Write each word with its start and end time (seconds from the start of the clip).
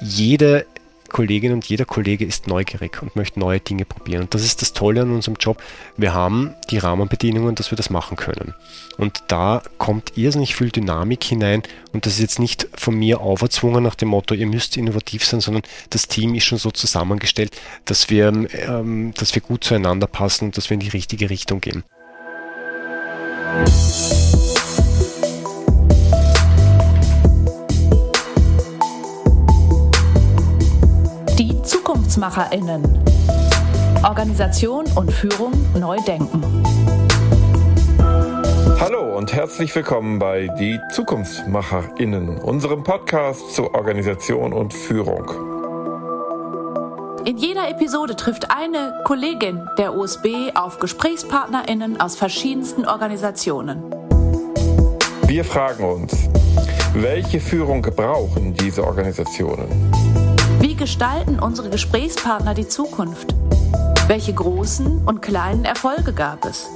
jede 0.00 0.66
Kollegin 1.10 1.52
und 1.52 1.66
jeder 1.66 1.84
Kollege 1.84 2.24
ist 2.24 2.46
neugierig 2.46 3.02
und 3.02 3.16
möchte 3.16 3.38
neue 3.38 3.60
Dinge 3.60 3.84
probieren. 3.84 4.22
Und 4.22 4.34
das 4.34 4.44
ist 4.44 4.62
das 4.62 4.72
Tolle 4.72 5.02
an 5.02 5.12
unserem 5.12 5.36
Job. 5.38 5.62
Wir 5.96 6.14
haben 6.14 6.54
die 6.70 6.78
Rahmenbedingungen, 6.78 7.54
dass 7.54 7.70
wir 7.70 7.76
das 7.76 7.90
machen 7.90 8.16
können. 8.16 8.54
Und 8.96 9.24
da 9.28 9.62
kommt 9.78 10.16
irrsinnig 10.16 10.54
viel 10.54 10.70
Dynamik 10.70 11.24
hinein. 11.24 11.62
Und 11.92 12.06
das 12.06 12.14
ist 12.14 12.20
jetzt 12.20 12.38
nicht 12.38 12.68
von 12.74 12.94
mir 12.94 13.20
auferzwungen 13.20 13.82
nach 13.82 13.96
dem 13.96 14.08
Motto, 14.08 14.34
ihr 14.34 14.46
müsst 14.46 14.76
innovativ 14.76 15.24
sein, 15.24 15.40
sondern 15.40 15.64
das 15.90 16.08
Team 16.08 16.34
ist 16.34 16.44
schon 16.44 16.58
so 16.58 16.70
zusammengestellt, 16.70 17.56
dass 17.84 18.08
wir, 18.08 18.28
ähm, 18.28 19.12
dass 19.16 19.34
wir 19.34 19.42
gut 19.42 19.64
zueinander 19.64 20.06
passen 20.06 20.46
und 20.46 20.56
dass 20.56 20.70
wir 20.70 20.74
in 20.74 20.80
die 20.80 20.88
richtige 20.88 21.28
Richtung 21.28 21.60
gehen. 21.60 21.82
ZukunftsmacherInnen. 32.20 32.82
Organisation 34.04 34.84
und 34.94 35.10
Führung 35.10 35.52
neu 35.78 35.96
denken. 36.06 36.42
Hallo 38.78 39.16
und 39.16 39.32
herzlich 39.32 39.74
willkommen 39.74 40.18
bei 40.18 40.48
Die 40.58 40.78
ZukunftsmacherInnen, 40.92 42.38
unserem 42.38 42.82
Podcast 42.82 43.54
zur 43.54 43.74
Organisation 43.74 44.52
und 44.52 44.74
Führung. 44.74 45.24
In 47.24 47.38
jeder 47.38 47.70
Episode 47.70 48.16
trifft 48.16 48.50
eine 48.50 49.00
Kollegin 49.04 49.66
der 49.78 49.94
USB 49.94 50.54
auf 50.54 50.78
GesprächspartnerInnen 50.78 52.00
aus 52.00 52.16
verschiedensten 52.16 52.86
Organisationen. 52.86 53.82
Wir 55.26 55.44
fragen 55.44 55.84
uns, 55.84 56.28
welche 56.92 57.40
Führung 57.40 57.80
brauchen 57.82 58.52
diese 58.54 58.84
Organisationen? 58.84 60.09
Wie 60.80 60.84
gestalten 60.84 61.38
unsere 61.38 61.68
Gesprächspartner 61.68 62.54
die 62.54 62.66
Zukunft? 62.66 63.34
Welche 64.06 64.32
großen 64.32 65.04
und 65.04 65.20
kleinen 65.20 65.66
Erfolge 65.66 66.14
gab 66.14 66.46
es? 66.46 66.70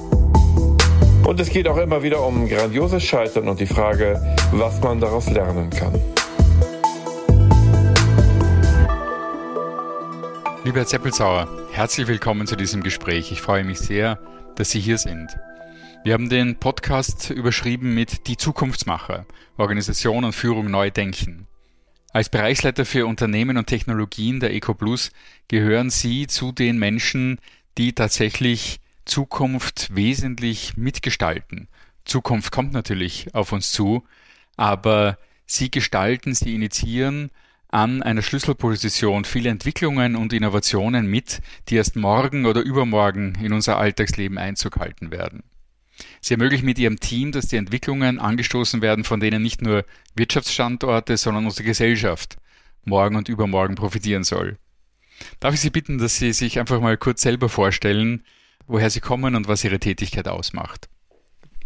Und 1.25 1.39
es 1.39 1.49
geht 1.49 1.67
auch 1.67 1.77
immer 1.77 2.03
wieder 2.03 2.23
um 2.23 2.47
grandioses 2.47 3.01
Scheitern 3.01 3.47
und 3.47 3.59
die 3.59 3.65
Frage, 3.65 4.21
was 4.51 4.79
man 4.81 4.99
daraus 4.99 5.27
lernen 5.31 5.71
kann. 5.71 5.99
Lieber 10.63 10.81
Herr 10.81 10.85
Zeppelsauer, 10.85 11.47
herzlich 11.71 12.07
willkommen 12.07 12.45
zu 12.45 12.55
diesem 12.55 12.83
Gespräch. 12.83 13.31
Ich 13.31 13.41
freue 13.41 13.63
mich 13.63 13.79
sehr, 13.79 14.19
dass 14.55 14.69
Sie 14.69 14.81
hier 14.81 14.99
sind. 14.99 15.35
Wir 16.03 16.13
haben 16.13 16.29
den 16.29 16.57
Podcast 16.57 17.31
überschrieben 17.31 17.95
mit 17.95 18.27
Die 18.27 18.37
Zukunftsmacher, 18.37 19.25
Organisation 19.57 20.25
und 20.25 20.33
Führung 20.33 20.69
neu 20.69 20.91
denken. 20.91 21.47
Als 22.15 22.29
Bereichsleiter 22.29 22.85
für 22.85 23.07
Unternehmen 23.07 23.57
und 23.57 23.67
Technologien 23.67 24.39
der 24.39 24.53
EcoPlus 24.53 25.11
gehören 25.49 25.89
Sie 25.89 26.27
zu 26.27 26.53
den 26.53 26.79
Menschen, 26.79 27.39
die 27.77 27.91
tatsächlich 27.91 28.79
Zukunft 29.03 29.93
wesentlich 29.93 30.77
mitgestalten. 30.77 31.67
Zukunft 32.05 32.53
kommt 32.53 32.71
natürlich 32.71 33.35
auf 33.35 33.51
uns 33.51 33.73
zu, 33.73 34.05
aber 34.55 35.17
Sie 35.45 35.69
gestalten, 35.69 36.33
Sie 36.33 36.55
initiieren 36.55 37.31
an 37.67 38.01
einer 38.01 38.21
Schlüsselposition 38.21 39.25
viele 39.25 39.49
Entwicklungen 39.49 40.15
und 40.15 40.31
Innovationen 40.31 41.07
mit, 41.07 41.41
die 41.67 41.75
erst 41.75 41.97
morgen 41.97 42.45
oder 42.45 42.61
übermorgen 42.61 43.37
in 43.43 43.51
unser 43.51 43.77
Alltagsleben 43.77 44.37
Einzug 44.37 44.77
halten 44.77 45.11
werden. 45.11 45.43
Sie 46.21 46.33
ermöglichen 46.33 46.65
mit 46.65 46.79
Ihrem 46.79 46.99
Team, 46.99 47.31
dass 47.31 47.47
die 47.47 47.57
Entwicklungen 47.57 48.19
angestoßen 48.19 48.81
werden, 48.81 49.03
von 49.03 49.19
denen 49.19 49.41
nicht 49.41 49.61
nur 49.61 49.85
Wirtschaftsstandorte, 50.15 51.17
sondern 51.17 51.45
unsere 51.45 51.63
Gesellschaft 51.63 52.37
morgen 52.83 53.15
und 53.15 53.29
übermorgen 53.29 53.75
profitieren 53.75 54.23
soll. 54.23 54.57
Darf 55.39 55.53
ich 55.53 55.61
Sie 55.61 55.69
bitten, 55.69 55.97
dass 55.97 56.17
Sie 56.17 56.33
sich 56.33 56.59
einfach 56.59 56.81
mal 56.81 56.97
kurz 56.97 57.21
selber 57.21 57.49
vorstellen, 57.49 58.23
woher 58.67 58.89
Sie 58.89 58.99
kommen 58.99 59.35
und 59.35 59.47
was 59.47 59.63
Ihre 59.63 59.79
Tätigkeit 59.79 60.27
ausmacht? 60.27 60.89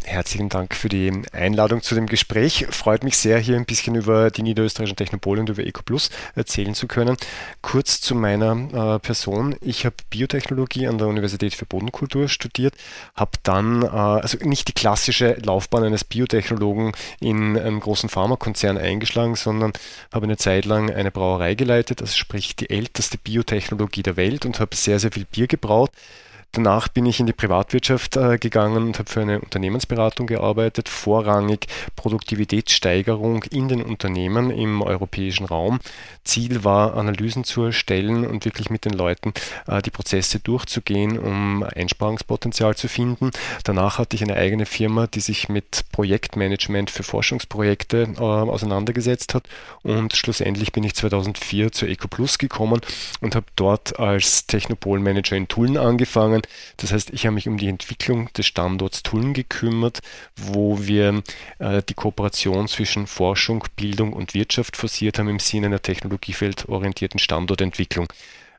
Herzlichen 0.05 0.47
Dank 0.47 0.75
für 0.75 0.87
die 0.87 1.11
Einladung 1.33 1.81
zu 1.81 1.93
dem 1.93 2.07
Gespräch. 2.07 2.65
Freut 2.69 3.03
mich 3.03 3.17
sehr, 3.17 3.37
hier 3.37 3.57
ein 3.57 3.65
bisschen 3.65 3.95
über 3.95 4.31
die 4.31 4.43
niederösterreichischen 4.43 4.95
Technopole 4.95 5.41
und 5.41 5.49
über 5.49 5.63
EcoPlus 5.63 6.09
erzählen 6.35 6.73
zu 6.73 6.87
können. 6.87 7.17
Kurz 7.61 7.99
zu 7.99 8.15
meiner 8.15 8.95
äh, 8.95 8.99
Person. 8.99 9.57
Ich 9.61 9.85
habe 9.85 9.95
Biotechnologie 10.09 10.87
an 10.87 10.97
der 10.97 11.07
Universität 11.07 11.53
für 11.53 11.65
Bodenkultur 11.65 12.29
studiert, 12.29 12.75
habe 13.13 13.31
dann, 13.43 13.83
äh, 13.83 13.87
also 13.87 14.37
nicht 14.41 14.69
die 14.69 14.73
klassische 14.73 15.33
Laufbahn 15.43 15.83
eines 15.83 16.05
Biotechnologen 16.05 16.93
in 17.19 17.57
einem 17.57 17.81
großen 17.81 18.09
Pharmakonzern 18.09 18.77
eingeschlagen, 18.77 19.35
sondern 19.35 19.73
habe 20.13 20.25
eine 20.25 20.37
Zeit 20.37 20.63
lang 20.63 20.89
eine 20.89 21.11
Brauerei 21.11 21.55
geleitet, 21.55 22.01
also 22.01 22.15
sprich 22.15 22.55
die 22.55 22.69
älteste 22.69 23.17
Biotechnologie 23.17 24.03
der 24.03 24.15
Welt 24.15 24.45
und 24.45 24.61
habe 24.61 24.75
sehr, 24.75 24.97
sehr 24.99 25.11
viel 25.11 25.25
Bier 25.25 25.47
gebraut. 25.47 25.91
Danach 26.51 26.87
bin 26.87 27.05
ich 27.05 27.19
in 27.19 27.27
die 27.27 27.33
Privatwirtschaft 27.33 28.17
äh, 28.17 28.39
gegangen 28.39 28.87
und 28.87 28.97
habe 28.97 29.09
für 29.09 29.21
eine 29.21 29.39
Unternehmensberatung 29.39 30.25
gearbeitet, 30.25 30.89
vorrangig 30.89 31.67
Produktivitätssteigerung 31.95 33.43
in 33.51 33.67
den 33.67 33.83
Unternehmen 33.83 34.49
im 34.49 34.81
europäischen 34.81 35.45
Raum. 35.45 35.79
Ziel 36.23 36.63
war, 36.63 36.95
Analysen 36.95 37.43
zu 37.43 37.63
erstellen 37.63 38.25
und 38.25 38.45
wirklich 38.45 38.71
mit 38.71 38.85
den 38.85 38.93
Leuten 38.93 39.33
äh, 39.67 39.83
die 39.83 39.91
Prozesse 39.91 40.39
durchzugehen, 40.39 41.19
um 41.19 41.61
Einsparungspotenzial 41.63 42.75
zu 42.75 42.87
finden. 42.87 43.29
Danach 43.63 43.99
hatte 43.99 44.15
ich 44.15 44.23
eine 44.23 44.35
eigene 44.35 44.65
Firma, 44.65 45.05
die 45.05 45.19
sich 45.19 45.49
mit 45.49 45.85
Projektmanagement 45.91 46.89
für 46.89 47.03
Forschungsprojekte 47.03 48.15
äh, 48.17 48.21
auseinandergesetzt 48.21 49.35
hat 49.35 49.47
und 49.83 50.15
schlussendlich 50.15 50.71
bin 50.71 50.83
ich 50.83 50.95
2004 50.95 51.71
zur 51.71 51.89
EcoPlus 51.89 52.39
gekommen 52.39 52.81
und 53.21 53.35
habe 53.35 53.45
dort 53.55 53.99
als 53.99 54.47
Technopol-Manager 54.47 55.35
in 55.35 55.47
Tulln 55.47 55.77
angefangen 55.77 56.38
gekommen. 56.41 56.53
Das 56.77 56.91
heißt, 56.91 57.11
ich 57.11 57.25
habe 57.25 57.35
mich 57.35 57.47
um 57.47 57.57
die 57.57 57.67
Entwicklung 57.67 58.31
des 58.33 58.45
Standorts 58.45 59.03
Tulln 59.03 59.33
gekümmert, 59.33 59.99
wo 60.35 60.79
wir 60.81 61.23
äh, 61.59 61.81
die 61.87 61.93
Kooperation 61.93 62.67
zwischen 62.67 63.07
Forschung, 63.07 63.63
Bildung 63.75 64.13
und 64.13 64.33
Wirtschaft 64.33 64.77
forciert 64.77 65.19
haben 65.19 65.29
im 65.29 65.39
Sinne 65.39 65.67
einer 65.67 65.81
technologiefeldorientierten 65.81 67.19
Standortentwicklung. 67.19 68.07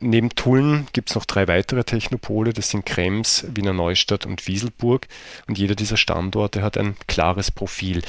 Neben 0.02 0.30
Tulln 0.30 0.86
gibt 0.94 1.10
es 1.10 1.14
noch 1.14 1.26
drei 1.26 1.46
weitere 1.46 1.84
Technopole, 1.84 2.54
das 2.54 2.70
sind 2.70 2.86
Krems, 2.86 3.44
Wiener 3.54 3.74
Neustadt 3.74 4.24
und 4.24 4.47
Wieselburg. 4.47 5.06
Und 5.47 5.58
jeder 5.58 5.74
dieser 5.74 5.98
Standorte 5.98 6.62
hat 6.62 6.78
ein 6.78 6.97
klares 7.06 7.50
Profil 7.50 8.00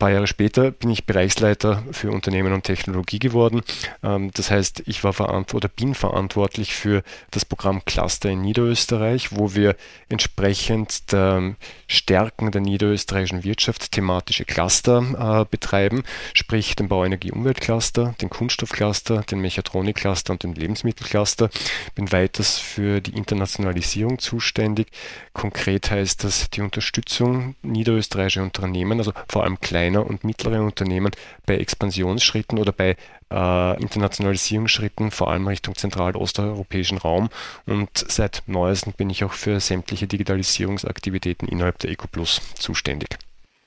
paar 0.00 0.10
Jahre 0.10 0.26
später 0.26 0.72
bin 0.72 0.90
ich 0.90 1.06
Bereichsleiter 1.06 1.84
für 1.92 2.10
Unternehmen 2.10 2.52
und 2.52 2.64
Technologie 2.64 3.20
geworden. 3.20 3.62
Ähm, 4.02 4.32
das 4.34 4.50
heißt, 4.50 4.82
ich 4.86 5.04
war 5.04 5.12
verantwortlich 5.12 5.60
oder 5.60 5.68
bin 5.68 5.94
verantwortlich 5.94 6.74
für 6.74 7.02
das 7.30 7.44
Programm 7.44 7.84
Cluster 7.84 8.30
in 8.30 8.40
Niederösterreich, 8.40 9.36
wo 9.36 9.54
wir 9.54 9.76
entsprechend 10.08 11.12
der 11.12 11.54
Stärken 11.86 12.50
der 12.50 12.62
niederösterreichischen 12.62 13.44
Wirtschaft 13.44 13.92
thematische 13.92 14.44
Cluster 14.44 15.42
äh, 15.42 15.44
betreiben, 15.50 16.02
sprich 16.32 16.76
den 16.76 16.88
Bauenergie-Umwelt-Cluster, 16.88 18.14
den 18.22 18.30
Kunststoff-Cluster, 18.30 19.22
den 19.30 19.40
Mechatronik-Cluster 19.40 20.32
und 20.32 20.42
den 20.42 20.54
Lebensmittel-Cluster. 20.54 21.50
Bin 21.94 22.10
weiters 22.10 22.58
für 22.58 23.02
die 23.02 23.14
Internationalisierung 23.16 24.18
zuständig. 24.18 24.88
Konkret 25.34 25.90
heißt 25.90 26.24
das 26.24 26.48
die 26.48 26.62
Unterstützung 26.62 27.54
niederösterreichischer 27.62 28.42
Unternehmen, 28.42 28.98
also 28.98 29.12
vor 29.28 29.44
allem 29.44 29.60
kleiner 29.90 30.06
und 30.06 30.24
mittlere 30.24 30.62
Unternehmen 30.62 31.10
bei 31.46 31.58
Expansionsschritten 31.58 32.58
oder 32.58 32.72
bei 32.72 32.96
äh, 33.30 33.82
Internationalisierungsschritten, 33.82 35.10
vor 35.10 35.30
allem 35.30 35.46
Richtung 35.46 35.74
zentral- 35.74 36.14
und 36.14 36.22
osteuropäischen 36.22 36.98
Raum. 36.98 37.28
Und 37.66 37.90
seit 37.94 38.42
neuestem 38.46 38.92
bin 38.92 39.10
ich 39.10 39.24
auch 39.24 39.32
für 39.32 39.60
sämtliche 39.60 40.06
Digitalisierungsaktivitäten 40.06 41.48
innerhalb 41.48 41.78
der 41.78 41.90
EcoPlus 41.90 42.40
zuständig. 42.54 43.18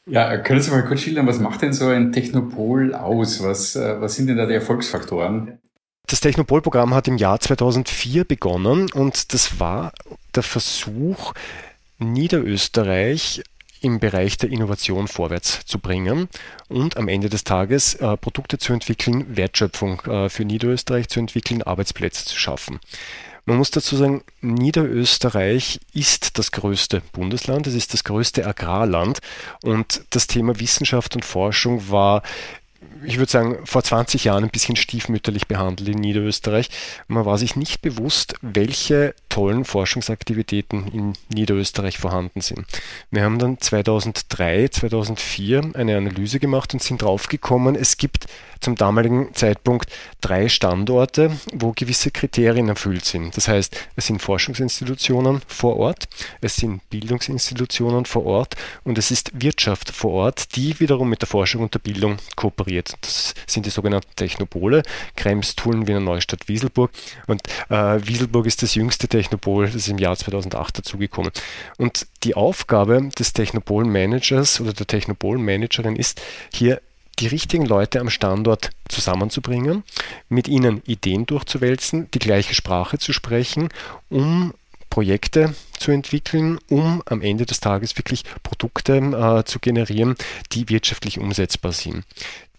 Ja, 0.05 0.37
können 0.37 0.59
Sie 0.59 0.71
mal 0.71 0.85
kurz 0.85 1.01
schildern, 1.01 1.27
was 1.27 1.39
macht 1.39 1.61
denn 1.61 1.71
so 1.71 1.87
ein 1.87 2.11
Technopol 2.11 2.93
aus? 2.93 3.41
Was, 3.41 3.75
äh, 3.75 4.01
was 4.01 4.15
sind 4.15 4.27
denn 4.27 4.37
da 4.37 4.45
die 4.45 4.53
Erfolgsfaktoren? 4.53 5.59
Das 6.07 6.19
Technopol-Programm 6.19 6.93
hat 6.93 7.07
im 7.07 7.17
Jahr 7.17 7.39
2004 7.39 8.25
begonnen 8.25 8.91
und 8.91 9.33
das 9.33 9.61
war 9.61 9.93
der 10.35 10.43
Versuch, 10.43 11.33
Niederösterreich 11.99 13.43
im 13.83 13.99
Bereich 13.99 14.37
der 14.37 14.49
Innovation 14.49 15.07
vorwärts 15.07 15.65
zu 15.65 15.77
bringen 15.77 16.29
und 16.69 16.97
am 16.97 17.07
Ende 17.07 17.29
des 17.29 17.43
Tages 17.43 17.95
äh, 17.95 18.17
Produkte 18.17 18.57
zu 18.57 18.73
entwickeln, 18.73 19.35
Wertschöpfung 19.35 20.01
äh, 20.01 20.29
für 20.29 20.45
Niederösterreich 20.45 21.09
zu 21.09 21.19
entwickeln, 21.19 21.61
Arbeitsplätze 21.61 22.25
zu 22.25 22.37
schaffen. 22.37 22.79
Man 23.45 23.57
muss 23.57 23.71
dazu 23.71 23.97
sagen, 23.97 24.23
Niederösterreich 24.39 25.81
ist 25.93 26.37
das 26.39 26.53
größte 26.53 27.01
Bundesland, 27.11 27.67
es 27.67 27.73
ist 27.73 27.93
das 27.93 28.05
größte 28.05 28.47
Agrarland 28.47 29.19
und 29.63 30.05
das 30.11 30.27
Thema 30.27 30.59
Wissenschaft 30.61 31.15
und 31.15 31.25
Forschung 31.25 31.89
war 31.89 32.23
ich 33.03 33.17
würde 33.17 33.31
sagen, 33.31 33.57
vor 33.65 33.83
20 33.83 34.23
Jahren 34.25 34.43
ein 34.43 34.49
bisschen 34.49 34.75
stiefmütterlich 34.75 35.47
behandelt 35.47 35.89
in 35.89 35.99
Niederösterreich. 35.99 36.69
Man 37.07 37.25
war 37.25 37.37
sich 37.37 37.55
nicht 37.55 37.81
bewusst, 37.81 38.35
welche 38.41 39.13
tollen 39.29 39.65
Forschungsaktivitäten 39.65 40.87
in 40.87 41.13
Niederösterreich 41.33 41.97
vorhanden 41.97 42.41
sind. 42.41 42.65
Wir 43.11 43.23
haben 43.23 43.39
dann 43.39 43.59
2003, 43.59 44.67
2004 44.67 45.71
eine 45.73 45.97
Analyse 45.97 46.39
gemacht 46.39 46.73
und 46.73 46.83
sind 46.83 47.01
draufgekommen, 47.01 47.75
es 47.75 47.97
gibt 47.97 48.27
zum 48.59 48.75
damaligen 48.75 49.33
Zeitpunkt 49.33 49.91
drei 50.21 50.47
Standorte, 50.49 51.31
wo 51.53 51.73
gewisse 51.73 52.11
Kriterien 52.11 52.69
erfüllt 52.69 53.05
sind. 53.05 53.35
Das 53.35 53.47
heißt, 53.47 53.75
es 53.95 54.07
sind 54.07 54.21
Forschungsinstitutionen 54.21 55.41
vor 55.47 55.77
Ort, 55.77 56.07
es 56.41 56.55
sind 56.55 56.87
Bildungsinstitutionen 56.89 58.05
vor 58.05 58.25
Ort 58.25 58.55
und 58.83 58.97
es 58.97 59.11
ist 59.11 59.31
Wirtschaft 59.33 59.91
vor 59.91 60.11
Ort, 60.11 60.55
die 60.55 60.79
wiederum 60.79 61.09
mit 61.09 61.21
der 61.21 61.27
Forschung 61.27 61.63
und 61.63 61.73
der 61.73 61.79
Bildung 61.79 62.17
kooperiert. 62.35 62.82
Das 63.01 63.33
sind 63.47 63.65
die 63.65 63.69
sogenannten 63.69 64.15
Technopole, 64.15 64.83
Krems, 65.15 65.55
Tulln, 65.55 65.87
Wiener 65.87 65.99
Neustadt, 65.99 66.47
Wieselburg. 66.47 66.91
Und 67.27 67.41
äh, 67.69 67.99
Wieselburg 68.05 68.45
ist 68.45 68.63
das 68.63 68.75
jüngste 68.75 69.07
Technopol, 69.07 69.65
das 69.65 69.75
ist 69.75 69.87
im 69.87 69.97
Jahr 69.97 70.15
2008 70.15 70.79
dazugekommen. 70.79 71.31
Und 71.77 72.07
die 72.23 72.35
Aufgabe 72.35 73.09
des 73.17 73.33
Technopol-Managers 73.33 74.61
oder 74.61 74.73
der 74.73 74.87
Technopol-Managerin 74.87 75.95
ist, 75.95 76.21
hier 76.53 76.81
die 77.19 77.27
richtigen 77.27 77.65
Leute 77.65 77.99
am 77.99 78.09
Standort 78.09 78.71
zusammenzubringen, 78.87 79.83
mit 80.29 80.47
ihnen 80.47 80.81
Ideen 80.85 81.25
durchzuwälzen, 81.25 82.09
die 82.11 82.19
gleiche 82.19 82.55
Sprache 82.55 82.97
zu 82.97 83.13
sprechen, 83.13 83.69
um 84.09 84.53
Projekte 84.89 85.55
zu 85.77 85.91
entwickeln, 85.91 86.59
um 86.69 87.01
am 87.05 87.21
Ende 87.21 87.45
des 87.45 87.59
Tages 87.59 87.97
wirklich 87.97 88.23
Produkte 88.43 88.97
äh, 88.97 89.43
zu 89.43 89.59
generieren, 89.59 90.15
die 90.51 90.69
wirtschaftlich 90.69 91.19
umsetzbar 91.19 91.71
sind. 91.71 92.03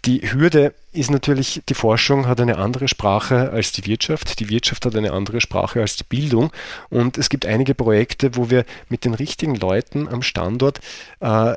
Die 0.05 0.21
Hürde 0.33 0.75
ist 0.93 1.11
natürlich, 1.11 1.62
die 1.69 1.75
Forschung 1.75 2.27
hat 2.27 2.41
eine 2.41 2.59
andere 2.59 2.89
Sprache 2.89 3.51
als 3.51 3.73
die 3.73 3.87
Wirtschaft, 3.87 4.39
die 4.39 4.51
Wirtschaft 4.51 4.85
hat 4.85 4.95
eine 4.95 5.12
andere 5.12 5.41
Sprache 5.41 5.81
als 5.81 5.97
die 5.97 6.05
Bildung. 6.05 6.53
Und 6.91 7.17
es 7.17 7.31
gibt 7.31 7.47
einige 7.47 7.75
Projekte, 7.75 8.37
wo 8.37 8.51
wir 8.51 8.67
mit 8.91 9.05
den 9.06 9.15
richtigen 9.15 9.55
Leuten 9.55 10.06
am 10.09 10.23
Standort 10.23 10.81
äh, 11.21 11.56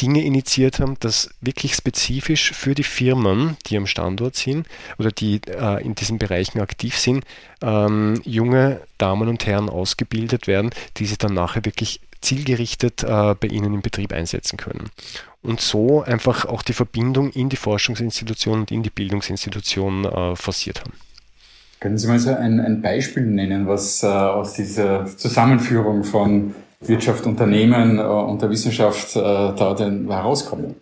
Dinge 0.00 0.22
initiiert 0.22 0.78
haben, 0.78 0.96
das 1.00 1.30
wirklich 1.40 1.74
spezifisch 1.74 2.52
für 2.52 2.74
die 2.74 2.84
Firmen, 2.84 3.56
die 3.66 3.76
am 3.76 3.86
Standort 3.86 4.36
sind 4.36 4.66
oder 4.98 5.10
die 5.10 5.40
äh, 5.48 5.82
in 5.82 5.94
diesen 5.94 6.18
Bereichen 6.18 6.60
aktiv 6.60 6.96
sind, 6.96 7.24
ähm, 7.62 8.20
junge 8.24 8.80
Damen 8.98 9.28
und 9.28 9.44
Herren 9.46 9.68
ausgebildet 9.68 10.46
werden, 10.46 10.70
die 10.98 11.06
sie 11.06 11.16
dann 11.16 11.34
nachher 11.34 11.64
wirklich 11.64 12.00
zielgerichtet 12.20 13.02
äh, 13.02 13.34
bei 13.34 13.48
Ihnen 13.48 13.74
im 13.74 13.82
Betrieb 13.82 14.12
einsetzen 14.12 14.56
können. 14.56 14.90
Und 15.42 15.60
so 15.60 16.02
einfach 16.02 16.44
auch 16.44 16.62
die 16.62 16.72
Verbindung 16.72 17.30
in 17.30 17.48
die 17.48 17.56
Forschungsinstitution 17.56 18.60
und 18.60 18.70
in 18.70 18.82
die 18.82 18.90
Bildungsinstitution 18.90 20.04
äh, 20.04 20.36
forciert 20.36 20.80
haben. 20.80 20.92
Können 21.80 21.96
Sie 21.96 22.08
mal 22.08 22.18
so 22.18 22.34
ein, 22.34 22.58
ein 22.58 22.82
Beispiel 22.82 23.24
nennen, 23.24 23.68
was 23.68 24.02
äh, 24.02 24.06
aus 24.06 24.54
dieser 24.54 25.06
Zusammenführung 25.06 26.02
von 26.02 26.54
Wirtschaft, 26.80 27.24
Unternehmen 27.24 27.98
äh, 27.98 28.02
und 28.02 28.42
der 28.42 28.50
Wissenschaft 28.50 29.14
äh, 29.14 29.20
da 29.20 29.74
denn 29.74 30.10
herauskommen? 30.10 30.74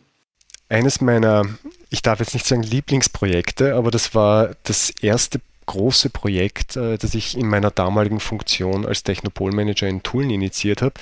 Eines 0.69 1.01
meiner, 1.01 1.45
ich 1.91 2.03
darf 2.03 2.21
jetzt 2.21 2.35
nicht 2.35 2.47
sagen 2.47 2.63
Lieblingsprojekte, 2.63 3.75
aber 3.75 3.91
das 3.91 4.15
war 4.15 4.51
das 4.65 4.91
erste 4.91 5.41
große 5.67 6.11
Projekt, 6.11 6.77
äh, 6.77 6.97
das 6.99 7.15
ich 7.15 7.37
in 7.37 7.49
meiner 7.49 7.71
damaligen 7.71 8.21
Funktion 8.21 8.87
als 8.87 9.03
Technopol-Manager 9.03 9.87
in 9.89 10.03
Tulln 10.03 10.31
initiiert 10.31 10.83
habe. 10.83 10.95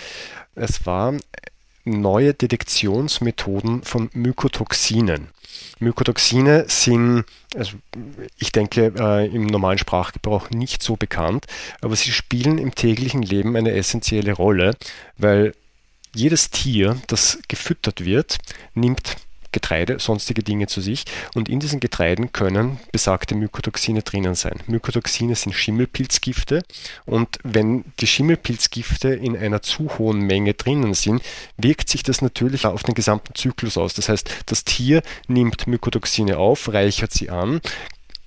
Es 0.55 0.87
war 0.87 1.15
neue 1.85 2.35
Detektionsmethoden 2.35 3.83
von 3.83 4.11
Mykotoxinen. 4.15 5.29
Mykotoxine 5.79 6.65
sind, 6.69 7.25
also 7.55 7.77
ich 8.39 8.53
denke, 8.53 8.93
äh, 8.99 9.27
im 9.27 9.47
normalen 9.47 9.79
Sprachgebrauch 9.79 10.51
nicht 10.51 10.83
so 10.83 10.97
bekannt, 10.97 11.47
aber 11.81 11.95
sie 11.95 12.13
spielen 12.13 12.59
im 12.59 12.75
täglichen 12.75 13.23
Leben 13.23 13.57
eine 13.57 13.73
essentielle 13.73 14.33
Rolle, 14.33 14.77
weil 15.19 15.55
jedes 16.15 16.51
Tier, 16.51 16.97
das 17.09 17.39
gefüttert 17.49 18.05
wird, 18.05 18.39
nimmt 18.75 19.17
Getreide, 19.55 19.99
sonstige 20.01 20.43
Dinge 20.43 20.67
zu 20.67 20.81
sich 20.81 21.05
und 21.35 21.49
in 21.49 21.61
diesen 21.61 21.81
Getreiden 21.81 22.33
können 22.33 22.81
besagte 22.93 23.35
Mykotoxine 23.35 24.03
drinnen 24.03 24.35
sein. 24.35 24.61
Mykotoxine 24.67 25.37
sind 25.37 25.55
Schimmelpilzgifte 25.55 26.62
und 27.06 27.39
wenn 27.45 27.85
die 28.01 28.06
Schimmelpilzgifte 28.06 29.09
in 29.15 29.37
einer 29.37 29.62
zu 29.62 29.97
hohen 29.97 30.21
Menge 30.21 30.55
drinnen 30.55 30.93
sind, 30.93 31.23
wirkt 31.56 31.89
sich 31.89 32.03
das 32.03 32.21
natürlich 32.21 32.67
auf 32.67 32.83
den 32.83 32.95
gesamten 32.95 33.35
Zyklus 33.35 33.79
aus. 33.79 33.95
Das 33.95 34.09
heißt, 34.09 34.29
das 34.47 34.65
Tier 34.65 35.03
nimmt 35.29 35.67
Mykotoxine 35.67 36.37
auf, 36.37 36.73
reichert 36.73 37.12
sie 37.12 37.31
an, 37.31 37.61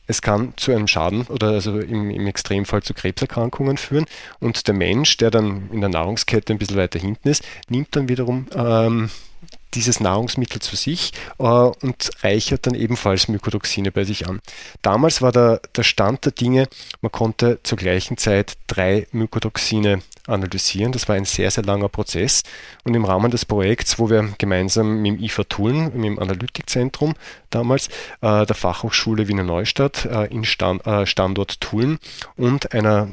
es 0.07 0.21
kann 0.21 0.53
zu 0.55 0.71
einem 0.71 0.87
Schaden 0.87 1.23
oder 1.23 1.47
also 1.47 1.79
im, 1.79 2.09
im, 2.09 2.27
Extremfall 2.27 2.81
zu 2.81 2.93
Krebserkrankungen 2.93 3.75
führen. 3.75 4.05
Und 4.39 4.67
der 4.67 4.73
Mensch, 4.73 5.17
der 5.17 5.31
dann 5.31 5.69
in 5.71 5.81
der 5.81 5.89
Nahrungskette 5.89 6.53
ein 6.53 6.57
bisschen 6.57 6.77
weiter 6.77 6.97
hinten 6.97 7.27
ist, 7.27 7.43
nimmt 7.67 7.93
dann 7.95 8.07
wiederum 8.07 8.47
ähm, 8.55 9.09
dieses 9.73 9.99
Nahrungsmittel 9.99 10.61
zu 10.61 10.75
sich 10.75 11.13
äh, 11.39 11.43
und 11.43 12.11
reichert 12.21 12.67
dann 12.67 12.75
ebenfalls 12.75 13.27
Mykotoxine 13.27 13.91
bei 13.91 14.03
sich 14.03 14.27
an. 14.27 14.39
Damals 14.81 15.21
war 15.21 15.31
der, 15.31 15.61
der 15.75 15.83
Stand 15.83 16.25
der 16.25 16.31
Dinge, 16.31 16.67
man 17.01 17.11
konnte 17.11 17.59
zur 17.63 17.77
gleichen 17.77 18.17
Zeit 18.17 18.53
drei 18.67 19.07
Mykotoxine 19.11 20.01
analysieren. 20.27 20.91
Das 20.91 21.07
war 21.07 21.15
ein 21.15 21.25
sehr, 21.25 21.51
sehr 21.51 21.63
langer 21.63 21.89
Prozess. 21.89 22.43
Und 22.83 22.93
im 22.95 23.05
Rahmen 23.05 23.31
des 23.31 23.45
Projekts, 23.45 23.97
wo 23.99 24.09
wir 24.09 24.33
gemeinsam 24.37 25.01
mit 25.01 25.13
dem 25.13 25.23
IFA 25.23 25.43
Tulln, 25.45 25.85
mit 25.95 26.05
dem 26.05 26.19
Analytikzentrum 26.19 27.15
damals, 27.49 27.87
äh, 28.21 28.45
der 28.45 28.55
Fachhochschule 28.55 29.27
Wiener 29.27 29.43
Neustadt 29.43 30.05
äh, 30.05 30.25
in 30.25 30.43
Stand, 30.43 30.85
äh, 30.85 31.05
Standort 31.05 31.61
Tulln 31.61 31.99
und 32.35 32.73
einer 32.73 33.07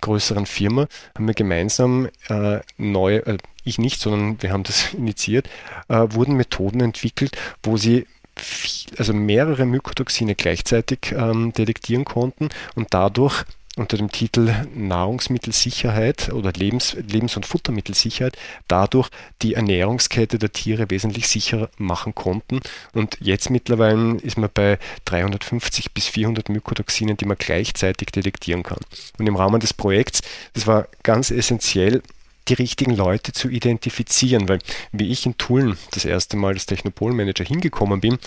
größeren 0.00 0.46
Firma 0.46 0.86
haben 1.14 1.26
wir 1.26 1.34
gemeinsam 1.34 2.08
äh, 2.28 2.60
neue, 2.76 3.26
äh, 3.26 3.38
ich 3.64 3.78
nicht, 3.78 4.00
sondern 4.00 4.42
wir 4.42 4.52
haben 4.52 4.64
das 4.64 4.92
initiiert, 4.94 5.48
äh, 5.88 6.06
wurden 6.10 6.34
Methoden 6.34 6.80
entwickelt, 6.80 7.36
wo 7.62 7.76
sie 7.76 8.06
viel, 8.36 8.96
also 8.98 9.12
mehrere 9.12 9.66
Mykotoxine 9.66 10.34
gleichzeitig 10.34 11.12
ähm, 11.12 11.52
detektieren 11.52 12.04
konnten 12.04 12.50
und 12.74 12.88
dadurch 12.90 13.44
unter 13.78 13.96
dem 13.96 14.10
Titel 14.10 14.52
Nahrungsmittelsicherheit 14.74 16.32
oder 16.32 16.52
Lebens-, 16.52 16.96
Lebens 17.08 17.36
und 17.36 17.46
Futtermittelsicherheit 17.46 18.36
dadurch 18.66 19.08
die 19.42 19.54
Ernährungskette 19.54 20.38
der 20.38 20.52
Tiere 20.52 20.90
wesentlich 20.90 21.28
sicherer 21.28 21.70
machen 21.78 22.14
konnten. 22.14 22.60
Und 22.92 23.16
jetzt 23.20 23.50
mittlerweile 23.50 24.16
ist 24.16 24.38
man 24.38 24.50
bei 24.52 24.78
350 25.06 25.92
bis 25.92 26.06
400 26.08 26.48
Mykotoxinen, 26.48 27.16
die 27.16 27.24
man 27.24 27.36
gleichzeitig 27.38 28.08
detektieren 28.08 28.62
kann. 28.62 28.80
Und 29.18 29.26
im 29.26 29.36
Rahmen 29.36 29.60
des 29.60 29.72
Projekts, 29.72 30.22
das 30.54 30.66
war 30.66 30.88
ganz 31.02 31.30
essentiell, 31.30 32.02
die 32.48 32.54
richtigen 32.54 32.94
Leute 32.94 33.32
zu 33.32 33.48
identifizieren, 33.48 34.48
weil 34.48 34.58
wie 34.92 35.10
ich 35.10 35.26
in 35.26 35.36
Tulln 35.36 35.76
das 35.92 36.04
erste 36.04 36.36
Mal 36.36 36.54
als 36.54 36.66
Technopol-Manager 36.66 37.44
hingekommen 37.44 38.00
bin, 38.00 38.18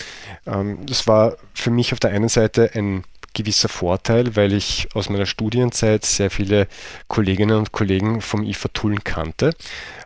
ähm, 0.46 0.86
das 0.86 1.06
war 1.06 1.36
für 1.54 1.70
mich 1.70 1.92
auf 1.92 2.00
der 2.00 2.10
einen 2.10 2.28
Seite 2.28 2.70
ein 2.74 3.04
gewisser 3.34 3.68
Vorteil, 3.68 4.36
weil 4.36 4.52
ich 4.52 4.88
aus 4.94 5.08
meiner 5.08 5.26
Studienzeit 5.26 6.04
sehr 6.04 6.30
viele 6.30 6.68
Kolleginnen 7.08 7.56
und 7.58 7.72
Kollegen 7.72 8.20
vom 8.20 8.42
IFA 8.44 8.68
Tulln 8.68 9.04
kannte. 9.04 9.54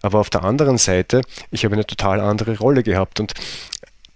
Aber 0.02 0.18
auf 0.18 0.30
der 0.30 0.45
anderen 0.45 0.78
Seite, 0.78 1.23
ich 1.50 1.64
habe 1.64 1.75
eine 1.75 1.87
total 1.87 2.21
andere 2.21 2.59
Rolle 2.59 2.83
gehabt 2.83 3.21
und 3.21 3.35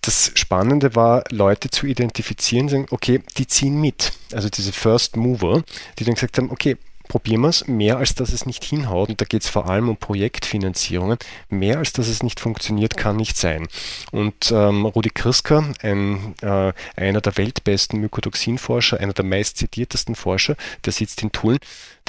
das 0.03 0.33
Spannende 0.35 0.95
war, 0.95 1.25
Leute 1.31 1.69
zu 1.71 1.87
identifizieren, 1.87 2.69
sagen, 2.69 2.87
okay, 2.91 3.21
die 3.37 3.47
ziehen 3.47 3.81
mit. 3.81 4.13
Also 4.33 4.49
diese 4.49 4.73
First 4.73 5.17
Mover, 5.17 5.63
die 5.99 6.05
dann 6.05 6.15
gesagt 6.15 6.39
haben, 6.39 6.51
okay, 6.51 6.77
probieren 7.11 7.41
wir 7.41 7.49
es, 7.49 7.67
mehr 7.67 7.99
als 7.99 8.15
dass 8.15 8.33
es 8.33 8.47
nicht 8.47 8.63
hinhaut, 8.63 9.09
und 9.09 9.21
da 9.21 9.25
geht 9.25 9.43
es 9.43 9.49
vor 9.49 9.69
allem 9.69 9.89
um 9.89 9.97
Projektfinanzierungen, 9.97 11.19
mehr 11.49 11.79
als 11.79 11.93
dass 11.93 12.07
es 12.07 12.23
nicht 12.23 12.39
funktioniert, 12.39 12.97
kann 12.97 13.17
nicht 13.17 13.37
sein. 13.37 13.67
Und 14.13 14.53
ähm, 14.53 14.87
Rudi 14.87 15.11
Kriska, 15.11 15.73
ein, 15.83 16.37
äh, 16.41 16.73
einer 16.95 17.21
der 17.21 17.37
weltbesten 17.37 18.01
Mykotoxinforscher, 18.01 19.01
einer 19.01 19.13
der 19.13 19.25
meistzitiertesten 19.25 20.15
Forscher, 20.15 20.55
der 20.85 20.93
sitzt 20.93 21.21
in 21.23 21.33
Tulln, 21.33 21.59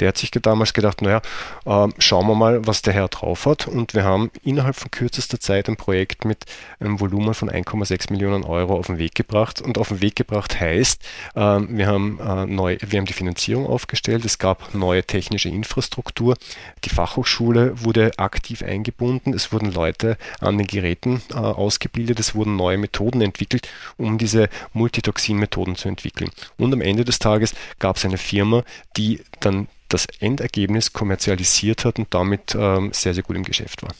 der 0.00 0.08
hat 0.08 0.18
sich 0.18 0.30
damals 0.30 0.72
gedacht, 0.72 1.02
naja, 1.02 1.22
äh, 1.64 1.88
schauen 1.98 2.26
wir 2.26 2.34
mal, 2.34 2.66
was 2.66 2.82
der 2.82 2.92
Herr 2.92 3.08
drauf 3.08 3.46
hat. 3.46 3.68
Und 3.68 3.94
wir 3.94 4.04
haben 4.04 4.30
innerhalb 4.42 4.76
von 4.76 4.90
kürzester 4.90 5.40
Zeit 5.40 5.68
ein 5.68 5.76
Projekt 5.76 6.24
mit 6.24 6.44
einem 6.80 7.00
Volumen 7.00 7.34
von 7.34 7.50
1,6 7.50 8.10
Millionen 8.10 8.44
Euro 8.44 8.76
auf 8.76 8.86
den 8.86 8.98
Weg 8.98 9.14
gebracht. 9.14 9.60
Und 9.60 9.78
auf 9.78 9.88
den 9.88 10.02
Weg 10.02 10.16
gebracht 10.16 10.58
heißt, 10.58 11.02
äh, 11.34 11.40
wir, 11.40 11.86
haben, 11.86 12.18
äh, 12.20 12.46
neu, 12.46 12.78
wir 12.80 12.98
haben 12.98 13.06
die 13.06 13.12
Finanzierung 13.12 13.66
aufgestellt, 13.66 14.24
es 14.24 14.38
gab 14.38 14.74
neue 14.74 15.04
technische 15.04 15.48
Infrastruktur, 15.48 16.36
die 16.84 16.90
Fachhochschule 16.90 17.84
wurde 17.84 18.12
aktiv 18.18 18.62
eingebunden, 18.62 19.34
es 19.34 19.52
wurden 19.52 19.72
Leute 19.72 20.16
an 20.40 20.58
den 20.58 20.66
Geräten 20.66 21.22
äh, 21.30 21.36
ausgebildet, 21.36 22.18
es 22.20 22.34
wurden 22.34 22.56
neue 22.56 22.78
Methoden 22.78 23.20
entwickelt, 23.20 23.68
um 23.96 24.18
diese 24.18 24.48
Multitoxin-Methoden 24.72 25.76
zu 25.76 25.88
entwickeln. 25.88 26.30
Und 26.58 26.72
am 26.72 26.80
Ende 26.80 27.04
des 27.04 27.18
Tages 27.18 27.54
gab 27.78 27.96
es 27.96 28.04
eine 28.04 28.18
Firma, 28.18 28.64
die 28.96 29.20
dann 29.40 29.68
das 29.92 30.06
Endergebnis 30.20 30.92
kommerzialisiert 30.92 31.84
hat 31.84 31.98
und 31.98 32.08
damit 32.10 32.56
ähm, 32.58 32.90
sehr, 32.92 33.14
sehr 33.14 33.22
gut 33.22 33.36
im 33.36 33.44
Geschäft 33.44 33.82
war. 33.82 33.90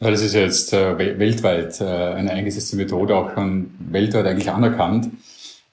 Das 0.00 0.20
ist 0.20 0.34
ja 0.34 0.40
jetzt 0.40 0.72
äh, 0.72 1.18
weltweit 1.18 1.80
äh, 1.80 1.84
eine 1.84 2.32
eingesetzte 2.32 2.76
Methode, 2.76 3.16
auch 3.16 3.32
schon 3.34 3.70
weltweit 3.78 4.26
eigentlich 4.26 4.50
anerkannt, 4.50 5.06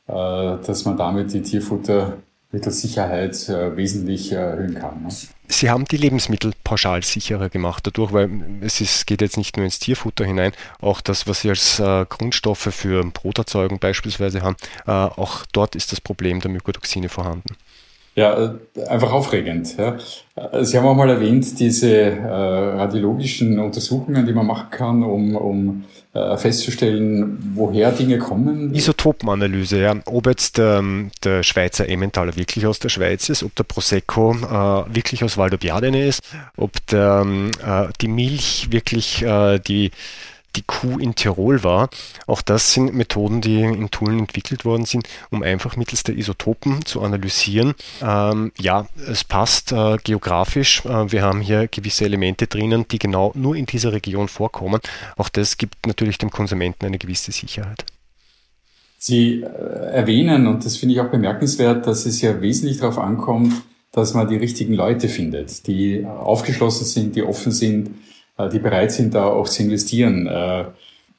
äh, 0.08 0.14
dass 0.14 0.86
man 0.86 0.96
damit 0.96 1.34
die 1.34 1.42
Tierfuttermittelsicherheit 1.42 3.50
äh, 3.50 3.76
wesentlich 3.76 4.32
erhöhen 4.32 4.76
kann. 4.76 5.04
Ne? 5.04 5.10
Sie 5.48 5.70
haben 5.70 5.86
die 5.86 5.98
Lebensmittel 5.98 6.54
pauschal 6.64 7.04
sicherer 7.04 7.50
gemacht 7.50 7.86
dadurch, 7.86 8.14
weil 8.14 8.30
es 8.62 8.80
ist, 8.80 9.06
geht 9.06 9.22
jetzt 9.22 9.38
nicht 9.38 9.58
nur 9.58 9.66
ins 9.66 9.80
Tierfutter 9.80 10.24
hinein, 10.24 10.54
auch 10.80 11.02
das, 11.02 11.28
was 11.28 11.42
Sie 11.42 11.50
als 11.50 11.80
äh, 11.80 12.06
Grundstoffe 12.08 12.70
für 12.72 13.04
Broterzeugung 13.04 13.80
beispielsweise 13.80 14.44
haben, 14.44 14.56
äh, 14.86 14.92
auch 14.92 15.46
dort 15.52 15.76
ist 15.76 15.92
das 15.92 16.00
Problem 16.00 16.40
der 16.40 16.52
Mykotoxine 16.52 17.10
vorhanden. 17.10 17.58
Ja, 18.14 18.56
äh, 18.76 18.84
einfach 18.88 19.14
aufregend. 19.14 19.78
Ja. 19.78 19.98
Äh, 20.36 20.66
Sie 20.66 20.78
haben 20.78 20.86
auch 20.86 20.96
mal 20.96 21.10
erwähnt, 21.10 21.60
diese 21.60 21.92
äh, 21.92 22.26
radiologischen 22.26 23.58
Untersuchungen, 23.58 24.26
die 24.26 24.34
man 24.34 24.46
machen 24.46 24.70
kann, 24.70 25.04
um, 25.04 25.36
um 25.38 25.86
äh, 26.14 26.36
festzustellen, 26.36 27.54
woher 27.56 27.94
Dinge 27.94 28.18
kommen. 28.18 28.76
Isotopenanalyse, 28.76 29.80
ja. 29.80 29.96
Ob 30.06 30.28
jetzt 30.28 30.60
ähm, 30.60 31.12
der 31.24 31.42
Schweizer 31.44 31.88
Emmentaler 31.88 32.36
wirklich 32.36 32.66
aus 32.66 32.80
der 32.80 32.90
Schweiz 32.90 33.30
ist, 33.30 33.44
ob 33.44 33.56
der 33.56 33.64
Prosecco 33.64 34.34
äh, 34.34 34.94
wirklich 34.94 35.24
aus 35.24 35.38
Valdobbiadene 35.38 36.06
ist, 36.06 36.22
ob 36.58 36.86
der, 36.88 37.22
ähm, 37.24 37.52
äh, 37.66 37.88
die 38.02 38.10
Milch 38.10 38.68
wirklich 38.72 39.26
die 39.68 39.92
die 40.56 40.64
Kuh 40.64 41.00
in 41.00 41.16
Tirol 41.16 41.64
war. 41.64 41.90
Auch 42.28 42.42
das 42.42 42.74
sind 42.74 42.94
Methoden, 42.94 43.42
die 43.42 43.62
in 43.62 43.90
Tulln 43.92 44.20
entwickelt 44.20 44.66
worden 44.66 44.86
sind, 44.86 45.08
um 45.30 45.44
einfach 45.44 45.76
mittels 45.78 46.04
der 46.04 46.18
Isotopen 46.18 46.86
zu 46.86 47.02
analysieren. 47.02 47.74
Ähm, 48.02 48.52
ja, 48.60 48.88
es 49.10 49.24
passt 49.24 49.72
äh, 49.72 49.98
geografisch. 50.04 50.86
Äh, 50.86 51.12
wir 51.12 51.24
haben 51.24 51.42
hier 51.42 51.68
gewisse 51.68 52.06
Elemente 52.06 52.48
drinnen, 52.48 52.86
die 52.90 53.00
genau 53.00 53.32
nur 53.36 53.56
in 53.56 53.66
dieser 53.66 53.94
Region 53.94 54.28
vorkommen. 54.28 54.82
Auch 55.18 55.30
das 55.30 55.58
gibt 55.58 55.88
natürlich 55.88 56.18
dem 56.18 56.32
Konsumenten 56.32 56.86
eine 56.86 56.98
gewisse 56.98 57.32
Sicherheit. 57.32 57.86
Sie 58.98 59.42
äh, 59.42 59.46
erwähnen, 59.46 60.48
und 60.48 60.66
das 60.66 60.78
finde 60.78 60.94
ich 60.96 61.02
auch 61.02 61.10
bemerkenswert, 61.10 61.88
dass 61.88 62.06
es 62.06 62.22
ja 62.22 62.42
wesentlich 62.42 62.78
darauf 62.78 63.00
ankommt, 63.00 63.54
dass 63.92 64.14
man 64.14 64.28
die 64.28 64.38
richtigen 64.38 64.74
Leute 64.74 65.10
findet, 65.10 65.68
die 65.68 66.06
aufgeschlossen 66.06 66.86
sind, 66.86 67.16
die 67.16 67.24
offen 67.24 67.52
sind, 67.52 67.90
die 68.50 68.60
bereit 68.60 68.92
sind, 68.92 69.14
da 69.14 69.26
auch 69.26 69.48
zu 69.48 69.64
investieren. 69.64 70.28
Äh, 70.28 70.66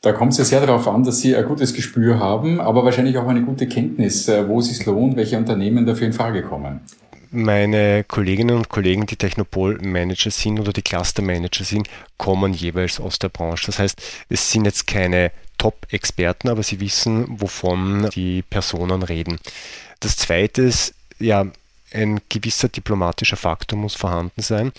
da 0.02 0.12
kommt 0.12 0.33
es 0.33 0.38
ja 0.38 0.45
sehr 0.45 0.61
darauf 0.61 0.88
an, 0.88 1.05
dass 1.05 1.21
Sie 1.21 1.35
ein 1.37 1.45
gutes 1.47 1.75
Gespür 1.75 2.19
haben, 2.19 2.61
aber 2.61 2.85
wahrscheinlich 2.85 3.17
auch 3.19 3.29
eine 3.29 3.43
gute 3.43 3.69
Kenntnis, 3.69 4.29
äh, 4.29 4.47
wo 4.49 4.59
es 4.59 4.67
sich 4.67 4.85
lohnt, 4.85 5.17
welche 5.17 5.38
Unternehmen 5.38 5.87
dafür 5.87 6.09
in 6.09 6.12
Frage 6.12 6.43
kommen. 6.43 6.81
Meine 7.31 8.05
Kolleginnen 8.05 8.57
und 8.57 8.69
Kollegen, 8.69 9.07
die 9.07 9.17
Technopol-Manager 9.17 10.31
sind 10.31 10.61
oder 10.61 10.73
die 10.73 10.83
Cluster-Manager 10.83 11.64
sind, 11.64 11.88
kommen 12.19 12.52
jeweils 12.52 13.00
aus 13.00 13.19
der 13.19 13.31
Branche. 13.31 13.67
Das 13.67 13.79
heißt, 13.79 14.02
es 14.29 14.50
sind 14.50 14.67
jetzt 14.67 14.87
keine 14.87 15.31
Top-Experten, 15.57 16.49
aber 16.49 16.62
sie 16.62 16.81
wissen, 16.81 17.41
wovon 17.41 18.11
die 18.14 18.43
Personen 18.43 19.02
reden. 19.02 19.38
Das 20.00 20.17
Zweite 20.17 20.62
ist, 20.62 20.95
ja, 21.21 21.47
ein 21.95 22.21
gewisser 22.29 22.69
diplomatischer 22.69 23.37
Faktor 23.37 23.79
muss 23.79 23.95
vorhanden 23.95 24.43
sein 24.43 24.73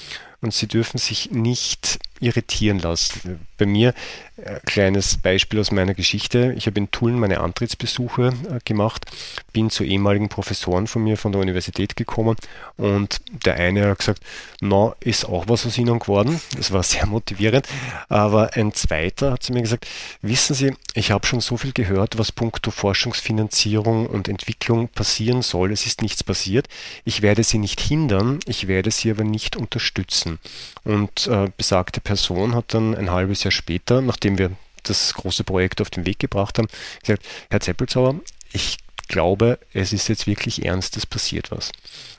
und 0.44 0.54
sie 0.54 0.68
dürfen 0.68 0.98
sich 0.98 1.32
nicht 1.32 2.00
irritieren 2.20 2.80
lassen. 2.80 3.40
Bei 3.58 3.66
mir, 3.66 3.94
ein 4.38 4.56
äh, 4.56 4.60
kleines 4.66 5.18
Beispiel 5.18 5.60
aus 5.60 5.72
meiner 5.72 5.94
Geschichte. 5.94 6.54
Ich 6.58 6.66
habe 6.68 6.80
in 6.80 6.92
Tulln 6.92 7.20
meine 7.20 7.40
Antrittsbesuche 7.42 8.34
äh, 8.50 8.60
gemacht, 8.66 9.06
bin 9.52 9.70
zu 9.70 9.84
ehemaligen 9.84 10.30
Professoren 10.30 10.88
von 10.88 11.04
mir 11.04 11.18
von 11.18 11.32
der 11.32 11.42
Universität 11.42 11.96
gekommen 11.96 12.36
und 12.78 13.22
der 13.46 13.56
eine 13.56 13.88
hat 13.88 14.00
gesagt, 14.00 14.24
na, 14.62 14.96
ist 15.02 15.26
auch 15.26 15.46
was 15.48 15.66
aus 15.66 15.78
Ihnen 15.78 16.00
geworden. 16.00 16.40
Das 16.58 16.72
war 16.72 16.84
sehr 16.84 17.06
motivierend. 17.06 17.68
Aber 18.10 18.54
ein 18.54 18.74
zweiter 18.74 19.34
hat 19.34 19.44
zu 19.44 19.54
mir 19.54 19.62
gesagt, 19.62 19.88
wissen 20.22 20.56
Sie, 20.56 20.74
ich 20.94 21.12
habe 21.12 21.28
schon 21.28 21.42
so 21.42 21.58
viel 21.58 21.74
gehört, 21.74 22.18
was 22.18 22.32
punkto 22.32 22.72
Forschungsfinanzierung 22.72 24.08
und 24.08 24.28
Entwicklung 24.28 24.88
passieren 24.88 25.42
soll. 25.42 25.72
Es 25.72 25.86
ist 25.86 26.02
nichts 26.02 26.24
passiert. 26.24 26.68
Ich 27.06 27.22
werde 27.22 27.44
Sie 27.44 27.60
nicht 27.60 27.80
hindern, 27.80 28.40
ich 28.46 28.68
werde 28.68 28.92
Sie 28.92 29.12
aber 29.12 29.24
nicht 29.24 29.56
unterstützen. 29.56 30.33
Und 30.84 31.28
äh, 31.28 31.50
besagte 31.56 32.02
Person 32.02 32.56
hat 32.56 32.74
dann 32.74 32.96
ein 32.96 33.12
halbes 33.12 33.44
Jahr 33.44 33.52
später, 33.52 34.02
nachdem 34.02 34.38
wir 34.38 34.52
das 34.84 35.14
große 35.14 35.44
Projekt 35.44 35.82
auf 35.82 35.90
den 35.90 36.06
Weg 36.06 36.20
gebracht 36.20 36.58
haben, 36.58 36.68
gesagt, 37.02 37.26
Herr 37.50 37.62
Zeppelzauer, 37.62 38.16
ich 38.52 38.78
glaube, 39.08 39.60
es 39.74 39.94
ist 39.94 40.08
jetzt 40.10 40.28
wirklich 40.28 40.66
ernst, 40.66 40.98
es 40.98 41.06
passiert 41.06 41.52
was. 41.52 41.72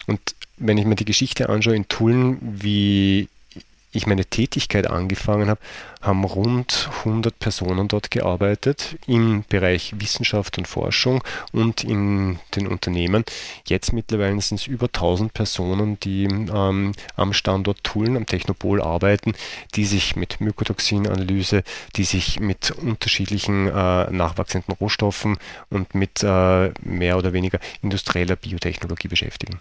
Und 0.07 0.21
wenn 0.57 0.79
ich 0.79 0.85
mir 0.85 0.97
die 0.97 1.05
Geschichte 1.05 1.49
anschaue 1.49 1.77
in 1.77 1.89
Tulln, 1.89 2.39
wie 2.41 3.29
ich 3.95 4.07
meine 4.07 4.25
Tätigkeit 4.25 4.89
angefangen 4.89 5.49
habe, 5.49 5.61
haben 6.03 6.25
rund 6.25 6.91
100 6.99 7.39
Personen 7.39 7.89
dort 7.89 8.11
gearbeitet 8.11 8.97
im 9.07 9.45
Bereich 9.49 9.95
Wissenschaft 9.99 10.59
und 10.59 10.69
Forschung 10.69 11.23
und 11.53 11.85
in 11.85 12.39
den 12.55 12.67
Unternehmen. 12.67 13.25
Jetzt 13.67 13.93
mittlerweile 13.93 14.41
sind 14.41 14.61
es 14.61 14.67
über 14.67 14.87
1000 14.87 15.33
Personen, 15.33 15.99
die 16.01 16.25
ähm, 16.25 16.93
am 17.17 17.33
Standort 17.33 17.83
Tulln, 17.85 18.17
am 18.17 18.27
Technopol 18.27 18.83
arbeiten, 18.83 19.33
die 19.75 19.85
sich 19.85 20.17
mit 20.17 20.41
Mykotoxinanalyse, 20.41 21.63
die 21.97 22.05
sich 22.05 22.41
mit 22.41 22.71
unterschiedlichen 22.71 23.69
äh, 23.69 24.11
nachwachsenden 24.11 24.75
Rohstoffen 24.75 25.39
und 25.71 25.95
mit 25.95 26.23
äh, 26.23 26.71
mehr 26.83 27.17
oder 27.17 27.33
weniger 27.33 27.59
industrieller 27.83 28.37
Biotechnologie 28.37 29.09
beschäftigen. 29.09 29.61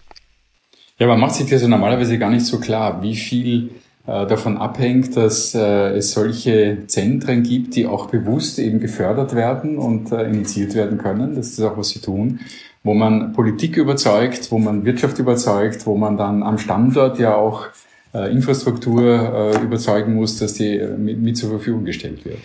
Ja, 0.98 1.08
man 1.08 1.18
macht 1.18 1.34
sich 1.34 1.48
das 1.48 1.62
ja 1.62 1.68
normalerweise 1.68 2.18
gar 2.18 2.30
nicht 2.30 2.46
so 2.46 2.60
klar, 2.60 3.02
wie 3.02 3.16
viel 3.16 3.70
davon 4.06 4.58
abhängt, 4.58 5.16
dass 5.16 5.54
äh, 5.54 5.96
es 5.96 6.12
solche 6.12 6.86
Zentren 6.86 7.42
gibt, 7.42 7.74
die 7.74 7.86
auch 7.86 8.06
bewusst 8.06 8.58
eben 8.58 8.80
gefördert 8.80 9.34
werden 9.34 9.78
und 9.78 10.12
äh, 10.12 10.24
initiiert 10.24 10.74
werden 10.74 10.98
können. 10.98 11.34
Das 11.34 11.48
ist 11.48 11.60
auch, 11.62 11.76
was 11.76 11.90
sie 11.90 12.00
tun 12.00 12.40
wo 12.86 12.92
man 12.92 13.32
Politik 13.32 13.78
überzeugt, 13.78 14.50
wo 14.50 14.58
man 14.58 14.84
Wirtschaft 14.84 15.18
überzeugt, 15.18 15.86
wo 15.86 15.96
man 15.96 16.18
dann 16.18 16.42
am 16.42 16.58
Standort 16.58 17.18
ja 17.18 17.34
auch 17.34 17.68
Infrastruktur 18.12 19.58
überzeugen 19.62 20.14
muss, 20.14 20.38
dass 20.38 20.52
die 20.52 20.78
mit, 20.98 21.34
zur 21.38 21.48
Verfügung 21.48 21.86
gestellt 21.86 22.26
wird. 22.26 22.40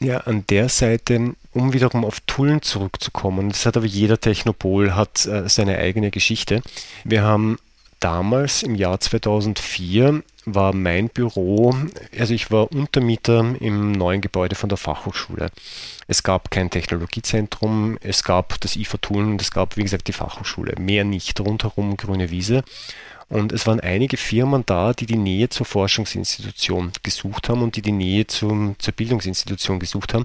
Ja, 0.00 0.18
an 0.18 0.44
der 0.48 0.68
Seite, 0.68 1.34
um 1.52 1.72
wiederum 1.72 2.04
auf 2.04 2.20
Tullen 2.20 2.62
zurückzukommen, 2.62 3.48
das 3.48 3.66
hat 3.66 3.76
aber 3.76 3.86
jeder 3.86 4.20
Technopol, 4.20 4.94
hat 4.94 5.26
äh, 5.26 5.48
seine 5.48 5.78
eigene 5.78 6.10
Geschichte. 6.10 6.62
Wir 7.04 7.22
haben 7.22 7.58
damals 8.00 8.62
im 8.62 8.74
Jahr 8.74 9.00
2004 9.00 10.22
war 10.44 10.72
mein 10.72 11.08
Büro, 11.08 11.74
also 12.18 12.32
ich 12.32 12.50
war 12.50 12.72
Untermieter 12.72 13.54
im 13.60 13.92
neuen 13.92 14.20
Gebäude 14.20 14.54
von 14.54 14.68
der 14.68 14.78
Fachhochschule. 14.78 15.50
Es 16.06 16.22
gab 16.22 16.50
kein 16.50 16.70
Technologiezentrum, 16.70 17.98
es 18.00 18.24
gab 18.24 18.60
das 18.60 18.76
IFA-Toolen 18.76 19.32
und 19.32 19.42
es 19.42 19.50
gab, 19.50 19.76
wie 19.76 19.82
gesagt, 19.82 20.08
die 20.08 20.12
Fachhochschule. 20.12 20.74
Mehr 20.80 21.04
nicht, 21.04 21.38
rundherum 21.40 21.96
grüne 21.96 22.30
Wiese. 22.30 22.64
Und 23.28 23.52
es 23.52 23.66
waren 23.66 23.80
einige 23.80 24.16
Firmen 24.16 24.64
da, 24.64 24.94
die 24.94 25.04
die 25.04 25.18
Nähe 25.18 25.50
zur 25.50 25.66
Forschungsinstitution 25.66 26.92
gesucht 27.02 27.50
haben 27.50 27.62
und 27.62 27.76
die 27.76 27.82
die 27.82 27.92
Nähe 27.92 28.26
zum, 28.26 28.76
zur 28.78 28.94
Bildungsinstitution 28.94 29.78
gesucht 29.78 30.14
haben. 30.14 30.24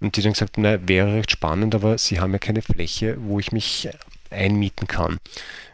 Und 0.00 0.16
die 0.16 0.22
dann 0.22 0.32
gesagt 0.32 0.56
haben, 0.56 0.62
naja, 0.62 0.78
wäre 0.86 1.12
recht 1.12 1.30
spannend, 1.30 1.74
aber 1.74 1.98
sie 1.98 2.20
haben 2.20 2.32
ja 2.32 2.38
keine 2.38 2.62
Fläche, 2.62 3.18
wo 3.20 3.38
ich 3.38 3.52
mich 3.52 3.90
einmieten 4.30 4.86
kann. 4.86 5.18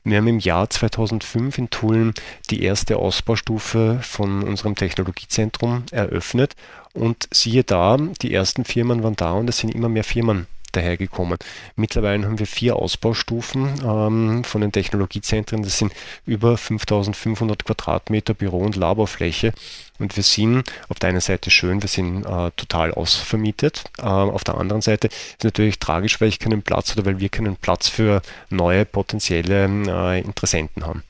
Wir 0.04 0.18
haben 0.18 0.28
im 0.28 0.38
Jahr 0.38 0.68
2005 0.68 1.58
in 1.58 1.70
Tulln 1.70 2.14
die 2.50 2.62
erste 2.62 2.96
Ausbaustufe 2.96 4.00
von 4.02 4.42
unserem 4.42 4.74
Technologiezentrum 4.74 5.84
eröffnet 5.90 6.54
und 6.92 7.28
siehe 7.32 7.64
da, 7.64 7.96
die 7.96 8.34
ersten 8.34 8.64
Firmen 8.64 9.02
waren 9.02 9.16
da 9.16 9.32
und 9.32 9.48
es 9.48 9.58
sind 9.58 9.74
immer 9.74 9.88
mehr 9.88 10.04
Firmen 10.04 10.46
dahergekommen. 10.76 11.38
Mittlerweile 11.76 12.24
haben 12.24 12.38
wir 12.38 12.46
vier 12.46 12.76
Ausbaustufen 12.76 13.80
ähm, 13.84 14.44
von 14.44 14.60
den 14.60 14.72
Technologiezentren. 14.72 15.62
Das 15.62 15.78
sind 15.78 15.92
über 16.26 16.56
5500 16.56 17.64
Quadratmeter 17.64 18.34
Büro- 18.34 18.64
und 18.64 18.76
Laborfläche. 18.76 19.52
Und 19.98 20.16
wir 20.16 20.24
sind 20.24 20.64
auf 20.88 20.98
der 20.98 21.10
einen 21.10 21.20
Seite 21.20 21.50
schön, 21.50 21.80
wir 21.80 21.88
sind 21.88 22.24
äh, 22.24 22.50
total 22.56 22.92
ausvermietet. 22.92 23.84
Äh, 23.98 24.02
auf 24.02 24.42
der 24.42 24.58
anderen 24.58 24.82
Seite 24.82 25.06
ist 25.08 25.44
natürlich 25.44 25.78
tragisch, 25.78 26.20
weil 26.20 26.28
ich 26.28 26.40
keinen 26.40 26.62
Platz 26.62 26.96
oder 26.96 27.06
weil 27.06 27.20
wir 27.20 27.28
keinen 27.28 27.56
Platz 27.56 27.88
für 27.88 28.20
neue 28.50 28.84
potenzielle 28.84 29.66
äh, 29.66 30.20
Interessenten 30.20 30.84
haben. 30.84 31.04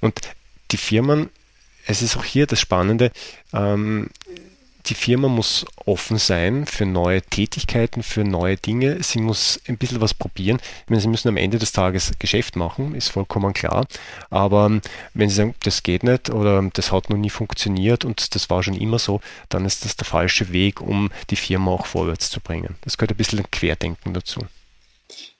Und 0.00 0.18
die 0.70 0.78
Firmen, 0.78 1.28
es 1.86 2.00
ist 2.00 2.16
auch 2.16 2.24
hier 2.24 2.46
das 2.46 2.60
Spannende, 2.60 3.12
ähm, 3.52 4.08
die 4.86 4.94
Firma 4.94 5.28
muss 5.28 5.64
offen 5.86 6.18
sein 6.18 6.66
für 6.66 6.86
neue 6.86 7.22
Tätigkeiten, 7.22 8.02
für 8.02 8.24
neue 8.24 8.56
Dinge. 8.56 9.02
Sie 9.02 9.20
muss 9.20 9.60
ein 9.68 9.78
bisschen 9.78 10.00
was 10.00 10.14
probieren. 10.14 10.58
Ich 10.84 10.90
meine, 10.90 11.00
sie 11.00 11.08
müssen 11.08 11.28
am 11.28 11.36
Ende 11.36 11.58
des 11.58 11.72
Tages 11.72 12.12
Geschäft 12.18 12.56
machen, 12.56 12.94
ist 12.94 13.08
vollkommen 13.08 13.52
klar. 13.52 13.86
Aber 14.30 14.66
ähm, 14.66 14.80
wenn 15.14 15.28
sie 15.28 15.36
sagen, 15.36 15.54
das 15.62 15.82
geht 15.82 16.02
nicht 16.02 16.30
oder 16.30 16.62
das 16.72 16.92
hat 16.92 17.10
noch 17.10 17.16
nie 17.16 17.30
funktioniert 17.30 18.04
und 18.04 18.34
das 18.34 18.50
war 18.50 18.62
schon 18.62 18.74
immer 18.74 18.98
so, 18.98 19.20
dann 19.48 19.64
ist 19.64 19.84
das 19.84 19.96
der 19.96 20.06
falsche 20.06 20.52
Weg, 20.52 20.80
um 20.80 21.10
die 21.30 21.36
Firma 21.36 21.70
auch 21.72 21.86
vorwärts 21.86 22.30
zu 22.30 22.40
bringen. 22.40 22.76
Das 22.82 22.98
gehört 22.98 23.12
ein 23.12 23.16
bisschen 23.16 23.42
Querdenken 23.50 24.14
dazu. 24.14 24.40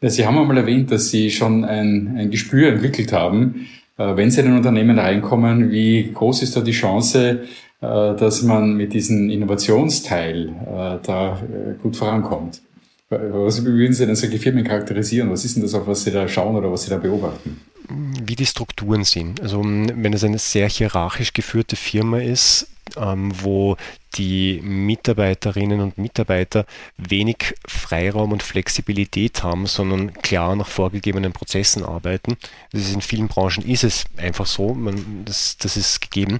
Ja, 0.00 0.10
sie 0.10 0.26
haben 0.26 0.38
einmal 0.38 0.58
erwähnt, 0.58 0.90
dass 0.90 1.10
Sie 1.10 1.30
schon 1.30 1.64
ein, 1.64 2.16
ein 2.18 2.30
Gespür 2.30 2.68
entwickelt 2.68 3.12
haben, 3.12 3.68
äh, 3.96 4.16
wenn 4.16 4.30
Sie 4.30 4.40
in 4.40 4.48
ein 4.48 4.56
Unternehmen 4.56 4.98
reinkommen, 4.98 5.70
wie 5.70 6.10
groß 6.12 6.42
ist 6.42 6.56
da 6.56 6.60
die 6.60 6.72
Chance, 6.72 7.44
dass 7.86 8.42
man 8.42 8.74
mit 8.74 8.92
diesem 8.92 9.28
Innovationsteil 9.28 10.48
äh, 10.48 10.98
da 11.02 11.40
äh, 11.42 11.74
gut 11.82 11.96
vorankommt. 11.96 12.62
Was 13.10 13.62
würden 13.62 13.92
Sie 13.92 14.06
denn 14.06 14.16
solche 14.16 14.38
Firmen 14.38 14.64
charakterisieren? 14.64 15.30
Was 15.30 15.44
ist 15.44 15.56
denn 15.56 15.62
das, 15.62 15.74
auf 15.74 15.86
was 15.86 16.04
Sie 16.04 16.10
da 16.10 16.26
schauen 16.26 16.56
oder 16.56 16.72
was 16.72 16.84
Sie 16.84 16.90
da 16.90 16.96
beobachten? 16.96 17.60
wie 17.88 18.36
die 18.36 18.46
Strukturen 18.46 19.04
sind. 19.04 19.40
Also 19.40 19.62
wenn 19.62 20.12
es 20.12 20.24
eine 20.24 20.38
sehr 20.38 20.68
hierarchisch 20.68 21.32
geführte 21.32 21.76
Firma 21.76 22.20
ist, 22.20 22.68
ähm, 22.96 23.32
wo 23.42 23.76
die 24.14 24.60
Mitarbeiterinnen 24.62 25.80
und 25.80 25.98
Mitarbeiter 25.98 26.66
wenig 26.96 27.54
Freiraum 27.66 28.32
und 28.32 28.42
Flexibilität 28.42 29.42
haben, 29.42 29.66
sondern 29.66 30.12
klar 30.14 30.56
nach 30.56 30.68
vorgegebenen 30.68 31.32
Prozessen 31.32 31.84
arbeiten. 31.84 32.36
Das 32.72 32.82
ist 32.82 32.94
in 32.94 33.00
vielen 33.00 33.28
Branchen 33.28 33.64
ist 33.64 33.84
es 33.84 34.04
einfach 34.16 34.46
so, 34.46 34.74
man, 34.74 35.24
das, 35.24 35.56
das 35.58 35.76
ist 35.76 36.00
gegeben. 36.00 36.38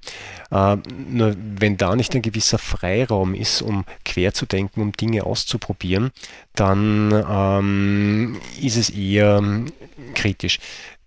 Äh, 0.50 0.76
nur 1.08 1.34
wenn 1.38 1.76
da 1.76 1.96
nicht 1.96 2.14
ein 2.14 2.22
gewisser 2.22 2.58
Freiraum 2.58 3.34
ist, 3.34 3.62
um 3.62 3.84
quer 4.04 4.34
zu 4.34 4.46
denken, 4.46 4.80
um 4.80 4.92
Dinge 4.92 5.24
auszuprobieren, 5.24 6.10
dann 6.54 7.24
ähm, 7.28 8.40
ist 8.60 8.76
es 8.76 8.90
eher 8.90 9.42
kritisch. 10.14 10.58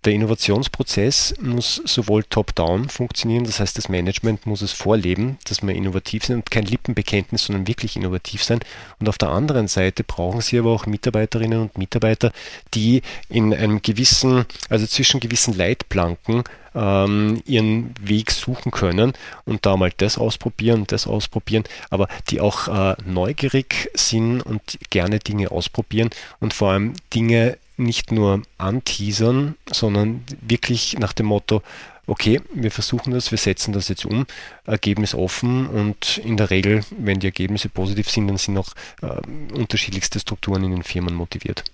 Der 0.06 0.12
Innovationsprozess 0.12 1.34
muss 1.40 1.82
sowohl 1.84 2.22
top-down 2.22 2.88
funktionieren, 2.88 3.42
das 3.42 3.58
heißt, 3.58 3.76
das 3.76 3.88
Management 3.88 4.46
muss 4.46 4.62
es 4.62 4.70
vorleben, 4.70 5.36
dass 5.48 5.62
wir 5.62 5.74
innovativ 5.74 6.24
sind 6.24 6.36
und 6.36 6.50
kein 6.56 6.64
Lippenbekenntnis, 6.64 7.44
sondern 7.44 7.68
wirklich 7.68 7.96
innovativ 7.96 8.42
sein. 8.42 8.60
Und 8.98 9.10
auf 9.10 9.18
der 9.18 9.28
anderen 9.28 9.68
Seite 9.68 10.04
brauchen 10.04 10.40
Sie 10.40 10.58
aber 10.58 10.70
auch 10.70 10.86
Mitarbeiterinnen 10.86 11.60
und 11.60 11.76
Mitarbeiter, 11.76 12.32
die 12.72 13.02
in 13.28 13.52
einem 13.52 13.82
gewissen, 13.82 14.46
also 14.70 14.86
zwischen 14.86 15.20
gewissen 15.20 15.52
Leitplanken 15.52 16.44
ähm, 16.74 17.42
ihren 17.44 17.94
Weg 18.00 18.30
suchen 18.30 18.72
können 18.72 19.12
und 19.44 19.66
da 19.66 19.76
mal 19.76 19.92
das 19.94 20.16
ausprobieren, 20.16 20.84
das 20.86 21.06
ausprobieren, 21.06 21.64
aber 21.90 22.08
die 22.30 22.40
auch 22.40 22.68
äh, 22.68 22.96
neugierig 23.04 23.90
sind 23.92 24.40
und 24.40 24.78
gerne 24.88 25.18
Dinge 25.18 25.50
ausprobieren 25.50 26.08
und 26.40 26.54
vor 26.54 26.70
allem 26.70 26.94
Dinge 27.12 27.58
nicht 27.76 28.12
nur 28.12 28.40
anteasern, 28.56 29.56
sondern 29.70 30.24
wirklich 30.40 30.98
nach 30.98 31.12
dem 31.12 31.26
Motto, 31.26 31.62
okay, 32.06 32.40
wir 32.54 32.70
versuchen 32.70 33.12
das, 33.12 33.30
wir 33.30 33.38
setzen 33.38 33.72
das 33.72 33.88
jetzt 33.88 34.04
um, 34.04 34.26
Ergebnis 34.64 35.14
offen 35.14 35.66
und 35.66 36.18
in 36.18 36.36
der 36.36 36.50
Regel, 36.50 36.82
wenn 36.98 37.20
die 37.20 37.26
Ergebnisse 37.26 37.68
positiv 37.68 38.10
sind, 38.10 38.28
dann 38.28 38.36
sind 38.36 38.58
auch 38.58 38.72
äh, 39.02 39.56
unterschiedlichste 39.56 40.20
Strukturen 40.20 40.64
in 40.64 40.70
den 40.70 40.82
Firmen 40.82 41.14
motiviert. 41.14 41.64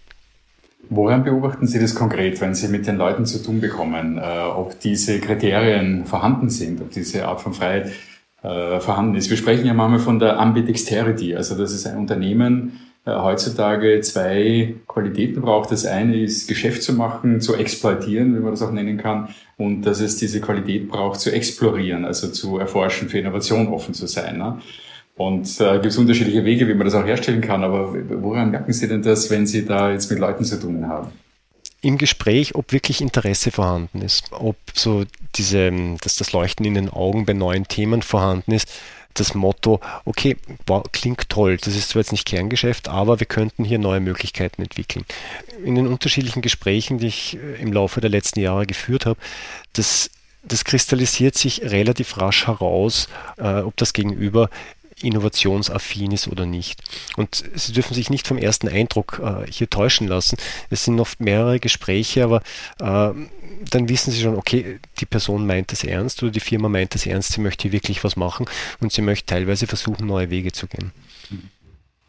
Woran 0.89 1.25
beobachten 1.25 1.67
Sie 1.67 1.79
das 1.79 1.95
konkret, 1.95 2.41
wenn 2.41 2.55
Sie 2.55 2.69
mit 2.69 2.87
den 2.87 2.97
Leuten 2.97 3.25
zu 3.25 3.43
tun 3.43 3.61
bekommen, 3.61 4.19
äh, 4.19 4.41
ob 4.43 4.79
diese 4.81 5.21
Kriterien 5.21 6.07
vorhanden 6.07 6.51
sind, 6.51 6.81
ob 6.81 6.91
diese 6.91 7.27
Art 7.27 7.41
von 7.41 7.55
Freiheit 7.55 7.93
äh, 8.43 8.81
vorhanden 8.81 9.15
ist? 9.15 9.31
Wir 9.31 9.37
sprechen 9.37 9.67
ja 9.67 9.75
manchmal 9.75 10.01
von 10.01 10.19
der 10.19 10.39
Ambidexterity, 10.39 11.37
also 11.37 11.57
das 11.57 11.73
ist 11.73 11.87
ein 11.87 11.97
Unternehmen, 11.97 12.81
heutzutage 13.07 14.01
zwei 14.01 14.75
Qualitäten 14.87 15.43
braucht. 15.43 15.73
Das 15.73 15.85
eine 15.85 16.17
ist, 16.17 16.49
Geschäft 16.49 16.83
zu 16.83 16.93
machen, 16.93 17.41
zu 17.41 17.57
exploitieren, 17.57 18.35
wie 18.37 18.41
man 18.41 18.53
das 18.53 18.63
auch 18.63 18.71
nennen 18.71 18.97
kann, 18.97 19.29
und 19.57 19.83
dass 19.83 20.01
es 20.01 20.17
diese 20.17 20.41
Qualität 20.41 20.89
braucht, 20.89 21.21
zu 21.21 21.33
explorieren, 21.33 22.05
also 22.05 22.29
zu 22.29 22.59
erforschen, 22.59 23.09
für 23.09 23.19
Innovation 23.19 23.69
offen 23.69 23.95
zu 23.95 24.07
sein. 24.07 24.39
Ne? 24.39 24.61
Und 25.17 25.61
äh, 25.61 25.75
gibt 25.75 25.87
es 25.87 25.99
unterschiedliche 25.99 26.45
Wege, 26.45 26.69
wie 26.69 26.75
man 26.75 26.87
das 26.87 26.95
auch 26.95 27.05
herstellen 27.05 27.41
kann. 27.41 27.65
Aber 27.65 27.95
woran 28.23 28.51
merken 28.51 28.73
Sie 28.73 28.89
denn 28.89 29.03
das, 29.03 29.31
wenn 29.31 29.47
Sie 29.47 29.65
da 29.65 29.91
jetzt 29.91 30.11
mit 30.11 30.19
Leuten 30.19 30.45
zu 30.45 30.59
tun 30.59 30.89
haben? 30.89 31.09
Im 31.85 31.99
Gespräch, 31.99 32.55
ob 32.55 32.73
wirklich 32.73 33.01
Interesse 33.01 33.51
vorhanden 33.51 34.03
ist, 34.03 34.31
ob 34.31 34.57
so 34.73 35.03
diese, 35.35 35.71
dass 36.01 36.17
das 36.17 36.33
Leuchten 36.33 36.65
in 36.65 36.75
den 36.75 36.89
Augen 36.89 37.27
bei 37.27 37.33
neuen 37.33 37.67
Themen 37.67 38.03
vorhanden 38.03 38.53
ist 38.53 38.69
das 39.15 39.35
Motto, 39.35 39.81
okay, 40.05 40.37
wow, 40.67 40.83
klingt 40.93 41.29
toll, 41.29 41.57
das 41.57 41.77
ist 41.77 41.91
zwar 41.91 42.01
jetzt 42.01 42.13
nicht 42.13 42.27
Kerngeschäft, 42.27 42.89
aber 42.89 43.21
wir 43.21 43.27
könnten 43.27 43.65
hier 43.65 43.79
neue 43.79 44.01
Möglichkeiten 44.01 44.63
entwickeln. 44.63 45.05
In 45.65 45.75
den 45.75 45.87
unterschiedlichen 45.87 46.43
Gesprächen, 46.43 46.99
die 46.99 47.09
ich 47.09 47.37
äh, 47.37 47.61
im 47.61 47.73
Laufe 47.73 48.01
der 48.01 48.11
letzten 48.11 48.41
Jahre 48.41 48.67
geführt 48.67 49.07
habe, 49.07 49.19
das 49.73 50.11
das 50.45 50.65
kristallisiert 50.65 51.37
sich 51.37 51.63
relativ 51.63 52.19
rasch 52.19 52.49
heraus, 52.49 53.09
äh, 53.39 53.61
ob 53.61 53.77
das 53.77 53.93
Gegenüber 53.93 54.51
innovationsaffin 55.05 56.13
ist 56.13 56.29
oder 56.29 56.47
nicht. 56.47 56.81
Und 57.17 57.45
Sie 57.55 57.73
dürfen 57.73 57.95
sich 57.95 58.11
nicht 58.11 58.27
vom 58.27 58.39
ersten 58.39 58.69
Eindruck 58.69 59.21
äh, 59.23 59.51
hier 59.51 59.69
täuschen 59.69 60.09
lassen. 60.09 60.37
Es 60.71 60.85
sind 60.85 60.99
oft 61.01 61.21
mehrere 61.21 61.61
Gespräche, 61.61 62.25
aber 62.25 62.43
äh, 62.81 63.13
dann 63.71 63.89
wissen 63.89 64.11
Sie 64.11 64.21
schon, 64.21 64.37
okay, 64.37 64.79
die 65.01 65.07
Person 65.07 65.47
meint 65.47 65.73
es 65.73 65.85
ernst 65.85 66.23
oder 66.23 66.33
die 66.33 66.41
Firma 66.41 66.69
meint 66.69 66.95
es 66.95 67.07
ernst, 67.07 67.33
sie 67.33 67.41
möchte 67.41 67.63
hier 67.63 67.73
wirklich 67.73 68.03
was 68.05 68.17
machen 68.17 68.47
und 68.81 68.93
sie 68.93 69.03
möchte 69.03 69.27
teilweise 69.27 69.67
versuchen, 69.67 70.07
neue 70.07 70.31
Wege 70.31 70.53
zu 70.53 70.67
gehen. 70.67 70.93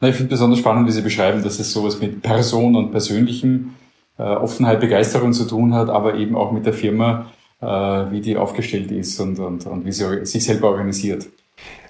Na, 0.01 0.09
ich 0.09 0.15
finde 0.15 0.31
besonders 0.31 0.59
spannend, 0.59 0.87
wie 0.87 0.91
Sie 0.91 1.01
beschreiben, 1.01 1.43
dass 1.43 1.59
es 1.59 1.71
sowas 1.71 1.99
mit 1.99 2.21
Person 2.21 2.75
und 2.75 2.91
persönlichem 2.91 3.75
äh, 4.17 4.23
Offenheit, 4.23 4.79
Begeisterung 4.79 5.33
zu 5.33 5.45
tun 5.45 5.73
hat, 5.73 5.89
aber 5.89 6.15
eben 6.15 6.35
auch 6.35 6.51
mit 6.51 6.65
der 6.65 6.73
Firma, 6.73 7.31
äh, 7.61 7.65
wie 7.65 8.21
die 8.21 8.37
aufgestellt 8.37 8.91
ist 8.91 9.19
und, 9.19 9.39
und, 9.39 9.65
und 9.65 9.85
wie 9.85 9.91
sie 9.91 10.25
sich 10.25 10.43
selber 10.43 10.69
organisiert. 10.69 11.27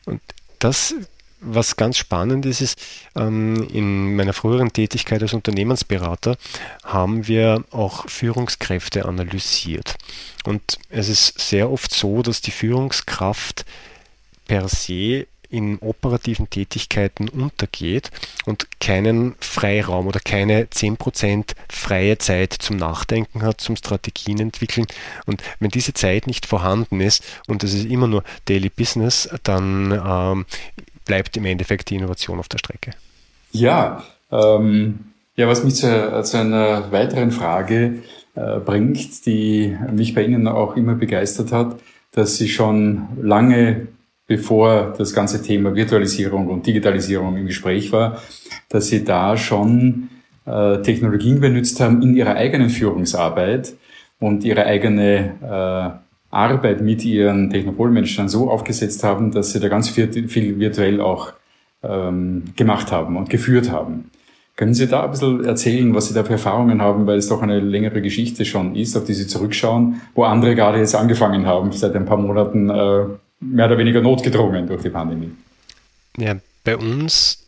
Und 0.06 0.22
das 0.64 0.96
was 1.46 1.76
ganz 1.76 1.98
spannend 1.98 2.46
ist, 2.46 2.62
ist, 2.62 2.82
ähm, 3.16 3.68
in 3.72 4.16
meiner 4.16 4.34
früheren 4.34 4.72
Tätigkeit 4.72 5.22
als 5.22 5.34
Unternehmensberater 5.34 6.38
haben 6.84 7.28
wir 7.28 7.64
auch 7.72 8.10
Führungskräfte 8.10 9.06
analysiert. 9.06 9.96
Und 10.46 10.80
es 10.90 11.10
ist 11.10 11.40
sehr 11.40 11.70
oft 11.70 11.94
so, 11.94 12.22
dass 12.22 12.42
die 12.42 12.52
Führungskraft 12.52 13.66
per 14.48 14.70
se 14.70 15.28
in 15.54 15.78
operativen 15.80 16.50
Tätigkeiten 16.50 17.30
untergeht 17.30 18.10
und 18.46 18.68
keinen 18.80 19.36
Freiraum 19.40 20.08
oder 20.08 20.20
keine 20.20 20.66
10% 20.66 21.54
freie 21.70 22.18
Zeit 22.18 22.54
zum 22.54 22.78
Nachdenken 22.78 23.44
hat, 23.44 23.62
zum 23.62 23.76
Strategien 23.76 24.40
entwickeln. 24.40 24.88
Und 25.28 25.44
wenn 25.60 25.70
diese 25.70 25.94
Zeit 25.94 26.26
nicht 26.26 26.48
vorhanden 26.48 27.00
ist 27.00 27.24
und 27.48 27.64
es 27.64 27.74
ist 27.76 27.86
immer 27.86 28.08
nur 28.08 28.24
Daily 28.46 28.70
Business, 28.70 29.30
dann 29.44 29.92
ähm, 29.92 30.46
bleibt 31.06 31.38
im 31.38 31.46
Endeffekt 31.46 31.92
die 31.92 31.96
Innovation 31.96 32.40
auf 32.40 32.50
der 32.50 32.58
Strecke. 32.58 32.92
Ja, 33.52 34.04
ähm, 34.32 35.12
ja 35.36 35.48
was 35.48 35.64
mich 35.64 35.76
zu, 35.76 36.22
zu 36.24 36.38
einer 36.38 36.92
weiteren 36.92 37.32
Frage 37.32 38.02
äh, 38.34 38.58
bringt, 38.60 39.28
die 39.28 39.78
mich 39.92 40.16
bei 40.16 40.24
Ihnen 40.24 40.48
auch 40.48 40.76
immer 40.76 40.96
begeistert 40.96 41.52
hat, 41.52 41.80
dass 42.12 42.38
Sie 42.38 42.50
schon 42.50 43.08
lange 43.22 43.88
bevor 44.36 44.96
das 44.98 45.14
ganze 45.14 45.44
Thema 45.44 45.76
Virtualisierung 45.76 46.48
und 46.48 46.66
Digitalisierung 46.66 47.38
im 47.38 47.46
Gespräch 47.46 47.92
war, 47.92 48.18
dass 48.68 48.88
Sie 48.88 49.04
da 49.04 49.38
schon 49.38 50.10
äh, 50.48 50.82
Technologien 50.82 51.40
benutzt 51.40 51.80
haben 51.80 52.02
in 52.02 52.16
Ihrer 52.16 52.36
eigenen 52.36 52.72
Führungsarbeit 52.72 53.74
und 54.20 54.44
Ihre 54.44 54.66
eigene 54.66 56.00
äh, 56.02 56.04
Arbeit 56.34 56.82
mit 56.82 57.06
ihren 57.06 57.52
Technopolmenschen 57.52 58.28
so 58.28 58.50
aufgesetzt 58.50 59.04
haben, 59.04 59.30
dass 59.32 59.54
sie 59.54 59.60
da 59.60 59.68
ganz 59.68 59.90
viel, 59.90 60.28
viel 60.28 60.60
virtuell 60.60 61.00
auch 61.00 61.34
ähm, 61.84 62.46
gemacht 62.56 62.92
haben 62.92 63.18
und 63.18 63.30
geführt 63.30 63.70
haben. 63.70 64.10
Können 64.56 64.74
Sie 64.74 64.88
da 64.88 65.04
ein 65.04 65.12
bisschen 65.12 65.46
erzählen, 65.46 65.94
was 65.94 66.08
Sie 66.08 66.16
da 66.16 66.24
für 66.24 66.34
Erfahrungen 66.34 66.82
haben, 66.82 67.06
weil 67.06 67.18
es 67.18 67.28
doch 67.28 67.44
eine 67.44 67.60
längere 67.60 68.02
Geschichte 68.02 68.46
schon 68.46 68.76
ist, 68.76 68.98
auf 68.98 69.04
die 69.04 69.14
Sie 69.14 69.28
zurückschauen, 69.28 70.02
wo 70.16 70.24
andere 70.24 70.56
gerade 70.56 70.80
jetzt 70.80 70.96
angefangen 70.96 71.46
haben, 71.46 71.72
seit 71.72 71.96
ein 71.96 72.06
paar 72.06 72.18
Monaten 72.18 72.70
äh, 72.70 73.06
mehr 73.52 73.66
oder 73.68 73.78
weniger 73.78 74.02
notgedrungen 74.02 74.68
durch 74.68 74.82
die 74.82 74.90
Pandemie? 74.90 75.32
Ja, 76.18 76.36
bei 76.64 76.78
uns 76.78 77.44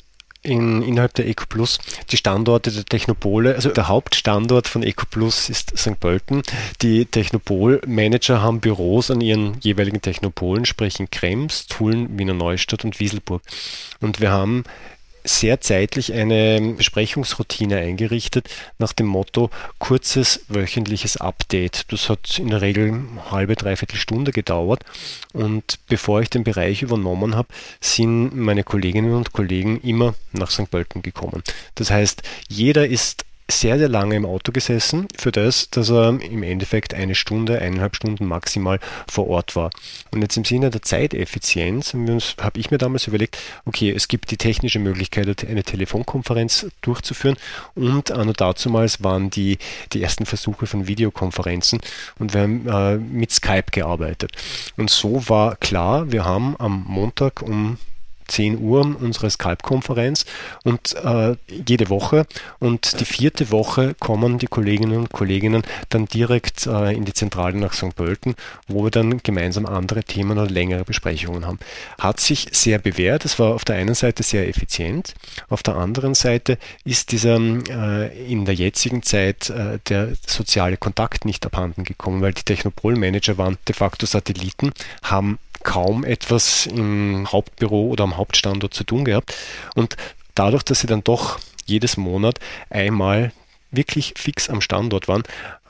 in, 0.46 0.82
innerhalb 0.84 1.14
der 1.16 1.28
EcoPlus 1.28 1.80
die 2.12 2.18
Standorte 2.18 2.72
der 2.72 2.86
Technopole. 2.86 3.56
Also 3.56 3.70
der 3.70 3.88
Hauptstandort 3.88 4.68
von 4.68 4.84
EcoPlus 4.84 5.50
ist 5.50 5.78
St. 5.78 6.00
Pölten. 6.00 6.44
Die 6.82 7.06
Technopol-Manager 7.06 8.42
haben 8.42 8.60
Büros 8.60 9.12
an 9.12 9.22
ihren 9.22 9.58
jeweiligen 9.60 10.02
Technopolen, 10.02 10.66
sprich 10.66 11.00
in 11.00 11.10
Krems, 11.10 11.68
Tulln, 11.68 12.18
Wiener 12.18 12.34
Neustadt 12.34 12.86
und 12.86 13.00
Wieselburg. 13.00 13.42
Und 14.02 14.22
wir 14.22 14.32
haben 14.32 14.64
sehr 15.26 15.60
zeitlich 15.60 16.14
eine 16.14 16.76
Besprechungsroutine 16.78 17.78
eingerichtet 17.78 18.50
nach 18.78 18.94
dem 18.94 19.08
Motto 19.08 19.50
kurzes 19.80 20.46
wöchentliches 20.48 21.18
Update. 21.18 21.92
Das 21.92 22.10
hat 22.10 22.40
in 22.40 22.50
der 22.50 22.62
Regel 22.62 23.02
halbe, 23.32 23.56
dreiviertel 23.56 23.98
Stunde 23.98 24.32
gedauert. 24.32 24.84
Und 25.34 25.80
bevor 25.88 26.22
ich 26.22 26.30
den 26.30 26.44
Bereich 26.44 26.84
übernommen 26.84 27.36
habe, 27.36 27.50
sind 27.82 28.36
meine 28.36 28.64
Kolleginnen 28.64 29.14
und 29.14 29.34
Kollegen 29.34 29.82
immer 29.82 30.14
nach 30.32 30.52
St. 30.52 30.70
Pölten 30.70 31.02
gekommen. 31.02 31.44
Das 31.74 31.90
heißt, 31.90 32.22
jeder 32.48 32.88
ist 32.88 33.26
sehr, 33.50 33.78
sehr 33.78 33.90
lange 33.90 34.16
im 34.16 34.26
Auto 34.26 34.52
gesessen 34.52 35.08
für 35.16 35.32
das, 35.32 35.70
dass 35.70 35.92
er 35.92 36.20
im 36.20 36.42
Endeffekt 36.42 36.94
eine 36.96 37.14
Stunde, 37.14 37.60
eineinhalb 37.60 37.96
Stunden 37.96 38.26
maximal 38.26 38.80
vor 39.08 39.28
Ort 39.28 39.56
war. 39.56 39.70
Und 40.12 40.22
jetzt 40.22 40.36
im 40.36 40.46
Sinne 40.46 40.72
der 40.72 40.82
Zeiteffizienz 40.82 41.94
habe 41.94 42.60
ich 42.60 42.72
mir 42.72 42.80
damals 42.80 43.08
überlegt, 43.08 43.38
okay, 43.66 43.92
es 43.92 44.08
gibt 44.08 44.32
die 44.32 44.38
technische 44.38 44.80
Möglichkeit, 44.80 45.46
eine 45.48 45.64
Telefonkonferenz 45.64 46.68
durchzuführen 46.82 47.38
und 47.76 48.12
anno 48.12 48.34
dazumals 48.34 49.04
waren 49.04 49.30
die, 49.30 49.60
die 49.94 50.02
ersten 50.02 50.26
Versuche 50.26 50.66
von 50.66 50.88
Videokonferenzen 50.88 51.82
und 52.18 52.34
wir 52.34 52.42
haben 52.42 52.68
äh, 52.68 52.98
mit 52.98 53.32
Skype 53.32 53.72
gearbeitet. 53.72 54.32
Und 54.76 54.90
so 54.90 55.30
war 55.30 55.56
klar, 55.56 56.12
wir 56.12 56.26
haben 56.26 56.56
am 56.58 56.84
Montag 56.88 57.44
um 57.44 57.78
10 58.28 58.60
Uhr 58.60 58.82
unsere 59.00 59.30
Skype-Konferenz 59.30 60.26
und 60.64 60.96
äh, 60.96 61.36
jede 61.68 61.90
Woche 61.90 62.26
und 62.60 63.00
die 63.00 63.06
vierte 63.06 63.52
Woche 63.52 63.96
kommen 64.00 64.40
die 64.40 64.48
Kolleginnen 64.48 64.98
und 64.98 65.12
Kolleginnen 65.12 65.64
dann 65.90 66.06
direkt 66.06 66.68
äh, 66.68 66.94
in 66.94 67.06
die 67.06 67.14
Zentrale 67.14 67.58
nach 67.58 67.74
St. 67.74 67.96
Pölten, 67.96 68.36
wo 68.68 68.84
wir 68.84 68.92
dann 68.92 69.22
gemeinsam 69.24 69.66
andere 69.66 70.04
Themen 70.04 70.38
oder 70.38 70.50
längere 70.50 70.84
Besprechungen 70.84 71.46
haben. 71.46 71.60
Hat 72.00 72.20
sich 72.20 72.48
sehr 72.52 72.80
bewährt. 72.80 73.26
Es 73.26 73.40
war 73.40 73.54
auf 73.54 73.66
der 73.66 73.76
einen 73.76 73.96
Seite 73.96 74.24
sehr 74.24 74.48
effizient, 74.48 75.14
auf 75.50 75.64
der 75.64 75.76
anderen 75.76 76.16
Seite 76.16 76.58
ist 76.84 77.12
dieser 77.12 77.38
äh, 77.38 78.32
in 78.32 78.46
der 78.46 78.56
jetzigen 78.56 79.04
Zeit 79.04 79.50
äh, 79.50 79.80
der 79.90 80.14
soziale 80.26 80.78
Kontakt 80.78 81.26
nicht 81.26 81.46
abhanden 81.46 81.84
gekommen, 81.84 82.22
weil 82.22 82.34
die 82.34 82.44
Technopol-Manager 82.44 83.38
waren 83.38 83.58
de 83.68 83.76
facto 83.76 84.06
Satelliten, 84.06 84.72
haben 85.04 85.40
kaum 85.66 86.06
etwas 86.06 86.68
im 86.68 87.30
Hauptbüro 87.30 87.88
oder 87.90 88.06
am 88.06 88.16
Hauptstandort 88.16 88.74
zu 88.74 88.86
tun 88.86 89.04
gehabt. 89.04 89.36
Und 89.74 89.98
dadurch, 90.36 90.64
dass 90.64 90.80
sie 90.80 90.88
dann 90.88 91.04
doch 91.04 91.40
jedes 91.66 91.98
Monat 91.98 92.40
einmal 92.70 93.34
wirklich 93.72 94.14
fix 94.16 94.50
am 94.50 94.62
Standort 94.62 95.10
waren, 95.10 95.24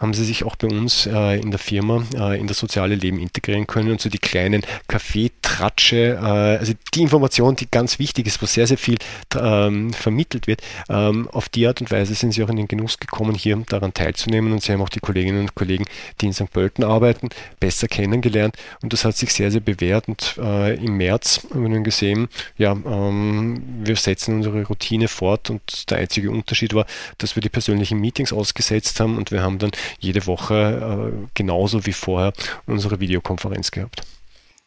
haben 0.05 0.13
sie 0.13 0.23
sich 0.23 0.43
auch 0.43 0.55
bei 0.55 0.67
uns 0.67 1.07
äh, 1.07 1.39
in 1.39 1.49
der 1.49 1.59
Firma 1.59 2.03
äh, 2.13 2.39
in 2.39 2.45
das 2.45 2.59
soziale 2.59 2.93
Leben 2.93 3.17
integrieren 3.17 3.65
können 3.65 3.89
und 3.89 3.99
so 3.99 4.07
die 4.07 4.19
kleinen 4.19 4.61
Kaffeetratsche, 4.87 6.19
äh, 6.21 6.59
also 6.59 6.73
die 6.93 7.01
Information, 7.01 7.55
die 7.55 7.67
ganz 7.71 7.97
wichtig 7.97 8.27
ist, 8.27 8.39
wo 8.39 8.45
sehr, 8.45 8.67
sehr 8.67 8.77
viel 8.77 8.97
ähm, 9.35 9.93
vermittelt 9.93 10.45
wird, 10.45 10.61
ähm, 10.89 11.27
auf 11.31 11.49
die 11.49 11.65
Art 11.65 11.81
und 11.81 11.89
Weise 11.89 12.13
sind 12.13 12.33
sie 12.33 12.43
auch 12.43 12.49
in 12.49 12.57
den 12.57 12.67
Genuss 12.67 12.99
gekommen, 12.99 13.33
hier 13.33 13.57
daran 13.67 13.95
teilzunehmen 13.95 14.53
und 14.53 14.61
sie 14.61 14.73
haben 14.73 14.81
auch 14.81 14.89
die 14.89 14.99
Kolleginnen 14.99 15.39
und 15.39 15.55
Kollegen, 15.55 15.85
die 16.21 16.27
in 16.27 16.33
St. 16.33 16.51
Pölten 16.51 16.83
arbeiten, 16.83 17.29
besser 17.59 17.87
kennengelernt 17.87 18.55
und 18.83 18.93
das 18.93 19.05
hat 19.05 19.17
sich 19.17 19.33
sehr, 19.33 19.49
sehr 19.49 19.61
bewährt 19.61 20.07
und 20.07 20.35
äh, 20.37 20.75
im 20.75 20.97
März 20.97 21.47
haben 21.49 21.63
wir 21.63 21.69
nun 21.69 21.83
gesehen, 21.83 22.27
ja, 22.59 22.73
ähm, 22.73 23.63
wir 23.83 23.95
setzen 23.95 24.35
unsere 24.35 24.67
Routine 24.67 25.07
fort 25.07 25.49
und 25.49 25.89
der 25.89 25.97
einzige 25.97 26.29
Unterschied 26.29 26.75
war, 26.75 26.85
dass 27.17 27.35
wir 27.35 27.41
die 27.41 27.49
persönlichen 27.49 27.99
Meetings 27.99 28.31
ausgesetzt 28.31 28.99
haben 28.99 29.17
und 29.17 29.31
wir 29.31 29.41
haben 29.41 29.57
dann 29.57 29.71
jede 29.99 30.25
Woche 30.27 31.11
äh, 31.13 31.27
genauso 31.33 31.85
wie 31.85 31.93
vorher 31.93 32.33
unsere 32.65 32.99
Videokonferenz 32.99 33.71
gehabt. 33.71 34.01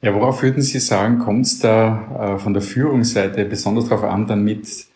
Ja, 0.01 0.15
worauf 0.15 0.43
würden 0.43 0.63
Sie 0.63 0.79
sagen, 0.79 1.19
kommt 1.19 1.47
es 1.47 1.59
da 1.59 2.35
äh, 2.37 2.39
von 2.39 2.53
der 2.53 2.63
Führungsseite 2.63 3.45
besonders 3.45 3.89
darauf 3.89 4.05
an, 4.05 4.29
damit 4.29 4.87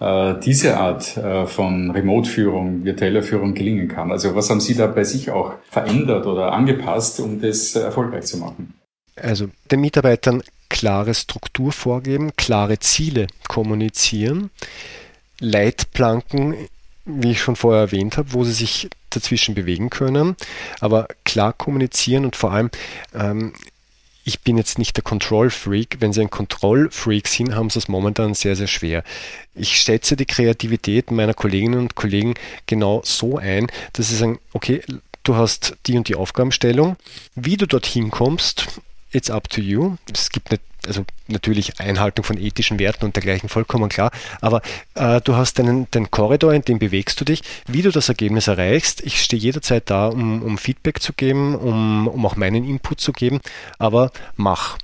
äh, 0.00 0.34
diese 0.44 0.76
Art 0.76 1.16
äh, 1.16 1.46
von 1.46 1.90
Remote-Führung, 1.92 2.84
virtueller 2.84 3.22
Führung 3.22 3.54
gelingen 3.54 3.88
kann? 3.88 4.10
Also 4.10 4.34
was 4.34 4.50
haben 4.50 4.60
Sie 4.60 4.74
da 4.74 4.88
bei 4.88 5.04
sich 5.04 5.30
auch 5.30 5.54
verändert 5.70 6.26
oder 6.26 6.52
angepasst, 6.52 7.20
um 7.20 7.40
das 7.40 7.76
erfolgreich 7.76 8.24
zu 8.24 8.38
machen? 8.38 8.74
Also 9.14 9.48
den 9.70 9.80
Mitarbeitern 9.80 10.42
klare 10.68 11.14
Struktur 11.14 11.72
vorgeben, 11.72 12.32
klare 12.36 12.78
Ziele 12.78 13.26
kommunizieren, 13.48 14.50
Leitplanken 15.40 16.54
wie 17.08 17.32
ich 17.32 17.40
schon 17.40 17.56
vorher 17.56 17.82
erwähnt 17.82 18.16
habe, 18.16 18.32
wo 18.32 18.44
sie 18.44 18.52
sich 18.52 18.88
dazwischen 19.10 19.54
bewegen 19.54 19.90
können, 19.90 20.36
aber 20.80 21.08
klar 21.24 21.52
kommunizieren 21.52 22.24
und 22.24 22.36
vor 22.36 22.52
allem 22.52 22.70
ähm, 23.14 23.54
ich 24.28 24.40
bin 24.40 24.58
jetzt 24.58 24.78
nicht 24.78 24.94
der 24.94 25.04
Control-Freak. 25.04 25.96
Wenn 26.00 26.12
Sie 26.12 26.20
ein 26.20 26.28
Control-Freak 26.28 27.26
sind, 27.26 27.54
haben 27.54 27.70
Sie 27.70 27.78
es 27.78 27.88
momentan 27.88 28.34
sehr, 28.34 28.56
sehr 28.56 28.66
schwer. 28.66 29.02
Ich 29.54 29.80
schätze 29.80 30.16
die 30.16 30.26
Kreativität 30.26 31.10
meiner 31.10 31.32
Kolleginnen 31.32 31.80
und 31.80 31.94
Kollegen 31.94 32.34
genau 32.66 33.00
so 33.04 33.38
ein, 33.38 33.68
dass 33.94 34.10
sie 34.10 34.16
sagen, 34.16 34.38
okay, 34.52 34.82
du 35.22 35.36
hast 35.36 35.78
die 35.86 35.96
und 35.96 36.08
die 36.08 36.14
Aufgabenstellung. 36.14 36.96
Wie 37.36 37.56
du 37.56 37.66
dorthin 37.66 38.10
kommst, 38.10 38.66
it's 39.12 39.30
up 39.30 39.48
to 39.48 39.60
you. 39.60 39.96
Es 40.12 40.30
gibt 40.30 40.50
nicht, 40.50 40.62
also 40.86 41.04
natürlich 41.26 41.80
Einhaltung 41.80 42.24
von 42.24 42.38
ethischen 42.38 42.78
Werten 42.78 43.04
und 43.04 43.16
dergleichen 43.16 43.48
vollkommen 43.48 43.88
klar, 43.88 44.10
aber 44.40 44.62
äh, 44.94 45.20
du 45.20 45.36
hast 45.36 45.58
deinen, 45.58 45.90
deinen 45.90 46.10
Korridor, 46.10 46.54
in 46.54 46.62
dem 46.62 46.78
bewegst 46.78 47.20
du 47.20 47.24
dich. 47.24 47.42
Wie 47.66 47.82
du 47.82 47.90
das 47.90 48.08
Ergebnis 48.08 48.46
erreichst, 48.46 49.02
ich 49.02 49.22
stehe 49.22 49.40
jederzeit 49.40 49.90
da, 49.90 50.08
um, 50.08 50.42
um 50.42 50.58
Feedback 50.58 51.02
zu 51.02 51.12
geben, 51.12 51.54
um, 51.54 52.08
um 52.08 52.24
auch 52.26 52.36
meinen 52.36 52.64
Input 52.64 53.00
zu 53.00 53.12
geben, 53.12 53.40
aber 53.78 54.12
mach. 54.36 54.78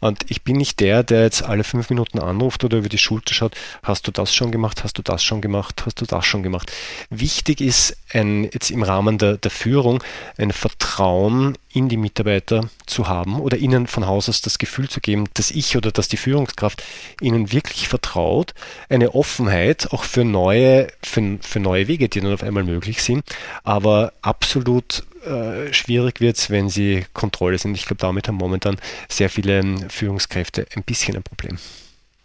Und 0.00 0.30
ich 0.30 0.42
bin 0.42 0.56
nicht 0.56 0.80
der, 0.80 1.02
der 1.02 1.22
jetzt 1.22 1.42
alle 1.42 1.64
fünf 1.64 1.90
Minuten 1.90 2.18
anruft 2.18 2.64
oder 2.64 2.78
über 2.78 2.88
die 2.88 2.98
Schulter 2.98 3.34
schaut, 3.34 3.56
hast 3.82 4.06
du 4.06 4.12
das 4.12 4.34
schon 4.34 4.52
gemacht, 4.52 4.84
hast 4.84 4.98
du 4.98 5.02
das 5.02 5.22
schon 5.22 5.40
gemacht, 5.40 5.84
hast 5.86 6.00
du 6.00 6.06
das 6.06 6.24
schon 6.24 6.42
gemacht. 6.42 6.72
Wichtig 7.08 7.60
ist 7.60 7.96
ein, 8.12 8.44
jetzt 8.44 8.70
im 8.70 8.82
Rahmen 8.82 9.18
der, 9.18 9.38
der 9.38 9.50
Führung 9.50 10.02
ein 10.36 10.52
Vertrauen 10.52 11.56
in 11.76 11.90
die 11.90 11.98
Mitarbeiter 11.98 12.70
zu 12.86 13.06
haben 13.06 13.38
oder 13.38 13.58
ihnen 13.58 13.86
von 13.86 14.06
Haus 14.06 14.30
aus 14.30 14.40
das 14.40 14.56
Gefühl 14.56 14.88
zu 14.88 15.00
geben, 15.00 15.26
dass 15.34 15.50
ich 15.50 15.76
oder 15.76 15.92
dass 15.92 16.08
die 16.08 16.16
Führungskraft 16.16 16.82
ihnen 17.20 17.52
wirklich 17.52 17.88
vertraut, 17.88 18.54
eine 18.88 19.14
Offenheit 19.14 19.92
auch 19.92 20.02
für 20.04 20.24
neue, 20.24 20.88
für, 21.02 21.38
für 21.42 21.60
neue 21.60 21.86
Wege, 21.86 22.08
die 22.08 22.20
dann 22.20 22.32
auf 22.32 22.42
einmal 22.42 22.64
möglich 22.64 23.02
sind, 23.02 23.24
aber 23.62 24.14
absolut 24.22 25.04
äh, 25.26 25.70
schwierig 25.74 26.22
wird 26.22 26.38
es, 26.38 26.48
wenn 26.48 26.70
sie 26.70 27.04
Kontrolle 27.12 27.58
sind. 27.58 27.76
Ich 27.76 27.84
glaube, 27.84 28.00
damit 28.00 28.26
haben 28.26 28.36
momentan 28.36 28.78
sehr 29.10 29.28
viele 29.28 29.58
ähm, 29.58 29.90
Führungskräfte 29.90 30.66
ein 30.74 30.82
bisschen 30.82 31.14
ein 31.14 31.22
Problem. 31.22 31.58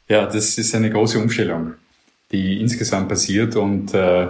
Ja, 0.07 0.27
das 0.27 0.57
ist 0.57 0.73
eine 0.75 0.89
große 0.89 1.19
Umstellung, 1.19 1.73
die 2.31 2.61
insgesamt 2.61 3.09
passiert 3.09 3.57
und 3.57 3.93
äh, 3.93 4.27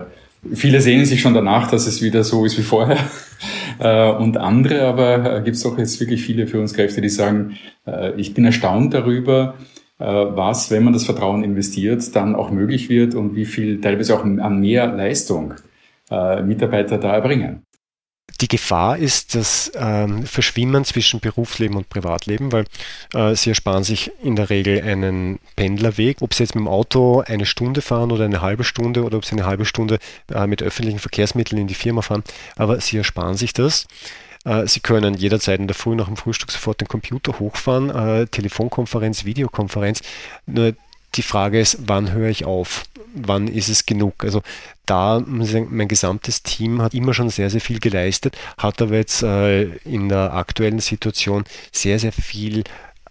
viele 0.54 0.82
sehen 0.82 1.06
sich 1.06 1.22
schon 1.22 1.34
danach, 1.34 1.70
dass 1.70 1.88
es 1.88 2.02
wieder 2.02 2.24
so 2.24 2.46
ist 2.46 2.58
wie 2.58 2.64
vorher. 2.64 2.98
äh, 3.80 4.12
und 4.12 4.38
andere 4.38 4.86
aber 4.86 5.38
äh, 5.38 5.42
gibt 5.42 5.58
es 5.58 5.66
auch 5.66 5.78
jetzt 5.78 6.00
wirklich 6.00 6.24
viele 6.24 6.48
Führungskräfte, 6.48 7.02
die 7.02 7.10
sagen, 7.10 7.58
äh, 7.86 8.14
ich 8.20 8.34
bin 8.34 8.46
erstaunt 8.46 8.94
darüber, 8.94 9.56
was, 10.04 10.72
wenn 10.72 10.84
man 10.84 10.94
das 10.94 11.06
Vertrauen 11.06 11.44
investiert, 11.44 12.16
dann 12.16 12.34
auch 12.34 12.50
möglich 12.50 12.90
wird 12.90 13.14
und 13.14 13.36
wie 13.36 13.46
viel 13.46 13.82
teilweise 13.82 14.16
auch 14.16 14.24
an 14.24 14.60
mehr 14.60 14.88
Leistung 14.88 15.54
Mitarbeiter 16.10 16.98
da 16.98 17.14
erbringen. 17.14 17.62
Die 18.42 18.48
Gefahr 18.48 18.98
ist 18.98 19.36
das 19.36 19.72
ähm, 19.76 20.26
Verschwimmen 20.26 20.84
zwischen 20.84 21.20
Berufsleben 21.20 21.78
und 21.78 21.90
Privatleben, 21.90 22.52
weil 22.52 22.66
äh, 23.14 23.36
sie 23.36 23.50
ersparen 23.50 23.84
sich 23.84 24.12
in 24.24 24.36
der 24.36 24.50
Regel 24.50 24.82
einen 24.82 25.40
Pendlerweg. 25.56 26.18
Ob 26.22 26.34
sie 26.34 26.44
jetzt 26.44 26.56
mit 26.56 26.64
dem 26.64 26.68
Auto 26.68 27.22
eine 27.22 27.46
Stunde 27.46 27.82
fahren 27.82 28.12
oder 28.12 28.26
eine 28.26 28.42
halbe 28.42 28.64
Stunde 28.64 29.04
oder 29.04 29.18
ob 29.18 29.26
sie 29.26 29.34
eine 29.34 29.46
halbe 29.46 29.66
Stunde 29.66 30.00
äh, 30.34 30.48
mit 30.48 30.64
öffentlichen 30.64 30.98
Verkehrsmitteln 30.98 31.62
in 31.62 31.68
die 31.68 31.76
Firma 31.76 32.02
fahren, 32.02 32.24
aber 32.56 32.82
sie 32.82 32.98
ersparen 32.98 33.38
sich 33.38 33.54
das. 33.54 33.86
Äh, 34.44 34.66
sie 34.66 34.80
können 34.80 35.14
jederzeit 35.14 35.60
in 35.60 35.68
der 35.68 35.76
Früh 35.76 35.96
nach 35.96 36.08
dem 36.08 36.18
Frühstück 36.18 36.52
sofort 36.52 36.82
den 36.82 36.88
Computer 36.88 37.38
hochfahren, 37.38 37.92
äh, 37.92 38.26
Telefonkonferenz, 38.26 39.24
Videokonferenz. 39.24 40.02
Nur 40.48 40.74
die 41.16 41.22
Frage 41.22 41.60
ist, 41.60 41.78
wann 41.88 42.12
höre 42.12 42.30
ich 42.30 42.46
auf? 42.46 42.86
Wann 43.13 43.47
ist 43.47 43.69
es 43.69 43.86
genug? 43.86 44.24
Also 44.24 44.41
da, 44.86 45.21
mein 45.26 45.88
gesamtes 45.88 46.43
Team 46.43 46.82
hat 46.82 46.93
immer 46.93 47.13
schon 47.13 47.30
sehr, 47.30 47.50
sehr 47.50 47.62
viel 47.62 47.80
geleistet, 47.80 48.38
hat 48.58 48.82
aber 48.82 48.95
jetzt 48.95 49.24
äh, 49.24 49.63
in 49.86 50.10
der 50.10 50.34
aktuellen 50.34 50.80
Situation 50.80 51.43
sehr, 51.71 52.00
sehr 52.00 52.12
viel 52.12 52.63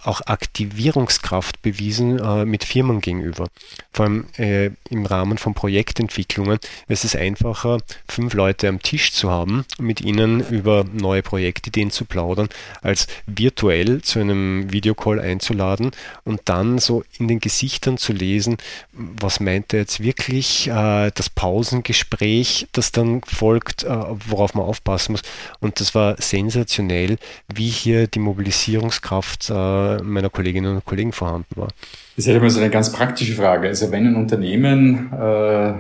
auch 0.05 0.23
Aktivierungskraft 0.23 1.63
bewiesen 1.63 2.19
äh, 2.19 2.45
mit 2.45 2.65
Firmen 2.65 3.01
gegenüber. 3.01 3.49
Vor 3.93 4.07
allem 4.07 4.27
äh, 4.39 4.71
im 4.89 5.07
Rahmen 5.07 5.39
von 5.39 5.55
Projektentwicklungen 5.55 6.59
ist 6.89 7.05
es 7.05 7.17
einfacher, 7.17 7.79
fünf 8.09 8.35
Leute 8.35 8.69
am 8.69 8.81
Tisch 8.81 9.13
zu 9.13 9.31
haben, 9.31 9.65
mit 9.79 10.01
ihnen 10.01 10.41
über 10.49 10.85
neue 10.85 11.23
Projektideen 11.23 11.91
zu 11.91 12.05
plaudern, 12.05 12.49
als 12.83 13.07
virtuell 13.27 14.03
zu 14.03 14.21
einem 14.21 14.73
Videocall 14.73 15.21
einzuladen 15.21 15.91
und 16.25 16.41
dann 16.47 16.79
so 16.79 17.05
in 17.19 17.29
den 17.29 17.41
Gesichtern 17.41 17.99
zu 17.99 18.13
lesen, 18.13 18.57
was 18.93 19.41
meint 19.41 19.73
er 19.73 19.81
jetzt 19.81 20.01
wirklich, 20.01 20.69
äh, 20.69 21.11
das 21.15 21.31
Pausengespräch, 21.31 22.69
das 22.73 22.93
dann 22.93 23.23
folgt, 23.23 23.85
äh, 23.85 23.89
worauf 24.29 24.55
man 24.55 24.65
aufpassen 24.65 25.13
muss. 25.13 25.23
Und 25.61 25.81
das 25.81 25.95
war 25.95 26.21
sensationell, 26.21 27.19
wie 27.53 27.69
hier 27.69 28.07
die 28.07 28.19
Mobilisierungskraft 28.19 29.51
äh, 29.51 29.90
meiner 30.03 30.31
Kolleginnen 30.31 30.77
und 30.77 30.85
Kollegen 30.85 31.13
vorhanden 31.13 31.57
war. 31.57 31.69
Das 32.17 32.25
ist 32.25 32.27
ja 32.27 32.37
immer 32.37 32.51
so 32.51 32.61
eine 32.61 32.71
ganz 32.71 32.93
praktische 32.93 33.35
Frage. 33.35 33.69
Also 33.69 33.91
wenn 33.91 34.07
ein 34.07 34.17
Unternehmen 34.17 35.13
äh, 35.13 35.75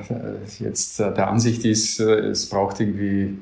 jetzt 0.58 0.98
der 0.98 1.28
Ansicht 1.28 1.64
ist, 1.64 2.00
äh, 2.00 2.30
es 2.30 2.48
braucht 2.48 2.80
irgendwie 2.80 3.38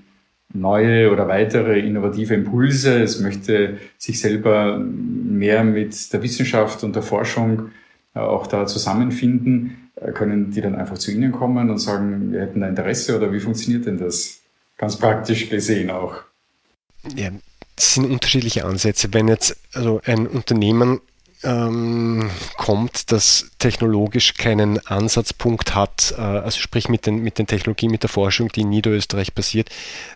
neue 0.54 1.10
oder 1.12 1.28
weitere 1.28 1.78
innovative 1.78 2.34
Impulse, 2.34 3.02
es 3.02 3.20
möchte 3.20 3.78
sich 3.98 4.20
selber 4.20 4.78
mehr 4.78 5.64
mit 5.64 6.12
der 6.12 6.22
Wissenschaft 6.22 6.84
und 6.84 6.96
der 6.96 7.02
Forschung 7.02 7.70
äh, 8.14 8.20
auch 8.20 8.46
da 8.46 8.66
zusammenfinden, 8.66 9.90
äh, 9.96 10.12
können 10.12 10.50
die 10.50 10.60
dann 10.60 10.74
einfach 10.74 10.98
zu 10.98 11.12
Ihnen 11.12 11.32
kommen 11.32 11.70
und 11.70 11.78
sagen, 11.78 12.32
wir 12.32 12.40
hätten 12.40 12.60
da 12.60 12.68
Interesse 12.68 13.16
oder 13.16 13.32
wie 13.32 13.40
funktioniert 13.40 13.86
denn 13.86 13.98
das? 13.98 14.40
Ganz 14.76 14.96
praktisch 14.96 15.50
gesehen 15.50 15.90
auch. 15.90 16.22
Ja, 17.16 17.30
sind 17.80 18.10
unterschiedliche 18.10 18.64
Ansätze. 18.64 19.08
Wenn 19.12 19.28
jetzt 19.28 19.56
also 19.74 20.00
ein 20.04 20.26
Unternehmen 20.26 21.00
ähm, 21.44 22.30
kommt, 22.56 23.12
das 23.12 23.50
technologisch 23.58 24.34
keinen 24.34 24.84
Ansatzpunkt 24.86 25.74
hat, 25.74 26.14
äh, 26.18 26.20
also 26.20 26.58
sprich 26.58 26.88
mit 26.88 27.06
den, 27.06 27.22
mit 27.22 27.38
den 27.38 27.46
Technologien, 27.46 27.92
mit 27.92 28.02
der 28.02 28.10
Forschung, 28.10 28.50
die 28.50 28.62
in 28.62 28.70
Niederösterreich 28.70 29.34
passiert, 29.34 29.70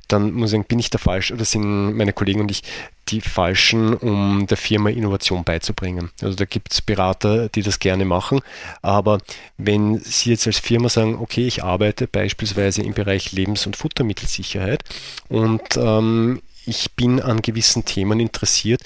dann 0.08 0.32
muss 0.32 0.50
ich 0.50 0.52
sagen, 0.52 0.64
bin 0.64 0.80
ich 0.80 0.90
der 0.90 0.98
falsch 0.98 1.30
oder 1.30 1.44
sind 1.44 1.96
meine 1.96 2.12
Kollegen 2.12 2.40
und 2.40 2.50
ich 2.50 2.62
die 3.08 3.20
Falschen, 3.20 3.94
um 3.94 4.46
der 4.46 4.56
Firma 4.56 4.90
Innovation 4.90 5.44
beizubringen. 5.44 6.10
Also 6.20 6.36
da 6.36 6.44
gibt 6.44 6.72
es 6.72 6.80
Berater, 6.80 7.48
die 7.48 7.62
das 7.62 7.78
gerne 7.78 8.04
machen, 8.04 8.40
aber 8.80 9.18
wenn 9.58 9.98
Sie 9.98 10.30
jetzt 10.30 10.46
als 10.46 10.58
Firma 10.58 10.88
sagen, 10.88 11.16
okay, 11.20 11.46
ich 11.46 11.62
arbeite 11.62 12.06
beispielsweise 12.06 12.82
im 12.82 12.94
Bereich 12.94 13.32
Lebens- 13.32 13.66
und 13.66 13.76
Futtermittelsicherheit 13.76 14.82
und 15.28 15.62
ähm, 15.76 16.42
ich 16.66 16.92
bin 16.92 17.20
an 17.20 17.42
gewissen 17.42 17.84
Themen 17.84 18.20
interessiert, 18.20 18.82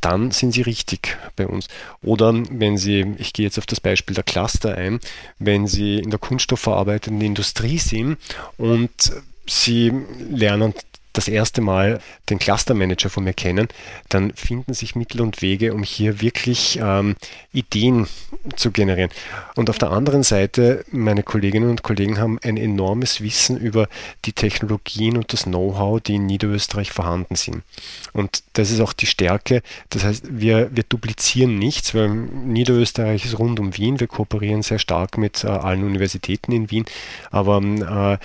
dann 0.00 0.32
sind 0.32 0.52
Sie 0.52 0.62
richtig 0.62 1.16
bei 1.36 1.46
uns. 1.46 1.68
Oder 2.02 2.34
wenn 2.50 2.76
Sie, 2.76 3.14
ich 3.18 3.32
gehe 3.32 3.46
jetzt 3.46 3.58
auf 3.58 3.66
das 3.66 3.80
Beispiel 3.80 4.14
der 4.14 4.24
Cluster 4.24 4.76
ein, 4.76 5.00
wenn 5.38 5.66
Sie 5.66 5.98
in 5.98 6.10
der 6.10 6.18
kunststoffverarbeitenden 6.18 7.24
Industrie 7.24 7.78
sind 7.78 8.18
und 8.58 8.90
Sie 9.46 9.92
lernen 10.28 10.74
das 11.12 11.28
erste 11.28 11.60
Mal 11.60 12.00
den 12.30 12.38
Cluster 12.38 12.74
Manager 12.74 13.10
von 13.10 13.24
mir 13.24 13.34
kennen, 13.34 13.68
dann 14.08 14.32
finden 14.32 14.74
sich 14.74 14.96
Mittel 14.96 15.20
und 15.20 15.42
Wege, 15.42 15.74
um 15.74 15.82
hier 15.82 16.20
wirklich 16.20 16.78
ähm, 16.82 17.16
Ideen 17.52 18.06
zu 18.56 18.70
generieren. 18.70 19.10
Und 19.54 19.70
auf 19.70 19.78
der 19.78 19.90
anderen 19.90 20.22
Seite, 20.22 20.84
meine 20.90 21.22
Kolleginnen 21.22 21.70
und 21.70 21.82
Kollegen 21.82 22.18
haben 22.18 22.38
ein 22.42 22.56
enormes 22.56 23.20
Wissen 23.20 23.58
über 23.58 23.88
die 24.24 24.32
Technologien 24.32 25.16
und 25.16 25.32
das 25.32 25.44
Know-how, 25.44 26.00
die 26.00 26.16
in 26.16 26.26
Niederösterreich 26.26 26.92
vorhanden 26.92 27.36
sind. 27.36 27.62
Und 28.12 28.42
das 28.54 28.70
ist 28.70 28.80
auch 28.80 28.92
die 28.92 29.06
Stärke. 29.06 29.62
Das 29.90 30.04
heißt, 30.04 30.24
wir, 30.30 30.74
wir 30.74 30.84
duplizieren 30.84 31.58
nichts, 31.58 31.94
weil 31.94 32.08
Niederösterreich 32.08 33.24
ist 33.24 33.38
rund 33.38 33.60
um 33.60 33.76
Wien. 33.76 34.00
Wir 34.00 34.06
kooperieren 34.06 34.62
sehr 34.62 34.78
stark 34.78 35.18
mit 35.18 35.44
äh, 35.44 35.48
allen 35.48 35.84
Universitäten 35.84 36.52
in 36.52 36.70
Wien. 36.70 36.84
Aber 37.30 37.62
äh, 37.62 38.18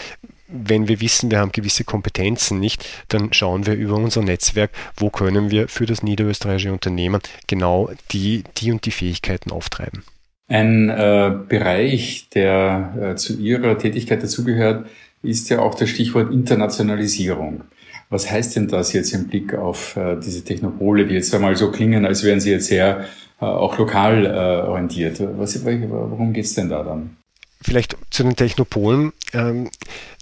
wenn 0.48 0.88
wir 0.88 1.02
wissen, 1.02 1.32
wir 1.32 1.40
haben 1.40 1.52
gewisse 1.52 1.84
Kompetenzen 1.84 2.60
nicht, 2.60 2.86
dann 3.10 3.34
schauen 3.34 3.66
wir 3.66 3.76
über 3.76 3.96
unser 3.96 4.22
Netzwerk, 4.22 4.72
wo 4.96 5.10
können 5.10 5.52
wir 5.52 5.68
für 5.68 5.86
das 5.86 6.04
niederösterreichische 6.04 6.72
Unternehmen 6.72 7.22
genau 7.48 7.90
die, 8.12 8.44
die 8.58 8.72
und 8.72 8.86
die 8.86 8.92
Fähigkeiten 8.92 9.52
auftreiben. 9.52 10.04
Ein 10.48 10.90
äh, 10.90 11.34
Bereich, 11.48 12.30
der 12.34 12.94
äh, 13.00 13.16
zu 13.16 13.38
Ihrer 13.38 13.78
Tätigkeit 13.78 14.24
dazugehört, 14.24 14.88
ist 15.22 15.50
ja 15.50 15.60
auch 15.60 15.76
das 15.76 15.90
Stichwort 15.90 16.32
Internationalisierung. 16.32 17.64
Was 18.10 18.32
heißt 18.32 18.56
denn 18.56 18.70
das 18.70 18.94
jetzt 18.94 19.14
im 19.14 19.28
Blick 19.28 19.54
auf 19.54 19.98
äh, 19.98 20.16
diese 20.18 20.44
Technopole, 20.44 21.06
die 21.06 21.16
jetzt 21.16 21.36
einmal 21.36 21.58
so 21.58 21.72
klingen, 21.72 22.06
als 22.06 22.24
wären 22.24 22.40
sie 22.40 22.52
jetzt 22.52 22.68
sehr 22.68 23.06
äh, 23.42 23.46
auch 23.46 23.78
lokal 23.78 24.26
äh, 24.26 24.68
orientiert? 24.68 25.20
Was, 25.38 25.66
worum 25.66 26.32
geht's 26.32 26.54
denn 26.54 26.70
da 26.70 26.84
dann? 26.84 27.18
Vielleicht 27.62 27.98
zu 28.12 28.24
den 28.24 28.38
Technopolen. 28.38 29.12
Ähm, 29.34 29.70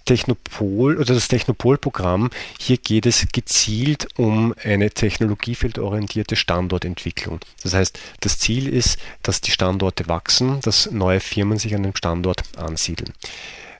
Technopol 0.05 0.97
oder 0.97 1.13
das 1.13 1.27
Technopol-Programm, 1.27 2.29
hier 2.59 2.77
geht 2.77 3.05
es 3.05 3.27
gezielt 3.31 4.07
um 4.17 4.53
eine 4.63 4.91
technologiefeldorientierte 4.91 6.35
Standortentwicklung. 6.35 7.39
Das 7.63 7.73
heißt, 7.73 7.99
das 8.21 8.39
Ziel 8.39 8.69
ist, 8.69 8.97
dass 9.23 9.41
die 9.41 9.51
Standorte 9.51 10.07
wachsen, 10.07 10.59
dass 10.61 10.91
neue 10.91 11.19
Firmen 11.19 11.57
sich 11.57 11.75
an 11.75 11.83
dem 11.83 11.95
Standort 11.95 12.43
ansiedeln. 12.57 13.13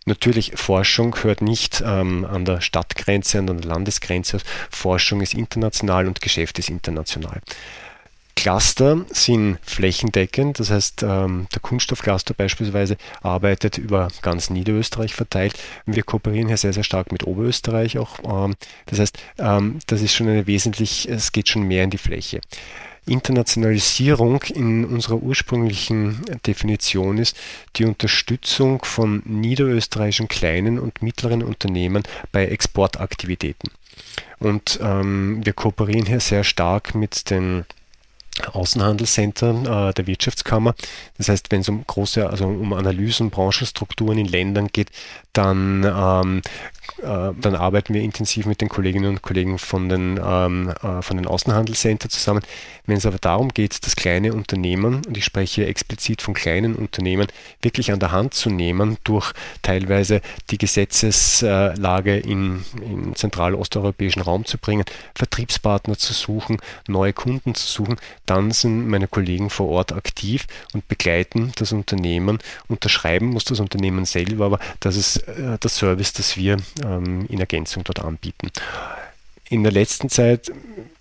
Natürlich, 0.08 0.52
Forschung 0.56 1.16
hört 1.24 1.42
nicht 1.42 1.82
ähm, 1.84 2.26
an 2.26 2.46
der 2.46 2.62
Stadtgrenze, 2.62 3.40
an 3.40 3.48
der 3.48 3.56
Landesgrenze. 3.62 4.38
Forschung 4.70 5.22
ist 5.22 5.34
international 5.34 6.06
und 6.06 6.22
Geschäft 6.22 6.60
ist 6.60 6.70
international. 6.70 7.42
Cluster 8.36 9.06
sind 9.10 9.58
flächendeckend, 9.64 10.60
das 10.60 10.70
heißt, 10.70 11.04
ähm, 11.04 11.48
der 11.54 11.62
Kunststoffcluster 11.62 12.34
beispielsweise 12.34 12.98
arbeitet 13.24 13.78
über 13.78 14.10
ganz 14.22 14.50
Niederösterreich 14.50 15.16
verteilt. 15.16 15.58
Wir 15.86 16.04
kooperieren 16.04 16.48
hier 16.48 16.58
sehr, 16.58 16.74
sehr 16.74 16.84
stark 16.84 17.12
mit 17.12 17.26
Oberösterreich 17.26 17.98
auch. 17.98 18.20
Ähm, 18.24 18.56
das 18.88 19.00
heißt, 19.00 19.18
ähm, 19.40 19.80
das 19.88 20.02
ist 20.02 20.14
schon 20.14 20.28
eine 20.28 20.48
wesentlich, 20.48 21.10
es 21.10 21.32
geht 21.32 21.50
schon 21.50 21.64
mehr 21.64 21.86
in 21.86 21.90
die 21.90 21.98
Fläche. 21.98 22.42
Internationalisierung 23.08 24.42
in 24.44 24.84
unserer 24.84 25.18
ursprünglichen 25.18 26.22
Definition 26.46 27.20
ist 27.20 27.38
die 27.76 27.86
Unterstützung 27.86 28.84
von 28.84 29.22
niederösterreichischen 29.26 30.28
kleinen 30.28 30.80
und 30.80 31.02
mittleren 31.02 31.44
Unternehmen 31.44 32.04
bei 32.32 32.48
Exportaktivitäten. 32.48 33.70
Und 34.40 34.80
ähm, 34.82 35.46
wir 35.46 35.54
kooperieren 35.54 36.08
hier 36.08 36.20
sehr 36.20 36.44
stark 36.44 36.96
mit 36.96 37.30
den 37.30 37.66
Außenhandelscenter 38.52 39.90
äh, 39.90 39.94
der 39.94 40.08
Wirtschaftskammer. 40.08 40.76
Das 41.18 41.30
heißt, 41.30 41.52
wenn 41.52 41.62
es 41.62 41.70
um 41.70 41.86
große, 41.86 42.30
also 42.30 42.46
um 42.46 42.74
Analysen, 42.74 43.30
Branchenstrukturen 43.30 44.18
in 44.18 44.28
Ländern 44.28 44.68
geht, 44.68 44.90
dann, 45.34 45.84
ähm, 45.84 46.42
äh, 47.02 47.34
dann 47.40 47.56
arbeiten 47.56 47.94
wir 47.94 48.02
intensiv 48.02 48.46
mit 48.46 48.62
den 48.62 48.70
Kolleginnen 48.70 49.10
und 49.10 49.22
Kollegen 49.22 49.58
von 49.58 49.90
den, 49.90 50.20
ähm, 50.24 50.70
äh, 50.82 51.02
von 51.02 51.18
den 51.18 51.28
Außenhandelscenter 51.28 52.10
zusammen. 52.10 52.42
Wenn 52.86 52.98
es 52.98 53.06
aber 53.06 53.18
darum 53.18 53.50
geht, 53.50 53.86
das 53.86 53.96
kleine 53.96 54.34
Unternehmen, 54.34 55.02
und 55.06 55.18
ich 55.18 55.26
spreche 55.26 55.66
explizit 55.66 56.22
von 56.22 56.34
kleinen 56.34 56.76
Unternehmen, 56.76 57.28
wirklich 57.62 57.92
an 57.92 58.00
der 58.00 58.12
Hand 58.12 58.34
zu 58.34 58.50
nehmen 58.50 58.98
durch 59.04 59.34
teilweise 59.62 60.22
die 60.52 60.58
Gesetzeslage 60.58 62.18
in 62.18 62.64
zentral-osteuropäischen 63.16 64.22
Raum 64.22 64.46
zu 64.46 64.58
bringen, 64.58 64.86
Vertriebspartner 65.16 65.98
zu 65.98 66.14
suchen, 66.14 66.58
neue 66.88 67.14
Kunden 67.14 67.56
zu 67.56 67.68
suchen, 67.68 67.98
dann 68.26 68.52
sind 68.52 68.88
meine 68.88 69.08
Kollegen 69.08 69.50
vor 69.50 69.68
Ort 69.70 69.92
aktiv 69.92 70.48
und 70.74 70.88
begleiten 70.88 71.52
das 71.58 71.72
Unternehmen. 71.72 72.40
Unterschreiben 72.68 73.28
muss 73.28 73.46
das 73.46 73.60
Unternehmen 73.60 74.06
selber, 74.06 74.46
aber 74.46 74.60
das 74.80 74.96
ist 74.96 75.18
äh, 75.28 75.58
das 75.60 75.76
Service, 75.78 76.14
das 76.14 76.38
wir 76.38 76.58
ähm, 76.84 77.26
in 77.30 77.40
Ergänzung 77.40 77.84
dort 77.84 78.04
anbieten. 78.04 78.52
In 79.50 79.64
der 79.64 79.72
letzten 79.72 80.10
Zeit 80.10 80.52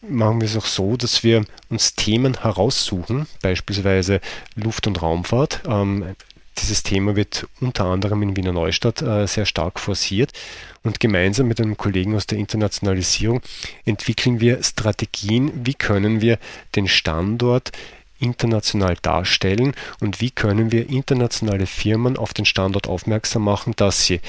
machen 0.03 0.41
wir 0.41 0.47
es 0.47 0.57
auch 0.57 0.67
so, 0.67 0.97
dass 0.97 1.25
wir 1.25 1.45
uns 1.71 1.95
Themen 1.95 2.43
heraussuchen, 2.43 3.27
beispielsweise 3.41 4.21
Luft- 4.55 4.87
und 4.87 5.01
Raumfahrt. 5.01 5.63
Ähm, 5.67 6.15
dieses 6.59 6.83
Thema 6.83 7.17
wird 7.17 7.47
unter 7.61 7.87
anderem 7.87 8.23
in 8.23 8.37
Wiener 8.37 8.53
Neustadt 8.53 9.03
äh, 9.03 9.27
sehr 9.27 9.47
stark 9.47 9.81
forciert 9.81 10.33
und 10.83 11.01
gemeinsam 11.01 11.49
mit 11.49 11.61
einem 11.61 11.77
Kollegen 11.77 12.15
aus 12.15 12.27
der 12.27 12.39
Internationalisierung 12.39 13.41
entwickeln 13.85 14.41
wir 14.41 14.63
Strategien, 14.63 15.53
wie 15.65 15.75
können 15.75 16.21
wir 16.21 16.39
den 16.77 16.89
Standort 16.89 17.73
international 18.19 18.97
darstellen 19.03 19.75
und 20.01 20.21
wie 20.21 20.31
können 20.31 20.73
wir 20.73 20.89
internationale 20.89 21.67
Firmen 21.67 22.17
auf 22.17 22.33
den 22.33 22.45
Standort 22.45 22.89
aufmerksam 22.89 23.43
machen, 23.45 23.75
dass 23.77 24.07
sie 24.07 24.21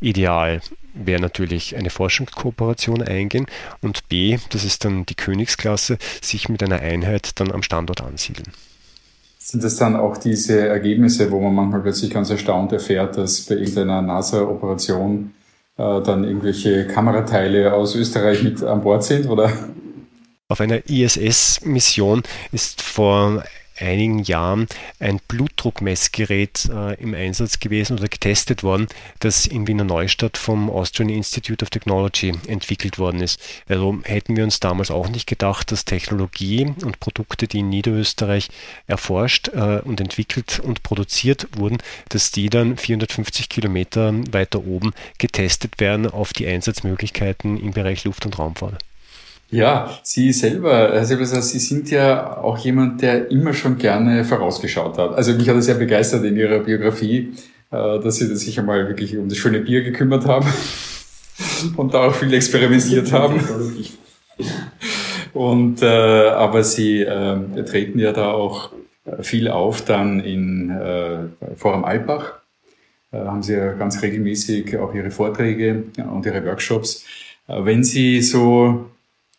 ideal 0.00 0.60
wäre 0.94 1.20
natürlich 1.20 1.76
eine 1.76 1.90
Forschungskooperation 1.90 3.02
eingehen 3.02 3.46
und 3.80 4.08
B, 4.08 4.38
das 4.50 4.64
ist 4.64 4.84
dann 4.84 5.06
die 5.06 5.14
Königsklasse, 5.14 5.98
sich 6.20 6.48
mit 6.48 6.62
einer 6.62 6.80
Einheit 6.80 7.40
dann 7.40 7.50
am 7.50 7.62
Standort 7.62 8.02
ansiedeln. 8.02 8.52
Sind 9.44 9.64
das 9.64 9.74
dann 9.74 9.96
auch 9.96 10.18
diese 10.18 10.68
Ergebnisse, 10.68 11.28
wo 11.32 11.40
man 11.40 11.52
manchmal 11.52 11.80
plötzlich 11.80 12.10
ganz 12.12 12.30
erstaunt 12.30 12.70
erfährt, 12.72 13.16
dass 13.16 13.40
bei 13.40 13.56
irgendeiner 13.56 14.00
NASA-Operation 14.00 15.32
äh, 15.76 16.00
dann 16.00 16.22
irgendwelche 16.22 16.86
Kamerateile 16.86 17.74
aus 17.74 17.96
Österreich 17.96 18.44
mit 18.44 18.62
an 18.62 18.82
Bord 18.82 19.02
sind, 19.02 19.28
oder? 19.28 19.50
Auf 20.46 20.60
einer 20.60 20.88
ISS-Mission 20.88 22.22
ist 22.52 22.82
vor 22.82 23.42
einigen 23.78 24.20
Jahren 24.20 24.66
ein 24.98 25.20
Blutdruckmessgerät 25.28 26.68
äh, 26.72 26.94
im 27.00 27.14
Einsatz 27.14 27.60
gewesen 27.60 27.98
oder 27.98 28.08
getestet 28.08 28.62
worden, 28.62 28.86
das 29.20 29.46
in 29.46 29.66
Wiener 29.66 29.84
Neustadt 29.84 30.36
vom 30.36 30.70
Austrian 30.70 31.08
Institute 31.08 31.64
of 31.64 31.70
Technology 31.70 32.32
entwickelt 32.46 32.98
worden 32.98 33.20
ist. 33.20 33.40
Also 33.68 33.98
hätten 34.04 34.36
wir 34.36 34.44
uns 34.44 34.60
damals 34.60 34.90
auch 34.90 35.08
nicht 35.08 35.26
gedacht, 35.26 35.72
dass 35.72 35.84
Technologie 35.84 36.66
und 36.84 37.00
Produkte, 37.00 37.48
die 37.48 37.60
in 37.60 37.68
Niederösterreich 37.68 38.48
erforscht 38.86 39.48
äh, 39.48 39.80
und 39.80 40.00
entwickelt 40.00 40.60
und 40.60 40.82
produziert 40.82 41.48
wurden, 41.56 41.78
dass 42.08 42.30
die 42.30 42.50
dann 42.50 42.76
450 42.76 43.48
Kilometer 43.48 44.12
weiter 44.32 44.64
oben 44.64 44.92
getestet 45.18 45.80
werden 45.80 46.10
auf 46.10 46.32
die 46.32 46.46
Einsatzmöglichkeiten 46.46 47.58
im 47.58 47.72
Bereich 47.72 48.04
Luft- 48.04 48.26
und 48.26 48.38
Raumfahrt. 48.38 48.78
Ja, 49.52 49.98
Sie 50.02 50.32
selber, 50.32 50.92
Herr 50.94 51.04
Silvester, 51.04 51.42
Sie 51.42 51.58
sind 51.58 51.90
ja 51.90 52.38
auch 52.38 52.56
jemand, 52.56 53.02
der 53.02 53.30
immer 53.30 53.52
schon 53.52 53.76
gerne 53.76 54.24
vorausgeschaut 54.24 54.96
hat. 54.96 55.14
Also 55.14 55.34
mich 55.34 55.46
hat 55.46 55.56
es 55.56 55.66
sehr 55.66 55.74
begeistert 55.74 56.24
in 56.24 56.38
Ihrer 56.38 56.60
Biografie, 56.60 57.34
äh, 57.70 58.00
dass 58.00 58.16
Sie 58.16 58.34
sich 58.34 58.58
einmal 58.58 58.88
wirklich 58.88 59.18
um 59.18 59.28
das 59.28 59.36
schöne 59.36 59.60
Bier 59.60 59.82
gekümmert 59.82 60.26
haben 60.26 60.48
und 61.76 61.92
da 61.92 62.06
auch 62.06 62.14
viel 62.14 62.32
experimentiert 62.32 63.12
haben. 63.12 63.40
Und 65.34 65.80
äh, 65.80 65.86
aber 65.86 66.62
Sie 66.62 67.00
äh, 67.00 67.64
treten 67.64 67.98
ja 67.98 68.12
da 68.12 68.32
auch 68.32 68.70
viel 69.20 69.48
auf 69.48 69.82
dann 69.82 70.20
in 70.20 70.68
äh, 70.68 71.56
Forum 71.56 71.84
Alpbach. 71.84 72.34
Äh, 73.12 73.18
haben 73.18 73.42
Sie 73.42 73.54
ja 73.54 73.72
ganz 73.72 74.02
regelmäßig 74.02 74.76
auch 74.76 74.94
Ihre 74.94 75.10
Vorträge 75.10 75.84
und 75.96 76.26
Ihre 76.26 76.44
Workshops. 76.44 77.06
Äh, 77.48 77.64
wenn 77.64 77.82
Sie 77.82 78.20
so 78.20 78.90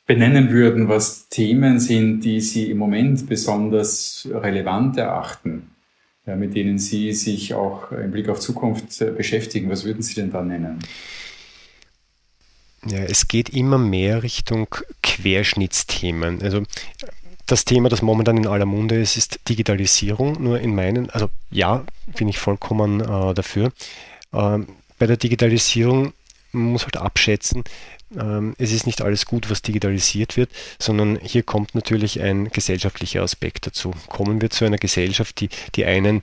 benennen 0.06 0.50
würden, 0.50 0.90
was 0.90 1.30
Themen 1.30 1.80
sind, 1.80 2.22
die 2.22 2.42
Sie 2.42 2.70
im 2.70 2.78
Moment 2.78 3.28
besonders 3.28 4.28
relevant 4.32 4.98
erachten, 4.98 5.72
ja, 6.26 6.36
mit 6.36 6.56
denen 6.56 6.78
Sie 6.78 7.14
sich 7.14 7.54
auch 7.54 7.92
im 7.92 8.12
Blick 8.12 8.30
auf 8.30 8.40
Zukunft 8.40 9.02
äh, 9.02 9.12
beschäftigen, 9.12 9.70
was 9.70 9.86
würden 9.86 10.02
Sie 10.02 10.16
denn 10.16 10.32
da 10.32 10.42
nennen? 10.42 10.80
Ja, 12.86 13.00
es 13.00 13.30
geht 13.30 13.50
immer 13.50 13.78
mehr 13.78 14.24
Richtung 14.24 14.68
Querschnittsthemen. 15.02 16.42
Also 16.42 16.64
das 17.46 17.64
Thema, 17.64 17.88
das 17.88 18.02
momentan 18.02 18.36
in 18.36 18.48
aller 18.48 18.66
Munde 18.66 19.00
ist, 19.02 19.16
ist 19.16 19.40
Digitalisierung. 19.48 20.42
Nur 20.44 20.60
in 20.60 20.76
meinen, 20.76 21.10
also 21.10 21.30
ja, 21.50 21.86
bin 22.18 22.28
ich 22.28 22.40
vollkommen 22.40 23.00
äh, 23.00 23.34
dafür. 23.34 23.72
Ähm, 24.34 24.68
bei 25.00 25.08
der 25.08 25.16
Digitalisierung 25.16 26.14
man 26.54 26.72
muss 26.72 26.84
halt 26.84 26.98
abschätzen, 26.98 27.64
es 28.58 28.72
ist 28.72 28.86
nicht 28.86 29.02
alles 29.02 29.26
gut, 29.26 29.50
was 29.50 29.62
digitalisiert 29.62 30.38
wird, 30.38 30.50
sondern 30.80 31.20
hier 31.22 31.44
kommt 31.44 31.76
natürlich 31.76 32.22
ein 32.22 32.50
gesellschaftlicher 32.50 33.22
Aspekt 33.22 33.68
dazu. 33.68 33.92
Kommen 34.08 34.42
wir 34.42 34.50
zu 34.50 34.66
einer 34.66 34.78
Gesellschaft, 34.78 35.40
die 35.40 35.50
die 35.76 35.86
einen 35.86 36.22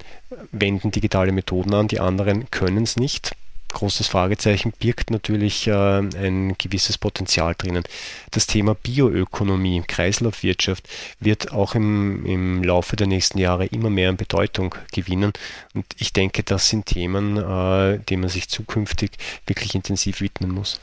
wenden 0.52 0.90
digitale 0.90 1.32
Methoden 1.32 1.74
an, 1.74 1.88
die 1.88 2.00
anderen 2.00 2.50
können 2.50 2.84
es 2.84 2.96
nicht 2.96 3.32
großes 3.72 4.08
Fragezeichen 4.08 4.72
birgt 4.78 5.10
natürlich 5.10 5.66
äh, 5.66 5.72
ein 5.72 6.56
gewisses 6.58 6.98
Potenzial 6.98 7.54
drinnen. 7.56 7.84
Das 8.30 8.46
Thema 8.46 8.74
Bioökonomie, 8.74 9.82
Kreislaufwirtschaft 9.86 10.88
wird 11.20 11.52
auch 11.52 11.74
im, 11.74 12.26
im 12.26 12.62
Laufe 12.62 12.96
der 12.96 13.06
nächsten 13.06 13.38
Jahre 13.38 13.66
immer 13.66 13.90
mehr 13.90 14.10
an 14.10 14.16
Bedeutung 14.16 14.74
gewinnen. 14.92 15.32
Und 15.74 15.86
ich 15.98 16.12
denke, 16.12 16.42
das 16.42 16.68
sind 16.68 16.86
Themen, 16.86 17.36
äh, 17.36 17.98
denen 17.98 18.20
man 18.22 18.30
sich 18.30 18.48
zukünftig 18.48 19.12
wirklich 19.46 19.74
intensiv 19.74 20.20
widmen 20.20 20.50
muss. 20.50 20.80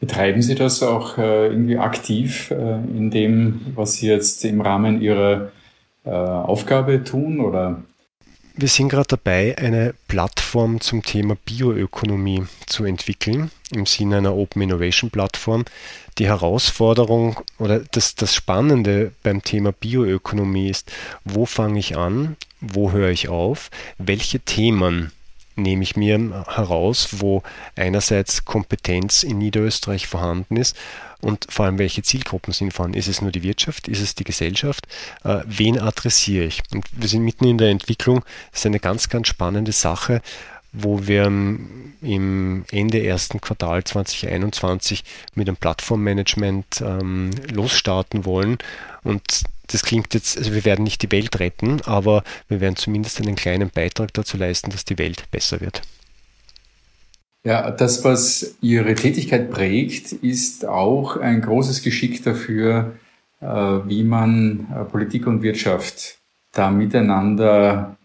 Betreiben 0.00 0.42
Sie 0.42 0.54
das 0.54 0.82
auch 0.82 1.18
äh, 1.18 1.46
irgendwie 1.46 1.78
aktiv 1.78 2.50
äh, 2.50 2.74
in 2.74 3.10
dem, 3.10 3.60
was 3.74 3.94
Sie 3.94 4.08
jetzt 4.08 4.44
im 4.44 4.60
Rahmen 4.60 5.00
Ihrer 5.00 5.52
äh, 6.04 6.10
Aufgabe 6.10 7.04
tun 7.04 7.40
oder 7.40 7.82
wir 8.56 8.68
sind 8.68 8.88
gerade 8.88 9.08
dabei, 9.08 9.58
eine 9.58 9.96
Plattform 10.06 10.80
zum 10.80 11.02
Thema 11.02 11.36
Bioökonomie 11.44 12.44
zu 12.66 12.84
entwickeln, 12.84 13.50
im 13.72 13.84
Sinne 13.84 14.18
einer 14.18 14.36
Open 14.36 14.62
Innovation 14.62 15.10
Plattform. 15.10 15.64
Die 16.18 16.26
Herausforderung 16.26 17.40
oder 17.58 17.80
das, 17.80 18.14
das 18.14 18.32
Spannende 18.32 19.10
beim 19.24 19.42
Thema 19.42 19.72
Bioökonomie 19.72 20.68
ist, 20.68 20.92
wo 21.24 21.46
fange 21.46 21.80
ich 21.80 21.96
an, 21.96 22.36
wo 22.60 22.92
höre 22.92 23.10
ich 23.10 23.28
auf, 23.28 23.72
welche 23.98 24.38
Themen 24.38 25.10
nehme 25.56 25.82
ich 25.82 25.96
mir 25.96 26.44
heraus, 26.48 27.08
wo 27.20 27.42
einerseits 27.76 28.44
Kompetenz 28.44 29.22
in 29.22 29.38
Niederösterreich 29.38 30.06
vorhanden 30.06 30.56
ist 30.56 30.76
und 31.20 31.46
vor 31.48 31.66
allem 31.66 31.78
welche 31.78 32.02
Zielgruppen 32.02 32.52
sind 32.52 32.72
vorhanden. 32.72 32.98
Ist 32.98 33.08
es 33.08 33.22
nur 33.22 33.32
die 33.32 33.42
Wirtschaft? 33.42 33.88
Ist 33.88 34.00
es 34.00 34.14
die 34.14 34.24
Gesellschaft? 34.24 34.86
Äh, 35.24 35.40
wen 35.46 35.78
adressiere 35.78 36.44
ich? 36.44 36.62
Und 36.72 36.84
wir 36.92 37.08
sind 37.08 37.24
mitten 37.24 37.46
in 37.46 37.58
der 37.58 37.70
Entwicklung. 37.70 38.24
Das 38.50 38.60
ist 38.60 38.66
eine 38.66 38.80
ganz, 38.80 39.08
ganz 39.08 39.28
spannende 39.28 39.72
Sache, 39.72 40.20
wo 40.72 41.06
wir 41.06 41.24
im 41.24 42.64
Ende 42.70 43.04
ersten 43.04 43.40
Quartal 43.40 43.84
2021 43.84 45.04
mit 45.34 45.48
einem 45.48 45.56
Plattformmanagement 45.56 46.82
ähm, 46.82 47.30
losstarten 47.52 48.24
wollen. 48.24 48.58
Und 49.04 49.44
das 49.68 49.82
klingt 49.82 50.14
jetzt, 50.14 50.36
also 50.38 50.52
wir 50.54 50.64
werden 50.64 50.82
nicht 50.82 51.02
die 51.02 51.12
Welt 51.12 51.38
retten, 51.40 51.80
aber 51.84 52.22
wir 52.48 52.60
werden 52.60 52.76
zumindest 52.76 53.20
einen 53.20 53.36
kleinen 53.36 53.70
Beitrag 53.70 54.12
dazu 54.14 54.36
leisten, 54.36 54.70
dass 54.70 54.84
die 54.84 54.98
Welt 54.98 55.24
besser 55.30 55.60
wird. 55.60 55.82
Ja, 57.44 57.70
das, 57.70 58.04
was 58.04 58.54
Ihre 58.62 58.94
Tätigkeit 58.94 59.50
prägt, 59.50 60.12
ist 60.12 60.64
auch 60.64 61.18
ein 61.18 61.42
großes 61.42 61.82
Geschick 61.82 62.22
dafür, 62.24 62.94
äh, 63.40 63.46
wie 63.46 64.02
man 64.02 64.66
äh, 64.74 64.84
Politik 64.84 65.26
und 65.26 65.42
Wirtschaft 65.42 66.16
da 66.52 66.70
miteinander 66.70 67.96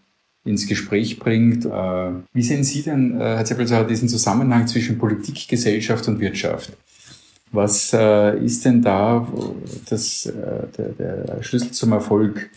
ins 0.44 0.66
Gespräch 0.66 1.18
bringt. 1.18 1.64
Äh, 1.64 2.10
wie 2.34 2.42
sehen 2.42 2.64
Sie 2.64 2.82
denn, 2.82 3.16
Herr 3.18 3.44
Zeppelser, 3.46 3.84
diesen 3.84 4.10
Zusammenhang 4.10 4.66
zwischen 4.66 4.98
Politik, 4.98 5.48
Gesellschaft 5.48 6.06
und 6.08 6.20
Wirtschaft? 6.20 6.72
Was 7.52 7.92
ist 7.92 8.64
denn 8.64 8.80
da 8.80 9.26
das, 9.88 10.32
der, 10.78 10.88
der 10.90 11.42
Schlüssel 11.42 11.72
zum 11.72 11.92
Erfolg 11.92 12.48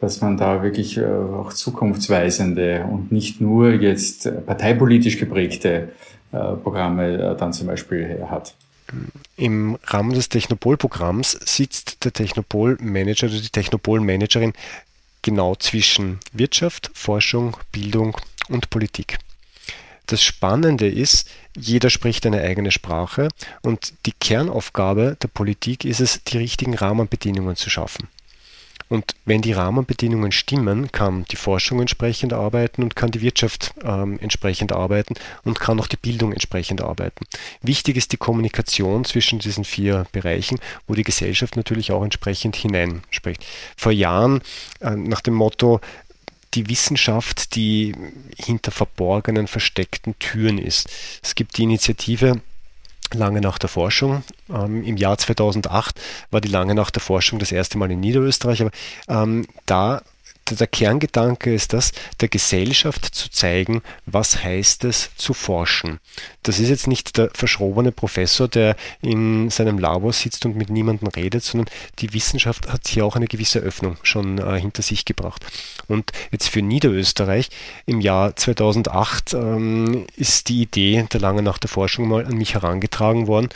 dass 0.00 0.20
man 0.20 0.36
da 0.36 0.62
wirklich 0.62 0.96
äh, 0.96 1.04
auch 1.04 1.52
zukunftsweisende 1.52 2.86
und 2.90 3.12
nicht 3.12 3.40
nur 3.40 3.72
jetzt 3.72 4.26
äh, 4.26 4.32
parteipolitisch 4.32 5.18
geprägte 5.18 5.92
äh, 6.32 6.38
Programme 6.56 7.36
dann 7.38 7.52
zum 7.52 7.66
Beispiel 7.66 8.26
hat. 8.28 8.54
Im 9.36 9.78
Rahmen 9.84 10.14
des 10.14 10.28
Technopol-Programms 10.28 11.38
sitzt 11.44 12.04
der 12.04 12.12
Technopol-Manager 12.12 13.28
oder 13.28 13.40
die 13.40 13.50
Technopol-Managerin 13.50 14.52
genau 15.22 15.54
zwischen 15.54 16.18
Wirtschaft, 16.32 16.90
Forschung, 16.94 17.56
Bildung 17.70 18.16
und 18.48 18.70
Politik. 18.70 19.18
Das 20.10 20.24
Spannende 20.24 20.88
ist, 20.88 21.30
jeder 21.56 21.88
spricht 21.88 22.26
eine 22.26 22.40
eigene 22.40 22.72
Sprache 22.72 23.28
und 23.62 23.92
die 24.06 24.12
Kernaufgabe 24.12 25.16
der 25.22 25.28
Politik 25.28 25.84
ist 25.84 26.00
es, 26.00 26.24
die 26.24 26.38
richtigen 26.38 26.74
Rahmenbedingungen 26.74 27.54
zu 27.54 27.70
schaffen. 27.70 28.08
Und 28.88 29.14
wenn 29.24 29.40
die 29.40 29.52
Rahmenbedingungen 29.52 30.32
stimmen, 30.32 30.90
kann 30.90 31.24
die 31.30 31.36
Forschung 31.36 31.78
entsprechend 31.78 32.32
arbeiten 32.32 32.82
und 32.82 32.96
kann 32.96 33.12
die 33.12 33.20
Wirtschaft 33.20 33.72
ähm, 33.84 34.18
entsprechend 34.20 34.72
arbeiten 34.72 35.14
und 35.44 35.60
kann 35.60 35.78
auch 35.78 35.86
die 35.86 35.96
Bildung 35.96 36.32
entsprechend 36.32 36.80
arbeiten. 36.80 37.24
Wichtig 37.62 37.96
ist 37.96 38.10
die 38.10 38.16
Kommunikation 38.16 39.04
zwischen 39.04 39.38
diesen 39.38 39.62
vier 39.62 40.06
Bereichen, 40.10 40.58
wo 40.88 40.94
die 40.94 41.04
Gesellschaft 41.04 41.54
natürlich 41.54 41.92
auch 41.92 42.02
entsprechend 42.02 42.56
hineinspricht. 42.56 43.46
Vor 43.76 43.92
Jahren 43.92 44.42
äh, 44.80 44.90
nach 44.90 45.20
dem 45.20 45.34
Motto, 45.34 45.80
die 46.54 46.68
Wissenschaft, 46.68 47.54
die 47.54 47.94
hinter 48.36 48.70
verborgenen, 48.70 49.46
versteckten 49.46 50.18
Türen 50.18 50.58
ist. 50.58 50.88
Es 51.22 51.34
gibt 51.34 51.56
die 51.56 51.62
Initiative 51.62 52.40
Lange 53.12 53.40
nach 53.40 53.58
der 53.58 53.68
Forschung. 53.68 54.22
Ähm, 54.48 54.84
Im 54.84 54.96
Jahr 54.96 55.18
2008 55.18 56.00
war 56.30 56.40
die 56.40 56.48
Lange 56.48 56.74
nach 56.74 56.90
der 56.90 57.02
Forschung 57.02 57.38
das 57.40 57.50
erste 57.50 57.76
Mal 57.76 57.90
in 57.90 58.00
Niederösterreich, 58.00 58.60
aber 58.60 58.70
ähm, 59.08 59.46
da 59.66 60.02
der 60.54 60.66
Kerngedanke 60.66 61.54
ist 61.54 61.72
das, 61.72 61.92
der 62.20 62.28
Gesellschaft 62.28 63.14
zu 63.14 63.30
zeigen, 63.30 63.82
was 64.06 64.42
heißt 64.42 64.84
es 64.84 65.10
zu 65.16 65.34
forschen. 65.34 66.00
Das 66.42 66.58
ist 66.58 66.68
jetzt 66.68 66.86
nicht 66.86 67.16
der 67.16 67.30
verschrobene 67.34 67.92
Professor, 67.92 68.48
der 68.48 68.76
in 69.02 69.50
seinem 69.50 69.78
Labor 69.78 70.12
sitzt 70.12 70.46
und 70.46 70.56
mit 70.56 70.70
niemandem 70.70 71.08
redet, 71.08 71.44
sondern 71.44 71.68
die 71.98 72.12
Wissenschaft 72.14 72.68
hat 72.72 72.88
hier 72.88 73.04
auch 73.04 73.16
eine 73.16 73.26
gewisse 73.26 73.60
Öffnung 73.60 73.96
schon 74.02 74.38
äh, 74.38 74.58
hinter 74.58 74.82
sich 74.82 75.04
gebracht. 75.04 75.44
Und 75.88 76.12
jetzt 76.30 76.48
für 76.48 76.62
Niederösterreich 76.62 77.50
im 77.86 78.00
Jahr 78.00 78.36
2008 78.36 79.34
ähm, 79.34 80.06
ist 80.16 80.48
die 80.48 80.62
Idee 80.62 81.06
der 81.12 81.20
lange 81.20 81.42
nach 81.42 81.58
der 81.58 81.68
Forschung 81.68 82.08
mal 82.08 82.26
an 82.26 82.36
mich 82.36 82.54
herangetragen 82.54 83.26
worden 83.26 83.48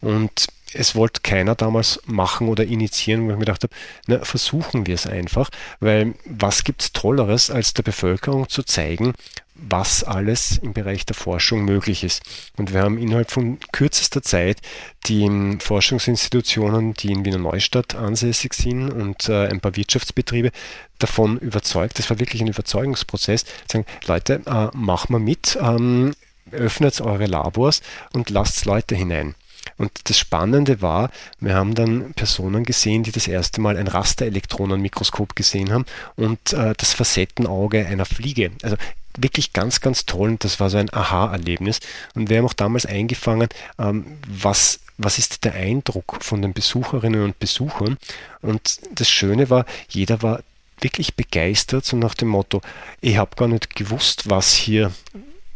und 0.00 0.48
es 0.74 0.94
wollte 0.94 1.20
keiner 1.22 1.54
damals 1.54 2.00
machen 2.06 2.48
oder 2.48 2.64
initiieren, 2.64 3.26
wo 3.26 3.30
ich 3.30 3.34
mir 3.34 3.40
gedacht 3.40 3.62
habe, 3.62 3.74
na, 4.06 4.24
versuchen 4.24 4.86
wir 4.86 4.94
es 4.94 5.06
einfach, 5.06 5.50
weil 5.80 6.14
was 6.24 6.64
gibt 6.64 6.82
es 6.82 6.92
Tolleres, 6.92 7.50
als 7.50 7.74
der 7.74 7.82
Bevölkerung 7.82 8.48
zu 8.48 8.62
zeigen, 8.62 9.12
was 9.54 10.02
alles 10.02 10.58
im 10.58 10.72
Bereich 10.72 11.06
der 11.06 11.14
Forschung 11.14 11.64
möglich 11.64 12.02
ist. 12.02 12.22
Und 12.56 12.72
wir 12.72 12.82
haben 12.82 12.98
innerhalb 12.98 13.30
von 13.30 13.58
kürzester 13.70 14.22
Zeit 14.22 14.58
die 15.06 15.58
Forschungsinstitutionen, 15.60 16.94
die 16.94 17.12
in 17.12 17.24
Wiener 17.24 17.38
Neustadt 17.38 17.94
ansässig 17.94 18.54
sind 18.54 18.90
und 18.90 19.28
äh, 19.28 19.46
ein 19.46 19.60
paar 19.60 19.76
Wirtschaftsbetriebe 19.76 20.50
davon 20.98 21.38
überzeugt, 21.38 21.98
das 21.98 22.10
war 22.10 22.18
wirklich 22.18 22.42
ein 22.42 22.48
Überzeugungsprozess, 22.48 23.44
sagen, 23.70 23.86
Leute, 24.06 24.42
äh, 24.46 24.76
machen 24.76 25.14
wir 25.14 25.20
mit, 25.20 25.58
ähm, 25.60 26.12
öffnet 26.50 27.00
eure 27.00 27.26
Labors 27.26 27.82
und 28.12 28.30
lasst 28.30 28.64
Leute 28.64 28.94
hinein. 28.94 29.34
Und 29.76 29.90
das 30.04 30.18
Spannende 30.18 30.82
war, 30.82 31.10
wir 31.40 31.54
haben 31.54 31.74
dann 31.74 32.14
Personen 32.14 32.64
gesehen, 32.64 33.02
die 33.02 33.12
das 33.12 33.28
erste 33.28 33.60
Mal 33.60 33.76
ein 33.76 33.88
Rasterelektronenmikroskop 33.88 35.34
gesehen 35.36 35.72
haben 35.72 35.86
und 36.16 36.52
äh, 36.52 36.74
das 36.76 36.92
Facettenauge 36.94 37.86
einer 37.86 38.04
Fliege. 38.04 38.50
Also 38.62 38.76
wirklich 39.16 39.52
ganz, 39.52 39.80
ganz 39.80 40.06
toll 40.06 40.30
und 40.30 40.44
das 40.44 40.60
war 40.60 40.70
so 40.70 40.78
ein 40.78 40.92
Aha-Erlebnis. 40.92 41.80
Und 42.14 42.30
wir 42.30 42.38
haben 42.38 42.46
auch 42.46 42.52
damals 42.52 42.86
eingefangen, 42.86 43.48
ähm, 43.78 44.18
was, 44.26 44.80
was 44.98 45.18
ist 45.18 45.44
der 45.44 45.54
Eindruck 45.54 46.18
von 46.20 46.42
den 46.42 46.52
Besucherinnen 46.52 47.22
und 47.22 47.38
Besuchern. 47.38 47.98
Und 48.40 48.80
das 48.94 49.10
Schöne 49.10 49.50
war, 49.50 49.66
jeder 49.88 50.22
war 50.22 50.40
wirklich 50.80 51.14
begeistert, 51.14 51.84
so 51.84 51.96
nach 51.96 52.14
dem 52.14 52.28
Motto, 52.28 52.60
ich 53.00 53.16
habe 53.16 53.36
gar 53.36 53.48
nicht 53.48 53.76
gewusst, 53.76 54.28
was 54.28 54.54
hier 54.54 54.92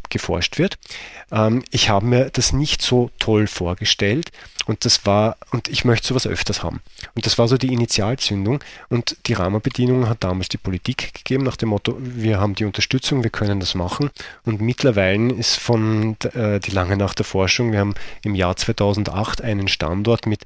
geforscht 0.09 0.57
wird. 0.57 0.77
Ähm, 1.31 1.63
ich 1.71 1.89
habe 1.89 2.05
mir 2.05 2.29
das 2.31 2.53
nicht 2.53 2.81
so 2.81 3.09
toll 3.19 3.47
vorgestellt 3.47 4.31
und 4.65 4.85
das 4.85 5.05
war, 5.05 5.37
und 5.51 5.67
ich 5.69 5.85
möchte 5.85 6.07
sowas 6.07 6.27
öfters 6.27 6.63
haben. 6.63 6.81
Und 7.15 7.25
das 7.25 7.37
war 7.37 7.47
so 7.47 7.57
die 7.57 7.73
Initialzündung 7.73 8.63
und 8.89 9.17
die 9.27 9.33
Rahmenbedingungen 9.33 10.09
hat 10.09 10.23
damals 10.23 10.49
die 10.49 10.57
Politik 10.57 11.13
gegeben 11.13 11.43
nach 11.43 11.55
dem 11.55 11.69
Motto, 11.69 11.97
wir 11.99 12.39
haben 12.39 12.55
die 12.55 12.65
Unterstützung, 12.65 13.23
wir 13.23 13.29
können 13.29 13.59
das 13.59 13.75
machen. 13.75 14.09
Und 14.43 14.61
mittlerweile 14.61 15.33
ist 15.33 15.57
von 15.57 16.17
äh, 16.33 16.59
die 16.59 16.71
lange 16.71 16.97
nach 16.97 17.13
der 17.13 17.25
Forschung, 17.25 17.71
wir 17.71 17.79
haben 17.79 17.95
im 18.23 18.35
Jahr 18.35 18.55
2008 18.55 19.41
einen 19.41 19.67
Standort 19.67 20.25
mit 20.25 20.41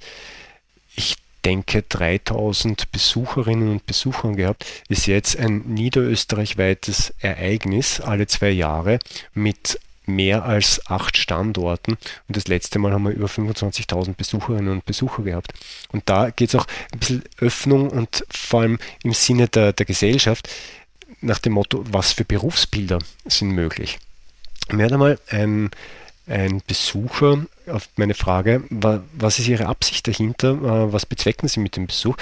ich 0.95 1.15
denke, 1.45 1.83
3000 1.83 2.91
Besucherinnen 2.91 3.69
und 3.69 3.85
Besuchern 3.85 4.35
gehabt, 4.35 4.65
ist 4.89 5.07
jetzt 5.07 5.37
ein 5.37 5.59
niederösterreichweites 5.67 7.13
Ereignis 7.19 7.99
alle 7.99 8.27
zwei 8.27 8.49
Jahre 8.49 8.99
mit 9.33 9.79
mehr 10.05 10.45
als 10.45 10.85
acht 10.87 11.17
Standorten 11.17 11.97
und 12.27 12.35
das 12.35 12.47
letzte 12.47 12.79
Mal 12.79 12.91
haben 12.91 13.03
wir 13.03 13.11
über 13.11 13.27
25.000 13.27 14.15
Besucherinnen 14.15 14.71
und 14.71 14.85
Besucher 14.85 15.23
gehabt. 15.23 15.53
Und 15.91 16.09
da 16.09 16.29
geht 16.31 16.49
es 16.49 16.55
auch 16.55 16.65
ein 16.91 16.99
bisschen 16.99 17.23
Öffnung 17.39 17.89
und 17.89 18.25
vor 18.29 18.61
allem 18.61 18.79
im 19.03 19.13
Sinne 19.13 19.47
der, 19.47 19.73
der 19.73 19.85
Gesellschaft 19.85 20.49
nach 21.21 21.39
dem 21.39 21.53
Motto, 21.53 21.83
was 21.89 22.13
für 22.13 22.25
Berufsbilder 22.25 22.99
sind 23.25 23.51
möglich. 23.51 23.99
Mir 24.71 24.85
hat 24.85 24.93
einmal 24.93 25.19
ein 25.29 25.69
ein 26.31 26.61
Besucher 26.65 27.45
auf 27.67 27.89
meine 27.95 28.13
Frage, 28.13 28.63
was 28.69 29.39
ist 29.39 29.47
Ihre 29.47 29.67
Absicht 29.67 30.07
dahinter, 30.07 30.51
äh, 30.51 30.93
was 30.93 31.05
bezwecken 31.05 31.47
Sie 31.47 31.59
mit 31.59 31.75
dem 31.75 31.87
Besuch? 31.87 32.17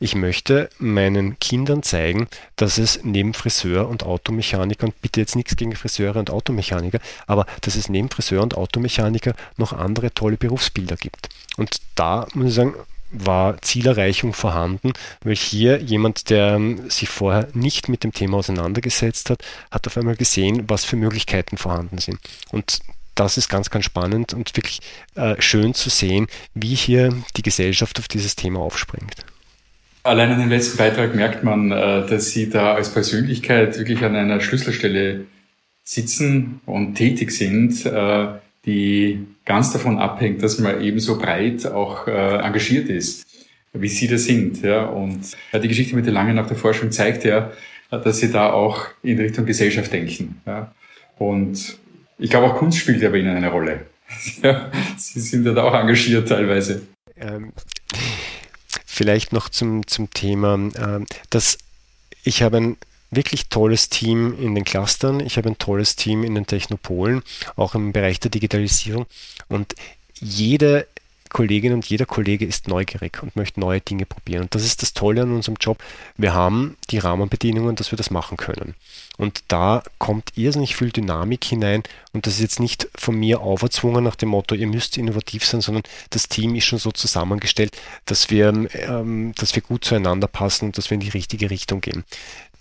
Ich 0.00 0.14
möchte 0.14 0.70
meinen 0.78 1.38
Kindern 1.38 1.82
zeigen, 1.82 2.28
dass 2.56 2.78
es 2.78 3.00
neben 3.02 3.34
Friseur 3.34 3.88
und 3.88 4.04
Automechaniker, 4.04 4.86
und 4.86 5.00
bitte 5.02 5.20
jetzt 5.20 5.36
nichts 5.36 5.56
gegen 5.56 5.76
Friseure 5.76 6.18
und 6.18 6.30
Automechaniker, 6.30 7.00
aber 7.26 7.46
dass 7.60 7.76
es 7.76 7.88
neben 7.88 8.08
Friseur 8.08 8.42
und 8.42 8.56
Automechaniker 8.56 9.34
noch 9.56 9.72
andere 9.72 10.14
tolle 10.14 10.36
Berufsbilder 10.36 10.96
gibt. 10.96 11.28
Und 11.56 11.76
da 11.94 12.26
muss 12.34 12.48
ich 12.48 12.54
sagen, 12.54 12.74
war 13.12 13.60
Zielerreichung 13.60 14.32
vorhanden, 14.32 14.94
weil 15.22 15.36
hier 15.36 15.82
jemand, 15.82 16.30
der 16.30 16.54
ähm, 16.54 16.88
sich 16.88 17.08
vorher 17.10 17.48
nicht 17.52 17.88
mit 17.88 18.04
dem 18.04 18.12
Thema 18.12 18.38
auseinandergesetzt 18.38 19.28
hat, 19.28 19.44
hat 19.70 19.86
auf 19.86 19.96
einmal 19.98 20.16
gesehen, 20.16 20.64
was 20.68 20.84
für 20.86 20.96
Möglichkeiten 20.96 21.58
vorhanden 21.58 21.98
sind. 21.98 22.18
Und 22.50 22.80
das 23.14 23.36
ist 23.36 23.48
ganz, 23.48 23.70
ganz 23.70 23.84
spannend 23.84 24.34
und 24.34 24.56
wirklich 24.56 24.80
äh, 25.14 25.40
schön 25.40 25.74
zu 25.74 25.90
sehen, 25.90 26.26
wie 26.54 26.74
hier 26.74 27.14
die 27.36 27.42
Gesellschaft 27.42 27.98
auf 27.98 28.08
dieses 28.08 28.36
Thema 28.36 28.60
aufspringt. 28.60 29.24
Allein 30.04 30.32
an 30.32 30.40
dem 30.40 30.48
letzten 30.48 30.78
Beitrag 30.78 31.14
merkt 31.14 31.44
man, 31.44 31.70
äh, 31.70 32.06
dass 32.06 32.30
Sie 32.30 32.50
da 32.50 32.74
als 32.74 32.92
Persönlichkeit 32.92 33.78
wirklich 33.78 34.02
an 34.02 34.16
einer 34.16 34.40
Schlüsselstelle 34.40 35.26
sitzen 35.84 36.60
und 36.66 36.94
tätig 36.94 37.30
sind, 37.30 37.86
äh, 37.86 38.26
die 38.66 39.26
ganz 39.44 39.72
davon 39.72 39.98
abhängt, 39.98 40.42
dass 40.42 40.58
man 40.58 40.80
eben 40.80 40.98
so 40.98 41.18
breit 41.18 41.66
auch 41.66 42.06
äh, 42.08 42.36
engagiert 42.38 42.88
ist, 42.88 43.26
wie 43.72 43.88
Sie 43.88 44.08
das 44.08 44.24
sind. 44.24 44.62
Ja. 44.62 44.84
Und 44.84 45.36
die 45.52 45.68
Geschichte 45.68 45.94
mit 45.94 46.06
der 46.06 46.12
Lange 46.12 46.34
nach 46.34 46.46
der 46.46 46.56
Forschung 46.56 46.90
zeigt 46.92 47.24
ja, 47.24 47.52
dass 47.90 48.18
Sie 48.18 48.30
da 48.30 48.52
auch 48.52 48.86
in 49.02 49.18
Richtung 49.18 49.46
Gesellschaft 49.46 49.92
denken. 49.92 50.40
Ja. 50.46 50.72
Und 51.18 51.78
ich 52.18 52.30
glaube, 52.30 52.46
auch 52.46 52.56
Kunst 52.56 52.78
spielt 52.78 53.02
ja 53.02 53.10
bei 53.10 53.18
Ihnen 53.18 53.36
eine 53.36 53.50
Rolle. 53.50 53.86
Sie 54.96 55.20
sind 55.20 55.46
ja 55.46 55.52
da 55.52 55.64
auch 55.64 55.74
engagiert 55.74 56.28
teilweise. 56.28 56.82
Ähm, 57.16 57.52
vielleicht 58.86 59.32
noch 59.32 59.48
zum, 59.48 59.86
zum 59.86 60.10
Thema, 60.10 60.54
ähm, 60.54 61.06
dass 61.30 61.58
ich 62.24 62.42
habe 62.42 62.58
ein 62.58 62.76
wirklich 63.10 63.48
tolles 63.48 63.88
Team 63.88 64.38
in 64.40 64.54
den 64.54 64.64
Clustern, 64.64 65.20
ich 65.20 65.36
habe 65.36 65.48
ein 65.48 65.58
tolles 65.58 65.96
Team 65.96 66.24
in 66.24 66.34
den 66.34 66.46
Technopolen, 66.46 67.22
auch 67.56 67.74
im 67.74 67.92
Bereich 67.92 68.20
der 68.20 68.30
Digitalisierung 68.30 69.06
und 69.48 69.74
jede 70.14 70.86
Kollegin 71.32 71.72
und 71.72 71.86
jeder 71.86 72.06
Kollege 72.06 72.44
ist 72.44 72.68
neugierig 72.68 73.22
und 73.22 73.36
möchte 73.36 73.60
neue 73.60 73.80
Dinge 73.80 74.06
probieren. 74.06 74.42
Und 74.42 74.54
das 74.54 74.64
ist 74.64 74.82
das 74.82 74.92
Tolle 74.92 75.22
an 75.22 75.32
unserem 75.32 75.56
Job. 75.58 75.82
Wir 76.16 76.34
haben 76.34 76.76
die 76.90 76.98
Rahmenbedingungen, 76.98 77.74
dass 77.74 77.90
wir 77.90 77.96
das 77.96 78.10
machen 78.10 78.36
können. 78.36 78.74
Und 79.18 79.44
da 79.48 79.82
kommt 79.98 80.32
irrsinnig 80.36 80.74
viel 80.76 80.90
Dynamik 80.90 81.44
hinein. 81.44 81.82
Und 82.12 82.26
das 82.26 82.34
ist 82.34 82.40
jetzt 82.40 82.60
nicht 82.60 82.88
von 82.94 83.14
mir 83.14 83.40
auferzwungen 83.40 84.04
nach 84.04 84.16
dem 84.16 84.30
Motto, 84.30 84.54
ihr 84.54 84.66
müsst 84.66 84.96
innovativ 84.96 85.44
sein, 85.44 85.60
sondern 85.60 85.84
das 86.10 86.28
Team 86.28 86.54
ist 86.54 86.64
schon 86.64 86.78
so 86.78 86.92
zusammengestellt, 86.92 87.76
dass 88.06 88.30
wir, 88.30 88.48
ähm, 88.74 89.32
dass 89.36 89.54
wir 89.54 89.62
gut 89.62 89.84
zueinander 89.84 90.28
passen 90.28 90.66
und 90.66 90.78
dass 90.78 90.90
wir 90.90 90.94
in 90.94 91.00
die 91.00 91.08
richtige 91.08 91.50
Richtung 91.50 91.80
gehen. 91.80 92.04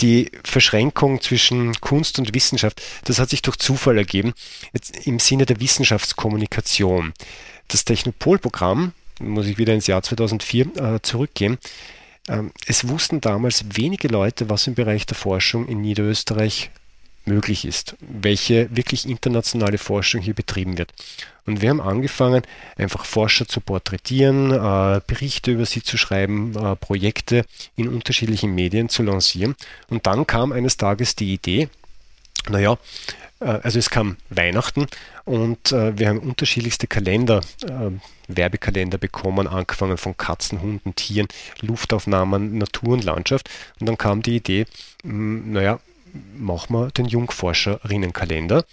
Die 0.01 0.31
Verschränkung 0.43 1.21
zwischen 1.21 1.79
Kunst 1.79 2.19
und 2.19 2.33
Wissenschaft, 2.33 2.81
das 3.05 3.19
hat 3.19 3.29
sich 3.29 3.41
durch 3.41 3.57
Zufall 3.57 3.97
ergeben, 3.97 4.33
jetzt 4.73 5.05
im 5.05 5.19
Sinne 5.19 5.45
der 5.45 5.59
Wissenschaftskommunikation. 5.59 7.13
Das 7.71 7.85
Technopol-Programm, 7.85 8.93
muss 9.19 9.47
ich 9.47 9.57
wieder 9.57 9.73
ins 9.73 9.87
Jahr 9.87 10.03
2004 10.03 10.77
äh, 10.77 10.99
zurückgehen, 11.01 11.57
ähm, 12.27 12.51
es 12.67 12.87
wussten 12.87 13.21
damals 13.21 13.63
wenige 13.77 14.07
Leute, 14.07 14.49
was 14.49 14.67
im 14.67 14.75
Bereich 14.75 15.05
der 15.05 15.15
Forschung 15.15 15.67
in 15.67 15.81
Niederösterreich 15.81 16.69
möglich 17.25 17.65
ist, 17.65 17.95
welche 17.99 18.75
wirklich 18.75 19.07
internationale 19.07 19.77
Forschung 19.77 20.21
hier 20.21 20.33
betrieben 20.33 20.77
wird. 20.77 20.91
Und 21.45 21.61
wir 21.61 21.69
haben 21.69 21.81
angefangen, 21.81 22.43
einfach 22.77 23.05
Forscher 23.05 23.47
zu 23.47 23.61
porträtieren, 23.61 24.51
äh, 24.51 25.01
Berichte 25.05 25.51
über 25.51 25.65
sie 25.65 25.83
zu 25.83 25.97
schreiben, 25.97 26.55
äh, 26.55 26.75
Projekte 26.75 27.45
in 27.75 27.87
unterschiedlichen 27.87 28.53
Medien 28.53 28.89
zu 28.89 29.03
lancieren. 29.03 29.55
Und 29.89 30.07
dann 30.07 30.27
kam 30.27 30.51
eines 30.51 30.77
Tages 30.77 31.15
die 31.15 31.33
Idee, 31.33 31.69
naja, 32.49 32.77
also 33.45 33.79
es 33.79 33.89
kam 33.89 34.17
Weihnachten 34.29 34.85
und 35.25 35.71
äh, 35.71 35.97
wir 35.97 36.09
haben 36.09 36.19
unterschiedlichste 36.19 36.87
Kalender, 36.87 37.41
äh, 37.63 37.91
Werbekalender 38.27 38.97
bekommen, 38.97 39.47
angefangen 39.47 39.97
von 39.97 40.15
Katzen, 40.15 40.61
Hunden, 40.61 40.95
Tieren, 40.95 41.27
Luftaufnahmen, 41.61 42.57
Natur 42.57 42.93
und 42.93 43.03
Landschaft. 43.03 43.49
Und 43.79 43.87
dann 43.87 43.97
kam 43.97 44.21
die 44.21 44.37
Idee, 44.37 44.65
hm, 45.03 45.51
naja, 45.51 45.79
machen 46.37 46.73
wir 46.73 46.91
den 46.91 47.05
Jungforscherinnenkalender, 47.05 48.65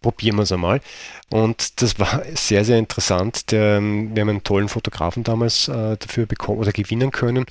probieren 0.00 0.36
wir 0.36 0.42
es 0.42 0.52
einmal. 0.52 0.80
Und 1.28 1.80
das 1.82 1.98
war 1.98 2.22
sehr, 2.34 2.64
sehr 2.64 2.78
interessant. 2.78 3.50
Der, 3.52 3.80
wir 3.80 4.20
haben 4.20 4.28
einen 4.28 4.44
tollen 4.44 4.68
Fotografen 4.68 5.24
damals 5.24 5.68
äh, 5.68 5.96
dafür 5.96 6.26
bekommen 6.26 6.58
oder 6.58 6.72
gewinnen 6.72 7.10
können. 7.10 7.46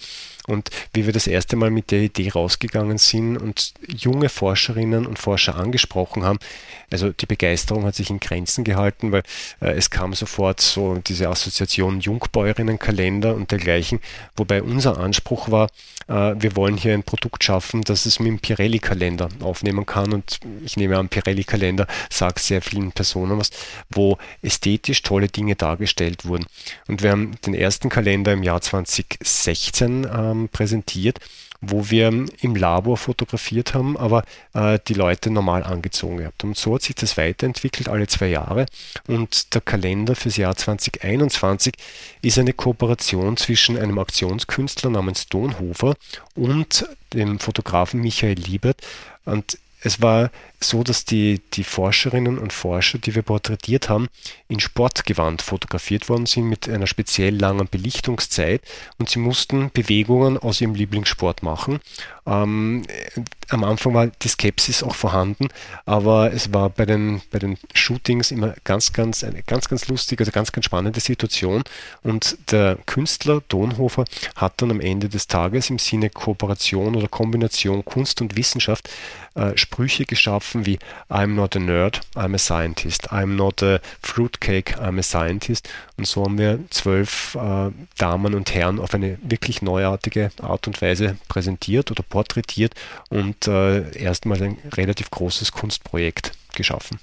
Und 0.47 0.69
wie 0.93 1.05
wir 1.05 1.13
das 1.13 1.27
erste 1.27 1.55
Mal 1.55 1.71
mit 1.71 1.91
der 1.91 2.01
Idee 2.01 2.29
rausgegangen 2.29 2.97
sind 2.97 3.37
und 3.37 3.73
junge 3.87 4.29
Forscherinnen 4.29 5.05
und 5.05 5.19
Forscher 5.19 5.55
angesprochen 5.55 6.23
haben, 6.23 6.39
also 6.91 7.11
die 7.11 7.25
Begeisterung 7.25 7.85
hat 7.85 7.95
sich 7.95 8.09
in 8.09 8.19
Grenzen 8.19 8.63
gehalten, 8.63 9.11
weil 9.11 9.23
äh, 9.61 9.71
es 9.71 9.89
kam 9.89 10.13
sofort 10.13 10.61
so 10.61 10.95
diese 11.05 11.29
Assoziation 11.29 11.99
Jungbäuerinnenkalender 11.99 13.35
und 13.35 13.51
dergleichen, 13.51 13.99
wobei 14.35 14.61
unser 14.61 14.97
Anspruch 14.97 15.49
war, 15.51 15.69
äh, 16.07 16.35
wir 16.37 16.55
wollen 16.55 16.77
hier 16.77 16.93
ein 16.93 17.03
Produkt 17.03 17.43
schaffen, 17.43 17.81
das 17.81 18.05
es 18.05 18.19
mit 18.19 18.27
dem 18.27 18.39
Pirelli-Kalender 18.39 19.29
aufnehmen 19.41 19.85
kann 19.85 20.13
und 20.13 20.39
ich 20.63 20.77
nehme 20.77 20.97
an, 20.97 21.09
Pirelli-Kalender 21.09 21.87
sagt 22.09 22.39
sehr 22.39 22.61
vielen 22.61 22.91
Personen 22.91 23.37
was, 23.37 23.49
wo 23.89 24.17
ästhetisch 24.41 25.01
tolle 25.01 25.27
Dinge 25.27 25.55
dargestellt 25.55 26.25
wurden. 26.25 26.45
Und 26.87 27.03
wir 27.03 27.11
haben 27.11 27.31
den 27.45 27.53
ersten 27.53 27.89
Kalender 27.89 28.33
im 28.33 28.43
Jahr 28.43 28.61
2016 28.61 30.07
ähm, 30.43 30.49
präsentiert 30.49 31.19
wo 31.61 31.89
wir 31.89 32.07
im 32.41 32.55
Labor 32.55 32.97
fotografiert 32.97 33.73
haben, 33.73 33.97
aber 33.97 34.23
äh, 34.53 34.79
die 34.87 34.93
Leute 34.93 35.29
normal 35.29 35.63
angezogen 35.63 36.17
gehabt. 36.17 36.43
Und 36.43 36.57
so 36.57 36.75
hat 36.75 36.83
sich 36.83 36.95
das 36.95 37.17
weiterentwickelt 37.17 37.89
alle 37.89 38.07
zwei 38.07 38.27
Jahre. 38.27 38.65
Und 39.07 39.53
der 39.53 39.61
Kalender 39.61 40.15
fürs 40.15 40.37
Jahr 40.37 40.55
2021 40.55 41.73
ist 42.21 42.39
eine 42.39 42.53
Kooperation 42.53 43.37
zwischen 43.37 43.77
einem 43.77 43.99
Aktionskünstler 43.99 44.89
namens 44.89 45.27
Donhofer 45.27 45.95
und 46.35 46.87
dem 47.13 47.39
Fotografen 47.39 48.01
Michael 48.01 48.37
Liebert. 48.37 48.81
Und 49.25 49.57
es 49.81 50.01
war 50.01 50.31
so, 50.69 50.83
dass 50.83 51.05
die, 51.05 51.41
die 51.53 51.63
Forscherinnen 51.63 52.37
und 52.37 52.53
Forscher, 52.53 52.97
die 52.97 53.15
wir 53.15 53.21
porträtiert 53.21 53.89
haben, 53.89 54.07
in 54.47 54.59
Sportgewand 54.59 55.41
fotografiert 55.41 56.09
worden 56.09 56.25
sind 56.25 56.45
mit 56.45 56.69
einer 56.69 56.87
speziell 56.87 57.35
langen 57.35 57.67
Belichtungszeit 57.67 58.61
und 58.97 59.09
sie 59.09 59.19
mussten 59.19 59.71
Bewegungen 59.71 60.37
aus 60.37 60.61
ihrem 60.61 60.75
Lieblingssport 60.75 61.43
machen. 61.43 61.79
Ähm, 62.27 62.83
am 63.49 63.63
Anfang 63.63 63.93
war 63.93 64.07
die 64.07 64.27
Skepsis 64.27 64.81
auch 64.81 64.95
vorhanden, 64.95 65.49
aber 65.85 66.33
es 66.33 66.53
war 66.53 66.69
bei 66.69 66.85
den, 66.85 67.21
bei 67.31 67.37
den 67.37 67.57
Shootings 67.73 68.31
immer 68.31 68.55
ganz, 68.63 68.93
ganz, 68.93 69.23
eine 69.23 69.43
ganz, 69.43 69.69
ganz 69.69 69.87
lustige, 69.87 70.21
also 70.21 70.31
ganz, 70.31 70.51
ganz 70.51 70.65
spannende 70.65 70.99
Situation 70.99 71.63
und 72.01 72.37
der 72.51 72.77
Künstler 72.85 73.41
Donhofer 73.47 74.05
hat 74.35 74.61
dann 74.61 74.71
am 74.71 74.81
Ende 74.81 75.09
des 75.09 75.27
Tages 75.27 75.69
im 75.69 75.77
Sinne 75.77 76.09
Kooperation 76.09 76.95
oder 76.95 77.07
Kombination 77.07 77.85
Kunst 77.85 78.21
und 78.21 78.35
Wissenschaft 78.35 78.89
äh, 79.35 79.57
Sprüche 79.57 80.05
geschaffen 80.05 80.54
wie 80.63 80.77
I'm 81.09 81.33
not 81.33 81.55
a 81.55 81.59
nerd, 81.59 82.01
I'm 82.15 82.35
a 82.35 82.37
scientist, 82.37 83.11
I'm 83.11 83.35
not 83.35 83.63
a 83.63 83.79
fruitcake, 84.01 84.77
I'm 84.77 84.99
a 84.99 85.03
scientist. 85.03 85.67
Und 85.97 86.07
so 86.07 86.23
haben 86.23 86.37
wir 86.37 86.59
zwölf 86.69 87.35
äh, 87.35 87.71
Damen 87.97 88.35
und 88.35 88.53
Herren 88.53 88.79
auf 88.79 88.93
eine 88.93 89.17
wirklich 89.23 89.61
neuartige 89.61 90.29
Art 90.39 90.67
und 90.67 90.81
Weise 90.81 91.17
präsentiert 91.27 91.89
oder 91.89 92.03
porträtiert 92.03 92.75
und 93.09 93.47
äh, 93.47 93.97
erstmals 93.97 94.41
ein 94.41 94.57
relativ 94.73 95.09
großes 95.09 95.51
Kunstprojekt 95.51 96.33
geschaffen. 96.53 96.99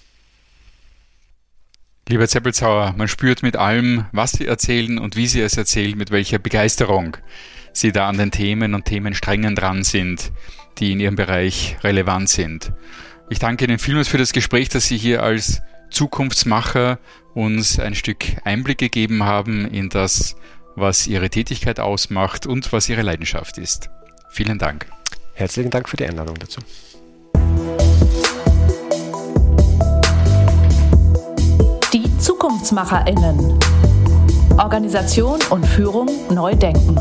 Lieber 2.08 2.28
Zeppelzauer, 2.28 2.94
man 2.96 3.08
spürt 3.08 3.42
mit 3.42 3.56
allem, 3.56 4.06
was 4.12 4.32
Sie 4.32 4.46
erzählen 4.46 4.98
und 4.98 5.16
wie 5.16 5.26
Sie 5.26 5.40
es 5.40 5.56
erzählen, 5.56 5.96
mit 5.96 6.10
welcher 6.10 6.38
Begeisterung 6.38 7.16
Sie 7.72 7.90
da 7.90 8.08
an 8.08 8.18
den 8.18 8.30
Themen 8.30 8.74
und 8.74 8.84
Themensträngen 8.84 9.56
dran 9.56 9.82
sind 9.82 10.30
die 10.78 10.92
in 10.92 11.00
Ihrem 11.00 11.16
Bereich 11.16 11.76
relevant 11.82 12.28
sind. 12.28 12.72
Ich 13.32 13.38
danke 13.38 13.64
Ihnen 13.64 13.78
vielmals 13.78 14.08
für 14.08 14.18
das 14.18 14.34
Gespräch, 14.34 14.68
dass 14.68 14.88
Sie 14.88 14.98
hier 14.98 15.22
als 15.22 15.62
Zukunftsmacher 15.90 16.98
uns 17.32 17.78
ein 17.78 17.94
Stück 17.94 18.26
Einblick 18.44 18.76
gegeben 18.76 19.24
haben 19.24 19.66
in 19.66 19.88
das, 19.88 20.36
was 20.76 21.06
ihre 21.06 21.30
Tätigkeit 21.30 21.80
ausmacht 21.80 22.46
und 22.46 22.74
was 22.74 22.90
ihre 22.90 23.00
Leidenschaft 23.00 23.56
ist. 23.56 23.88
Vielen 24.28 24.58
Dank. 24.58 24.84
Herzlichen 25.32 25.70
Dank 25.70 25.88
für 25.88 25.96
die 25.96 26.04
Einladung 26.04 26.36
dazu. 26.38 26.60
Die 31.94 32.18
ZukunftsmacherInnen. 32.18 33.58
Organisation 34.58 35.40
und 35.48 35.64
Führung 35.64 36.10
neu 36.28 36.54
denken. 36.54 37.00